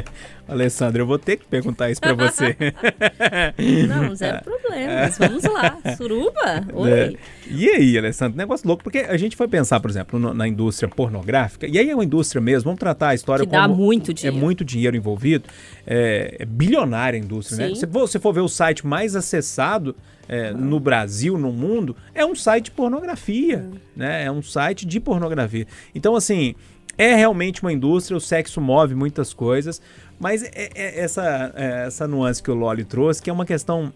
Alessandro, 0.47 1.03
eu 1.03 1.07
vou 1.07 1.19
ter 1.19 1.39
que 1.39 1.47
perguntar 1.47 1.91
isso 1.91 2.01
pra 2.01 2.13
você. 2.13 2.55
Não, 3.89 4.15
zero 4.15 4.43
problemas. 4.45 5.17
Vamos 5.17 5.45
lá. 5.45 5.79
Suruba? 5.97 6.67
Oi. 6.75 6.91
É. 6.91 7.13
E 7.51 7.69
aí, 7.71 7.97
Alessandro, 7.99 8.37
negócio 8.37 8.67
louco, 8.67 8.83
porque 8.83 8.99
a 8.99 9.17
gente 9.17 9.37
foi 9.37 9.49
pensar, 9.49 9.81
por 9.81 9.91
exemplo, 9.91 10.19
no- 10.19 10.35
na 10.35 10.47
indústria 10.47 10.89
pornográfica, 10.89 11.67
e 11.67 11.79
aí 11.79 11.89
é 11.89 11.95
uma 11.95 12.05
indústria 12.05 12.41
mesmo, 12.41 12.65
vamos 12.65 12.81
tratar 12.81 13.09
a 13.11 13.15
história 13.15 13.45
Que 13.47 13.51
dá 13.53 13.63
como 13.63 13.77
muito 13.77 14.13
dinheiro. 14.13 14.37
é 14.37 14.41
muito 14.41 14.65
dinheiro 14.65 14.97
envolvido, 14.97 15.49
é, 15.87 16.37
é 16.41 16.45
bilionária 16.45 17.19
a 17.19 17.23
indústria, 17.23 17.59
né? 17.59 17.69
Sim. 17.69 17.75
Se 17.77 17.87
você 17.87 18.19
for 18.19 18.33
ver 18.35 18.41
o 18.41 18.49
site 18.49 18.87
mais 18.87 19.17
acessado 19.17 19.95
é, 20.29 20.53
no 20.53 20.79
Brasil, 20.79 21.37
no 21.39 21.53
mundo, 21.53 21.97
é 22.15 22.25
um 22.25 22.35
site 22.35 22.67
de 22.67 22.71
pornografia, 22.73 23.65
né? 23.97 24.25
É 24.25 24.31
um 24.31 24.43
site 24.43 24.87
de 24.87 25.01
pornografia. 25.01 25.67
Então, 25.95 26.15
assim, 26.15 26.55
é 26.99 27.15
realmente 27.15 27.63
uma 27.63 27.73
indústria, 27.73 28.17
o 28.17 28.21
sexo 28.21 28.61
move 28.61 28.95
muitas 28.95 29.33
coisas, 29.35 29.81
mas 30.21 30.43
é, 30.43 30.51
é 30.75 31.01
essa, 31.01 31.53
é 31.57 31.87
essa 31.87 32.07
nuance 32.07 32.43
que 32.43 32.51
o 32.51 32.55
Loli 32.55 32.85
trouxe, 32.85 33.21
que 33.23 33.29
é 33.31 33.33
uma 33.33 33.47
questão 33.47 33.93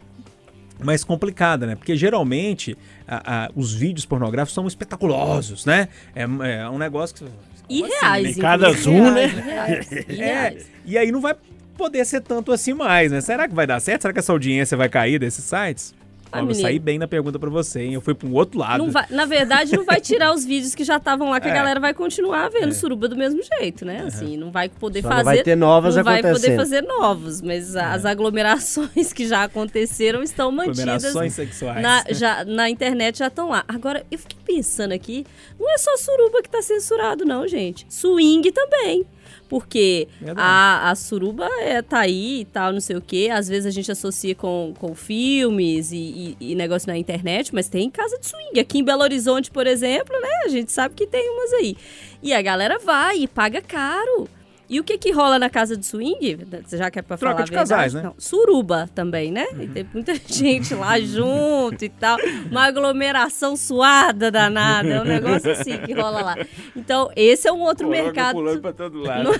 mais 0.82 1.02
complicada, 1.04 1.66
né? 1.66 1.74
Porque 1.74 1.96
geralmente 1.96 2.76
a- 3.08 3.44
a- 3.46 3.50
os 3.54 3.72
vídeos 3.72 4.04
pornográficos 4.04 4.54
são 4.54 4.66
espetaculosos, 4.66 5.64
né? 5.64 5.88
É, 6.14 6.22
é 6.60 6.68
um 6.68 6.78
negócio 6.78 7.16
que. 7.16 7.24
E 7.68 7.82
assim? 7.82 7.92
reais, 8.00 8.36
Em 8.36 8.40
cada 8.40 8.70
zoom, 8.72 9.10
né? 9.12 9.26
reais, 9.26 9.88
e 10.08 10.20
É, 10.22 10.56
e 10.84 10.98
aí 10.98 11.10
não 11.10 11.20
vai 11.20 11.34
poder 11.76 12.04
ser 12.04 12.20
tanto 12.20 12.52
assim 12.52 12.74
mais, 12.74 13.10
né? 13.10 13.20
Será 13.20 13.48
que 13.48 13.54
vai 13.54 13.66
dar 13.66 13.80
certo? 13.80 14.02
Será 14.02 14.12
que 14.12 14.18
essa 14.20 14.32
audiência 14.32 14.76
vai 14.76 14.88
cair 14.88 15.18
desses 15.18 15.44
sites? 15.44 15.94
Ah, 16.32 16.40
eu 16.40 16.54
sair 16.54 16.78
bem 16.78 16.98
na 16.98 17.06
pergunta 17.08 17.38
pra 17.38 17.48
você, 17.48 17.80
hein? 17.82 17.94
Eu 17.94 18.00
fui 18.00 18.14
pra 18.14 18.28
um 18.28 18.34
outro 18.34 18.58
lado. 18.58 18.78
Não 18.84 18.90
vai- 18.90 19.06
na 19.10 19.24
verdade, 19.24 19.76
não 19.76 19.84
vai 19.84 20.00
tirar 20.00 20.34
os 20.34 20.44
vídeos 20.44 20.74
que 20.74 20.84
já 20.84 20.96
estavam 20.96 21.30
lá, 21.30 21.40
que 21.40 21.48
É. 21.48 21.50
a 21.50 21.54
galera 21.54 21.80
vai 21.80 21.94
continuar 21.94 22.50
vendo 22.50 22.72
suruba 22.74 23.08
do 23.08 23.16
mesmo 23.16 23.40
jeito, 23.58 23.84
né? 23.84 24.02
Assim, 24.06 24.36
não 24.36 24.50
vai 24.50 24.68
poder 24.68 25.02
Só 25.02 25.08
não 25.08 25.16
fazer. 25.16 25.24
vai 25.24 25.42
ter 25.42 25.56
novas 25.56 25.96
não 25.96 26.04
vai 26.04 26.22
poder 26.22 26.56
fazer 26.56 26.82
novos, 26.82 27.40
mas 27.40 27.74
as 27.76 28.04
aglomerações 28.04 29.12
que 29.12 29.26
já 29.26 29.44
aconteceram 29.44 30.22
estão 30.22 30.50
mantidas. 30.52 30.80
Aglomerações 30.80 31.32
sexuais. 31.32 31.82
Na, 31.82 32.04
já, 32.10 32.44
na 32.44 32.68
internet 32.68 33.18
já 33.18 33.28
estão 33.28 33.48
lá. 33.48 33.64
Agora, 33.68 34.04
eu 34.10 34.18
fiquei 34.18 34.38
pensando 34.44 34.92
aqui, 34.92 35.24
não 35.58 35.70
é 35.72 35.78
só 35.78 35.96
suruba 35.96 36.42
que 36.42 36.48
tá 36.50 36.60
censurado, 36.62 37.24
não, 37.24 37.46
gente. 37.48 37.86
Swing 37.88 38.50
também. 38.52 39.04
Porque 39.48 40.08
a, 40.36 40.90
a 40.90 40.94
suruba 40.94 41.48
é, 41.60 41.80
tá 41.82 42.00
aí 42.00 42.40
e 42.40 42.44
tal, 42.46 42.72
não 42.72 42.80
sei 42.80 42.96
o 42.96 43.00
quê. 43.00 43.28
Às 43.32 43.48
vezes 43.48 43.66
a 43.66 43.70
gente 43.70 43.90
associa 43.92 44.34
com, 44.34 44.74
com 44.78 44.94
filmes 44.94 45.92
e, 45.92 46.36
e- 46.40 46.52
e 46.52 46.54
negócio 46.54 46.88
na 46.88 46.96
internet, 46.98 47.54
mas 47.54 47.68
tem 47.68 47.88
casa 47.90 48.18
de 48.18 48.26
swing. 48.26 48.58
Aqui 48.58 48.78
em 48.78 48.84
Belo 48.84 49.02
Horizonte, 49.02 49.50
por 49.50 49.66
exemplo, 49.66 50.14
né? 50.20 50.28
A 50.44 50.48
gente 50.48 50.72
sabe 50.72 50.94
que 50.94 51.06
tem 51.06 51.30
umas 51.30 51.52
aí. 51.54 51.76
E 52.22 52.32
a 52.34 52.42
galera 52.42 52.78
vai 52.78 53.18
e 53.18 53.28
paga 53.28 53.60
caro. 53.62 54.28
E 54.68 54.80
o 54.80 54.84
que 54.84 54.98
que 54.98 55.12
rola 55.12 55.38
na 55.38 55.48
casa 55.48 55.76
de 55.76 55.86
swing? 55.86 56.38
Já 56.72 56.90
que 56.90 56.98
é 56.98 57.02
pra 57.02 57.16
Troca 57.16 57.34
falar 57.36 57.44
de 57.46 57.54
a 57.54 57.58
verdade, 57.58 57.68
casais, 57.68 57.94
né? 57.94 58.02
não. 58.02 58.14
Suruba 58.18 58.88
também, 58.94 59.30
né? 59.30 59.46
E 59.60 59.68
tem 59.68 59.88
muita 59.94 60.12
gente 60.26 60.74
lá 60.74 60.98
junto 61.00 61.84
e 61.84 61.88
tal. 61.88 62.18
Uma 62.50 62.64
aglomeração 62.64 63.56
suada 63.56 64.30
danada. 64.30 64.88
É 64.88 65.00
um 65.00 65.04
negócio 65.04 65.52
assim 65.52 65.78
que 65.78 65.92
rola 65.92 66.20
lá. 66.20 66.36
Então, 66.74 67.10
esse 67.14 67.46
é 67.46 67.52
um 67.52 67.60
outro 67.60 67.88
mercado. 67.88 68.34
pulando 68.34 68.60
pra 68.60 68.72
todo 68.72 68.98
lado. 69.02 69.30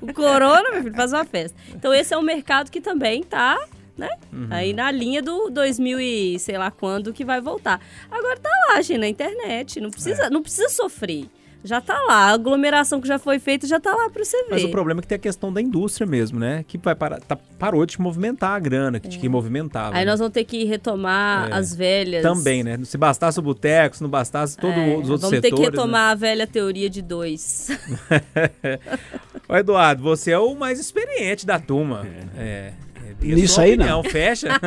O 0.00 0.12
corona, 0.14 0.70
meu 0.70 0.82
filho, 0.84 0.94
faz 0.94 1.12
uma 1.12 1.24
festa. 1.24 1.58
Então, 1.74 1.92
esse 1.92 2.14
é 2.14 2.18
um 2.18 2.22
mercado 2.22 2.70
que 2.70 2.80
também 2.80 3.22
tá. 3.22 3.58
Né? 3.98 4.08
Aí 4.48 4.72
na 4.72 4.90
linha 4.90 5.20
do 5.22 5.50
2000 5.50 6.00
e 6.00 6.38
sei 6.38 6.56
lá 6.56 6.70
quando 6.70 7.12
que 7.12 7.24
vai 7.26 7.40
voltar. 7.42 7.78
Agora 8.10 8.38
tá 8.38 8.48
lá, 8.68 8.80
gente, 8.80 8.98
na 8.98 9.06
internet. 9.08 9.80
Não 9.80 9.88
É. 9.88 9.90
precisa, 9.90 10.30
não 10.30 10.40
precisa 10.40 10.68
sofrer. 10.70 11.26
Já 11.64 11.80
tá 11.80 11.94
lá. 12.02 12.14
A 12.14 12.32
aglomeração 12.32 13.00
que 13.00 13.06
já 13.06 13.18
foi 13.18 13.38
feita 13.38 13.66
já 13.66 13.78
tá 13.78 13.94
lá 13.94 14.10
pra 14.10 14.24
você 14.24 14.36
ver. 14.44 14.50
Mas 14.50 14.64
o 14.64 14.68
problema 14.70 15.00
é 15.00 15.02
que 15.02 15.08
tem 15.08 15.16
a 15.16 15.18
questão 15.18 15.52
da 15.52 15.60
indústria 15.60 16.06
mesmo, 16.06 16.38
né? 16.38 16.64
Que 16.66 16.76
vai 16.78 16.94
parar, 16.94 17.20
tá- 17.20 17.38
parou 17.58 17.86
de 17.86 18.00
movimentar 18.00 18.50
a 18.50 18.58
grana 18.58 18.98
que, 18.98 19.08
que 19.08 19.28
movimentava. 19.28 19.94
É. 19.94 20.00
Aí 20.00 20.04
né? 20.04 20.10
nós 20.10 20.18
vamos 20.18 20.32
ter 20.34 20.44
que 20.44 20.64
retomar 20.64 21.48
É. 21.50 21.54
as 21.54 21.74
velhas. 21.74 22.22
Também, 22.22 22.62
né? 22.64 22.78
Se 22.84 22.98
bastasse 22.98 23.38
o 23.38 23.42
boteco, 23.42 23.96
se 23.96 24.02
não 24.02 24.10
bastasse 24.10 24.56
todos 24.56 24.76
É, 24.76 24.80
os 24.96 25.08
outros 25.10 25.20
vamos 25.20 25.28
setores. 25.36 25.42
ter 25.42 25.50
que 25.54 25.60
né? 25.62 25.66
retomar 25.68 26.10
a 26.10 26.14
velha 26.14 26.46
teoria 26.46 26.90
de 26.90 27.00
dois. 27.02 27.68
Ô, 29.48 29.56
Eduardo, 29.56 30.02
você 30.02 30.32
é 30.32 30.38
o 30.38 30.54
mais 30.54 30.80
experiente 30.80 31.46
da 31.46 31.58
turma. 31.58 32.06
É. 32.36 32.72
é, 33.20 33.26
Nisso 33.34 33.60
aí, 33.60 33.74
opinião, 33.74 34.02
Fecha. 34.04 34.48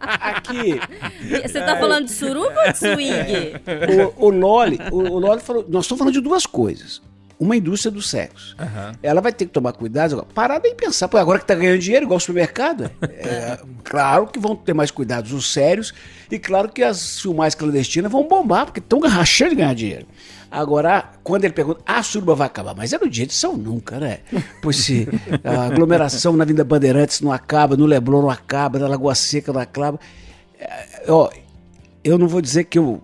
Aqui, 0.00 0.80
Você 1.42 1.60
tá 1.60 1.76
falando 1.78 2.06
de 2.06 2.12
suruba 2.12 2.54
ou 2.66 2.72
de 2.72 2.78
swing? 2.78 3.54
o, 4.18 4.26
o 4.26 4.30
Loli, 4.30 4.78
o, 4.90 4.96
o 4.96 5.18
Loli 5.18 5.40
falou, 5.40 5.64
nós 5.68 5.84
estamos 5.84 5.98
falando 5.98 6.14
de 6.14 6.20
duas 6.20 6.46
coisas. 6.46 7.02
Uma 7.40 7.56
indústria 7.56 7.90
do 7.90 8.02
sexo. 8.02 8.54
Aham. 8.58 8.92
Ela 9.02 9.22
vai 9.22 9.32
ter 9.32 9.46
que 9.46 9.50
tomar 9.50 9.72
cuidado, 9.72 10.26
parar 10.34 10.60
e 10.62 10.74
pensar, 10.74 11.08
pô, 11.08 11.16
agora 11.16 11.38
que 11.38 11.46
tá 11.46 11.54
ganhando 11.54 11.78
dinheiro, 11.78 12.04
igual 12.04 12.18
o 12.18 12.20
supermercado, 12.20 12.90
é, 13.02 13.58
claro 13.82 14.26
que 14.26 14.38
vão 14.38 14.54
ter 14.54 14.74
mais 14.74 14.90
cuidados 14.90 15.32
os 15.32 15.50
sérios, 15.50 15.94
e 16.30 16.38
claro 16.38 16.68
que 16.68 16.82
as 16.82 17.18
filmagens 17.20 17.54
clandestinas 17.54 18.12
vão 18.12 18.28
bombar, 18.28 18.66
porque 18.66 18.78
estão 18.78 19.00
rachando 19.00 19.50
de 19.50 19.56
ganhar 19.56 19.74
dinheiro. 19.74 20.06
Agora, 20.50 21.12
quando 21.22 21.44
ele 21.44 21.54
pergunta, 21.54 21.80
a 21.86 22.02
suruba 22.02 22.34
vai 22.34 22.48
acabar, 22.48 22.74
mas 22.74 22.92
é 22.92 22.98
no 22.98 23.08
dia 23.08 23.24
de 23.24 23.32
São 23.32 23.56
nunca, 23.56 24.00
né? 24.00 24.18
Pois 24.60 24.76
se 24.76 25.08
a 25.44 25.66
aglomeração 25.66 26.36
na 26.36 26.44
Vinda 26.44 26.64
Bandeirantes 26.64 27.20
não 27.20 27.30
acaba, 27.30 27.76
no 27.76 27.86
Leblon 27.86 28.22
não 28.22 28.30
acaba, 28.30 28.78
na 28.78 28.88
Lagoa 28.88 29.14
Seca 29.14 29.52
não 29.52 29.60
acaba. 29.60 29.98
É, 30.58 31.04
ó, 31.08 31.30
eu 32.02 32.18
não 32.18 32.26
vou 32.26 32.40
dizer 32.40 32.64
que 32.64 32.78
eu. 32.78 33.00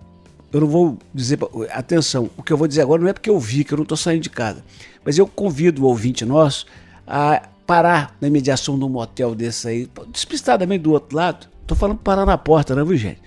Eu 0.51 0.61
não 0.61 0.67
vou 0.67 0.97
dizer. 1.13 1.39
Atenção, 1.71 2.29
o 2.37 2.43
que 2.43 2.53
eu 2.53 2.57
vou 2.57 2.67
dizer 2.67 2.81
agora 2.81 3.01
não 3.01 3.09
é 3.09 3.13
porque 3.13 3.29
eu 3.29 3.39
vi, 3.39 3.63
que 3.63 3.73
eu 3.73 3.77
não 3.77 3.83
estou 3.83 3.97
saindo 3.97 4.21
de 4.21 4.29
casa. 4.29 4.63
Mas 5.03 5.17
eu 5.17 5.27
convido 5.27 5.83
o 5.83 5.85
ouvinte 5.85 6.25
nosso 6.25 6.65
a 7.05 7.41
parar 7.65 8.15
na 8.21 8.29
mediação 8.29 8.77
de 8.79 8.85
um 8.85 8.89
motel 8.89 9.35
desse 9.35 9.67
aí, 9.67 9.89
despistadamente 10.09 10.83
do 10.83 10.93
outro 10.93 11.17
lado. 11.17 11.47
Tô 11.65 11.75
falando 11.75 11.97
parar 11.97 12.25
na 12.25 12.37
porta, 12.37 12.73
não, 12.73 12.85
viu, 12.85 12.97
gente? 12.97 13.21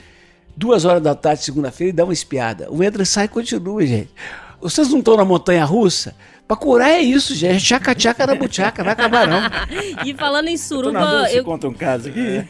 Duas 0.56 0.84
horas 0.84 1.02
da 1.02 1.14
tarde, 1.14 1.44
segunda-feira, 1.44 1.90
e 1.90 1.92
dá 1.92 2.04
uma 2.04 2.12
espiada. 2.12 2.70
O 2.70 2.82
entra 2.82 3.02
e 3.02 3.06
sai 3.06 3.28
continua, 3.28 3.86
gente. 3.86 4.10
Vocês 4.60 4.88
não 4.90 4.98
estão 4.98 5.16
na 5.16 5.24
montanha 5.24 5.64
russa? 5.64 6.14
Pra 6.46 6.56
curar 6.56 6.90
é 6.90 6.98
isso, 7.00 7.32
gente. 7.32 7.64
Tchaca-tchaca 7.64 8.26
na 8.26 8.34
buchaca, 8.34 8.82
vai 8.82 8.92
acabar 8.92 9.24
não. 9.24 9.40
E 10.04 10.12
falando 10.14 10.48
em 10.48 10.56
Tô 10.56 10.90
na 10.90 10.98
dúvida 11.00 11.08
suruba, 11.20 11.28
se 11.28 11.36
eu. 11.36 11.44
conta 11.44 11.68
um 11.68 11.72
caso 11.72 12.08
aqui. 12.08 12.44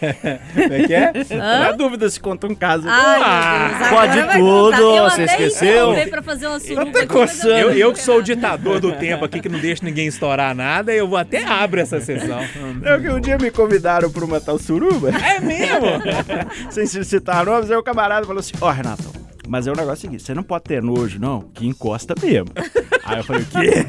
Como 0.55 0.73
é 0.75 0.87
que 0.87 0.95
é? 0.95 1.13
Na 1.37 1.73
dúvida 1.73 2.09
se 2.09 2.19
conta 2.19 2.47
um 2.47 2.55
caso 2.55 2.89
aqui. 2.89 2.99
Ai, 2.99 3.75
agora 3.75 3.91
pode 3.91 4.39
tudo. 4.39 4.97
Eu 4.97 5.11
você 5.11 5.25
esqueceu? 5.25 5.69
interrompei 5.69 6.07
pra 6.07 6.23
fazer 6.23 6.47
uma 6.47 6.59
suruba 6.61 7.07
coçando. 7.07 7.51
não 7.53 7.59
Eu, 7.59 7.73
eu 7.73 7.93
que 7.93 8.01
sou 8.01 8.19
o 8.21 8.23
ditador 8.23 8.81
do 8.81 8.93
tempo 8.93 9.25
aqui, 9.27 9.39
que 9.39 9.49
não 9.51 9.59
deixa 9.59 9.85
ninguém 9.85 10.07
estourar 10.07 10.55
nada, 10.55 10.93
eu 10.95 11.07
vou 11.07 11.19
até 11.19 11.45
abrir 11.45 11.83
essa 11.83 12.01
sessão. 12.01 12.41
É 12.83 12.99
que 12.99 13.09
um 13.11 13.21
dia 13.21 13.37
me 13.37 13.51
convidaram 13.51 14.11
pra 14.11 14.25
uma 14.25 14.41
tal 14.41 14.59
suruba. 14.59 15.11
É 15.11 15.41
mesmo? 15.41 15.87
Sem 16.71 16.87
se 16.87 17.05
citar 17.05 17.45
nomes, 17.45 17.71
aí 17.71 17.77
o 17.77 17.83
camarada 17.83 18.25
falou 18.25 18.41
assim: 18.41 18.55
Ó, 18.63 18.71
Renato, 18.71 19.05
mas 19.51 19.67
é 19.67 19.73
o 19.73 19.75
negócio 19.75 20.03
seguinte: 20.03 20.23
você 20.23 20.33
não 20.33 20.45
pode 20.45 20.63
ter 20.63 20.81
nojo, 20.81 21.19
não, 21.19 21.41
que 21.41 21.67
encosta 21.67 22.15
mesmo. 22.23 22.51
aí 23.05 23.19
eu 23.19 23.25
falei: 23.25 23.43
O 23.43 23.47
quê? 23.47 23.85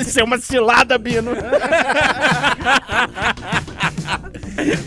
Isso 0.00 0.18
é 0.18 0.24
uma 0.24 0.38
cilada, 0.38 0.96
Bino. 0.96 1.32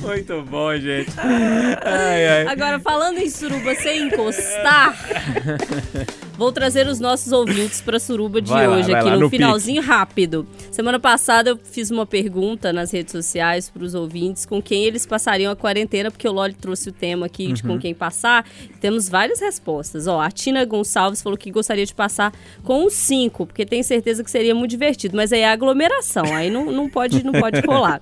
Muito 0.02 0.42
bom, 0.42 0.76
gente. 0.78 1.12
Ai, 1.20 2.28
ai. 2.28 2.48
Agora, 2.48 2.80
falando 2.80 3.20
em 3.20 3.30
suruba 3.30 3.76
sem 3.76 4.08
encostar, 4.08 4.98
vou 6.38 6.52
trazer 6.52 6.88
os 6.88 7.00
nossos 7.00 7.32
ouvintes 7.32 7.82
pra 7.82 8.00
suruba 8.00 8.42
de 8.42 8.50
Vai 8.50 8.68
lá, 8.68 8.78
hoje, 8.78 8.92
vai 8.92 9.00
aqui 9.02 9.10
lá, 9.10 9.16
no, 9.16 9.22
no 9.22 9.30
finalzinho 9.30 9.82
rápido. 9.82 10.48
Semana 10.72 11.00
passada 11.00 11.52
eu 11.52 11.58
fiz 11.64 11.92
uma 11.92 12.06
pergunta 12.06 12.74
nas 12.74 12.92
redes 12.92 13.12
sociais 13.12 13.70
pros 13.70 13.94
ouvintes 13.94 14.46
com 14.46 14.62
quem 14.62 14.84
eles 14.86 15.06
passariam 15.06 15.52
a 15.52 15.56
quarentena, 15.56 16.10
porque 16.10 16.28
o 16.28 16.32
Loli 16.32 16.54
trouxe 16.54 16.90
o 16.90 16.92
tema 16.92 17.26
aqui 17.28 17.52
de 17.54 17.64
Uhum. 17.64 17.74
com 17.76 17.80
quem 17.80 17.94
passar. 17.94 18.46
Temos 18.82 19.08
várias 19.08 19.40
respostas. 19.40 20.08
Ó, 20.08 20.20
a 20.20 20.30
Tina 20.32 20.66
Gonçalves 20.66 21.22
falou 21.22 21.38
que 21.38 21.52
gostaria 21.52 21.86
de 21.86 21.94
passar 21.94 22.34
com 22.64 22.86
os 22.86 22.94
cinco, 22.94 23.46
porque 23.46 23.66
tem 23.66 23.84
certeza 23.84 24.24
que 24.24 24.32
seria 24.32 24.56
muito 24.56 24.72
divertido, 24.72 25.16
mas 25.16 25.32
aí 25.32 25.42
é 25.42 25.50
aglomeração, 25.50 26.26
aí 26.34 26.50
não, 26.50 26.72
não 26.72 26.90
pode 26.90 27.24
não 27.24 27.32
pode 27.34 27.60
rolar. 27.62 28.02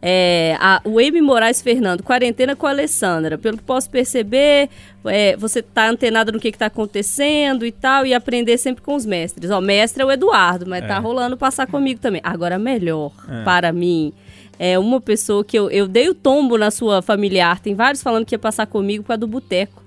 É, 0.00 0.56
a, 0.60 0.80
o 0.84 0.98
Amy 0.98 1.20
Moraes 1.20 1.60
Fernando, 1.62 2.02
quarentena 2.02 2.54
com 2.56 2.66
a 2.66 2.70
Alessandra. 2.70 3.36
Pelo 3.38 3.56
que 3.56 3.62
posso 3.62 3.88
perceber, 3.90 4.68
é, 5.08 5.36
você 5.36 5.62
tá 5.62 5.88
antenado 5.88 6.32
no 6.32 6.40
que, 6.40 6.52
que 6.52 6.58
tá 6.58 6.66
acontecendo 6.66 7.64
e 7.64 7.72
tal, 7.72 8.06
e 8.06 8.14
aprender 8.14 8.58
sempre 8.58 8.82
com 8.82 8.94
os 8.94 9.06
mestres. 9.06 9.50
Ó, 9.50 9.60
mestre 9.60 10.02
é 10.02 10.06
o 10.06 10.10
Eduardo, 10.10 10.66
mas 10.66 10.86
tá 10.86 10.98
rolando 10.98 11.36
passar 11.36 11.66
comigo 11.66 12.00
também. 12.00 12.20
Agora, 12.24 12.58
melhor 12.58 13.12
para 13.44 13.72
mim. 13.72 14.12
É 14.58 14.78
uma 14.78 15.00
pessoa 15.00 15.44
que 15.44 15.58
eu, 15.58 15.70
eu 15.70 15.86
dei 15.86 16.08
o 16.08 16.14
tombo 16.14 16.56
na 16.56 16.70
sua 16.70 17.02
familiar. 17.02 17.60
Tem 17.60 17.74
vários 17.74 18.02
falando 18.02 18.24
que 18.24 18.34
ia 18.34 18.38
passar 18.38 18.66
comigo 18.66 19.04
por 19.04 19.08
causa 19.08 19.20
do 19.20 19.26
boteco. 19.26 19.85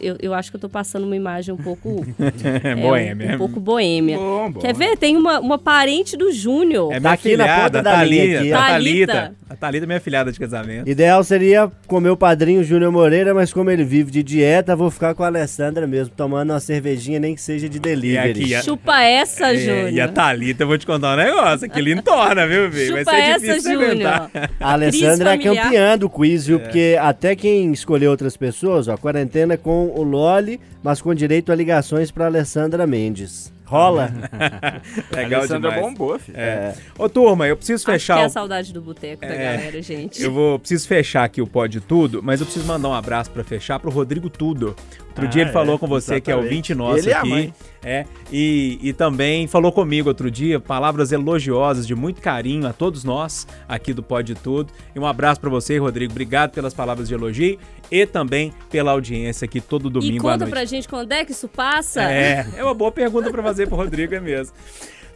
Eu, 0.00 0.16
eu, 0.20 0.34
acho 0.34 0.50
que 0.50 0.56
eu 0.56 0.60
tô 0.60 0.68
passando 0.68 1.04
uma 1.04 1.16
imagem 1.16 1.54
um 1.54 1.56
pouco. 1.56 2.04
é, 2.62 2.74
um- 2.74 2.80
boêmia. 2.82 3.34
Um, 3.34 3.38
pouco 3.38 3.58
boêmia. 3.58 4.18
Bom, 4.18 4.50
bom. 4.52 4.60
Quer 4.60 4.74
ver? 4.74 4.96
Tem 4.96 5.16
uma, 5.16 5.40
uma 5.40 5.58
parente 5.58 6.16
do 6.16 6.30
Júnior. 6.32 6.92
É 6.92 6.96
Tá 6.96 7.00
minha 7.00 7.12
aqui 7.14 7.36
na 7.36 7.44
filhada, 7.44 7.78
ponta 7.78 7.90
a 7.90 7.96
da 7.96 8.04
linha 8.04 8.40
aqui, 8.40 8.52
a. 8.52 8.58
Thalita. 8.58 9.12
Thalita. 9.12 9.34
A 9.48 9.56
Thalita 9.56 9.84
é 9.84 9.88
minha 9.88 10.00
filhada 10.00 10.30
de 10.30 10.38
casamento. 10.38 10.88
Ideal 10.88 11.24
seria 11.24 11.72
comer 11.86 12.10
o 12.10 12.16
padrinho 12.16 12.62
Júnior 12.62 12.92
Moreira, 12.92 13.34
mas 13.34 13.52
como 13.52 13.68
ele 13.70 13.82
vive 13.82 14.10
de 14.10 14.22
dieta, 14.22 14.76
vou 14.76 14.90
ficar 14.90 15.12
com 15.14 15.24
a 15.24 15.26
Alessandra 15.26 15.86
mesmo, 15.88 16.14
tomando 16.16 16.50
uma 16.52 16.60
cervejinha, 16.60 17.18
nem 17.18 17.34
que 17.34 17.42
seja 17.42 17.68
de 17.68 17.80
delivery. 17.80 18.30
aqui, 18.42 18.54
a- 18.54 18.62
Chupa 18.62 19.00
essa, 19.02 19.52
É, 19.52 19.56
Júnior. 19.56 19.92
e 19.92 20.00
a 20.00 20.06
Thalita, 20.08 20.62
eu 20.62 20.68
vou 20.68 20.78
te 20.78 20.86
contar 20.86 21.14
um 21.14 21.16
negócio. 21.16 21.66
Aquilo 21.66 21.88
entorna, 21.88 22.46
viu, 22.46 22.70
filho? 22.70 22.92
Vai 22.92 23.04
Chupa 23.04 23.10
ser 23.16 23.22
essa, 23.22 23.46
difícil 23.46 23.72
Júnior. 23.72 23.90
aguentar. 23.90 24.30
A 24.60 24.72
Alessandra 24.74 25.34
é 25.34 25.38
campeã 25.38 25.98
do 25.98 26.08
quiz, 26.08 26.46
viu? 26.46 26.60
Porque 26.60 26.96
até 27.00 27.34
quem 27.34 27.72
escolheu 27.72 28.10
outras 28.10 28.36
pessoas, 28.36 28.86
ó, 28.86 28.96
quarentena 28.96 29.56
com 29.56 29.69
o 29.94 30.02
Loli, 30.02 30.60
mas 30.82 31.00
com 31.02 31.14
direito 31.14 31.50
a 31.52 31.54
ligações 31.54 32.10
pra 32.10 32.26
Alessandra 32.26 32.86
Mendes. 32.86 33.52
Rola? 33.64 34.10
Legal 35.14 35.40
Alessandra 35.42 35.70
demais. 35.70 35.80
bombou, 35.92 36.18
filho. 36.18 36.36
É. 36.36 36.74
Ô, 36.98 37.08
turma, 37.08 37.46
eu 37.46 37.56
preciso 37.56 37.76
Acho 37.76 37.84
que 37.86 37.92
fechar 37.92 38.18
é 38.18 38.22
o 38.22 38.26
a 38.26 38.28
saudade 38.28 38.72
do 38.72 38.80
boteco 38.82 39.20
da 39.20 39.28
É. 39.28 39.56
galera, 39.56 39.80
gente. 39.80 40.20
Eu 40.20 40.32
vou 40.32 40.58
preciso 40.58 40.88
fechar 40.88 41.22
aqui 41.22 41.40
o 41.40 41.46
Pode 41.46 41.80
Tudo, 41.80 42.20
mas 42.20 42.40
eu 42.40 42.46
preciso 42.46 42.66
mandar 42.66 42.88
um 42.88 42.94
abraço 42.94 43.30
pra 43.30 43.44
fechar 43.44 43.78
pro 43.78 43.88
Rodrigo 43.88 44.28
Tudo. 44.28 44.74
Outro 45.10 45.24
Ah, 45.24 45.28
dia 45.28 45.42
ele 45.42 45.50
é, 45.50 45.52
falou 45.52 45.78
com 45.78 45.86
você 45.86 46.20
que 46.20 46.30
é 46.30 46.34
exatamente. 46.34 46.72
ouvinte 46.72 46.74
nosso 46.74 46.98
Ele 46.98 47.12
a 47.12 47.18
aqui. 47.20 47.28
mãe. 47.28 47.54
É, 47.82 48.04
e, 48.30 48.78
e 48.82 48.92
também 48.92 49.46
falou 49.46 49.70
comigo 49.72 50.08
outro 50.08 50.30
dia, 50.30 50.58
palavras 50.60 51.12
elogiosas 51.12 51.86
de 51.86 51.94
muito 51.94 52.20
carinho 52.20 52.66
a 52.66 52.72
todos 52.72 53.04
nós 53.04 53.46
aqui 53.68 53.92
do 53.92 54.02
Pode 54.02 54.34
Tudo. 54.34 54.72
E 54.94 54.98
um 54.98 55.06
abraço 55.06 55.40
pra 55.40 55.48
você, 55.48 55.78
Rodrigo. 55.78 56.10
Obrigado 56.12 56.50
pelas 56.50 56.74
palavras 56.74 57.06
de 57.08 57.14
elogio 57.14 57.56
e 57.90 58.06
também 58.06 58.52
pela 58.70 58.92
audiência 58.92 59.44
aqui 59.44 59.60
todo 59.60 59.88
E 59.88 59.92
domingo 59.92 60.28
à 60.28 60.32
conta 60.32 60.44
noite. 60.44 60.50
pra 60.50 60.64
gente 60.64 60.88
quando 60.88 61.12
é 61.12 61.24
que 61.24 61.32
isso 61.32 61.48
passa. 61.48 62.02
É, 62.02 62.46
é 62.56 62.64
uma 62.64 62.74
boa 62.74 62.92
pergunta 62.92 63.30
pra 63.30 63.42
fazer 63.42 63.66
pro 63.66 63.76
Rodrigo, 63.76 64.14
é 64.14 64.20
mesmo. 64.20 64.54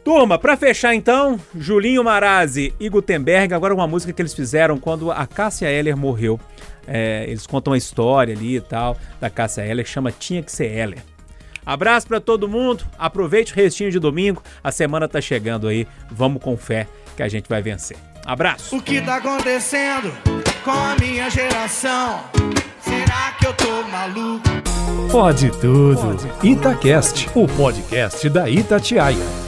Turma, 0.05 0.39
pra 0.39 0.55
fechar 0.57 0.95
então, 0.95 1.41
Julinho 1.57 2.05
Marazzi 2.05 2.75
e 2.79 2.91
Gutenberg, 2.91 3.55
agora 3.55 3.73
uma 3.75 3.87
música 3.87 4.13
que 4.13 4.21
eles 4.21 4.35
fizeram 4.35 4.79
quando 4.79 5.11
a 5.11 5.27
Cássia 5.27 5.67
Eller 5.71 5.97
morreu. 5.97 6.39
É, 6.87 7.25
eles 7.27 7.47
contam 7.47 7.73
a 7.73 7.79
história 7.79 8.35
ali 8.37 8.57
e 8.57 8.61
tal 8.61 8.99
da 9.19 9.31
Cássia 9.31 9.63
Eller, 9.63 9.87
chama 9.87 10.13
Tinha 10.13 10.43
Que 10.43 10.53
Ser 10.53 10.71
Eller. 10.71 10.99
Abraço 11.65 12.07
pra 12.07 12.21
todo 12.21 12.47
mundo, 12.47 12.85
aproveite 12.99 13.55
o 13.55 13.57
restinho 13.57 13.91
de 13.91 13.99
domingo, 13.99 14.43
a 14.63 14.71
semana 14.71 15.09
tá 15.09 15.19
chegando 15.23 15.67
aí, 15.67 15.87
vamos 16.11 16.43
com 16.43 16.55
fé 16.59 16.87
que 17.17 17.23
a 17.23 17.29
gente 17.29 17.49
vai 17.49 17.63
vencer. 17.63 17.97
Abraço! 18.27 18.77
O 18.77 18.83
que 18.83 19.01
tá 19.01 19.17
acontecendo 19.17 20.13
com 20.65 20.71
a 20.71 20.97
minha 20.99 21.29
geração? 21.29 22.21
Será 22.81 23.33
que 23.39 23.47
eu 23.47 23.53
tô 23.53 23.83
maluco? 23.93 24.43
Pode 25.13 25.51
tudo. 25.61 26.17
Itacast, 26.43 27.29
o 27.35 27.47
podcast 27.47 28.29
da 28.31 28.49
Itatiaia. 28.49 29.44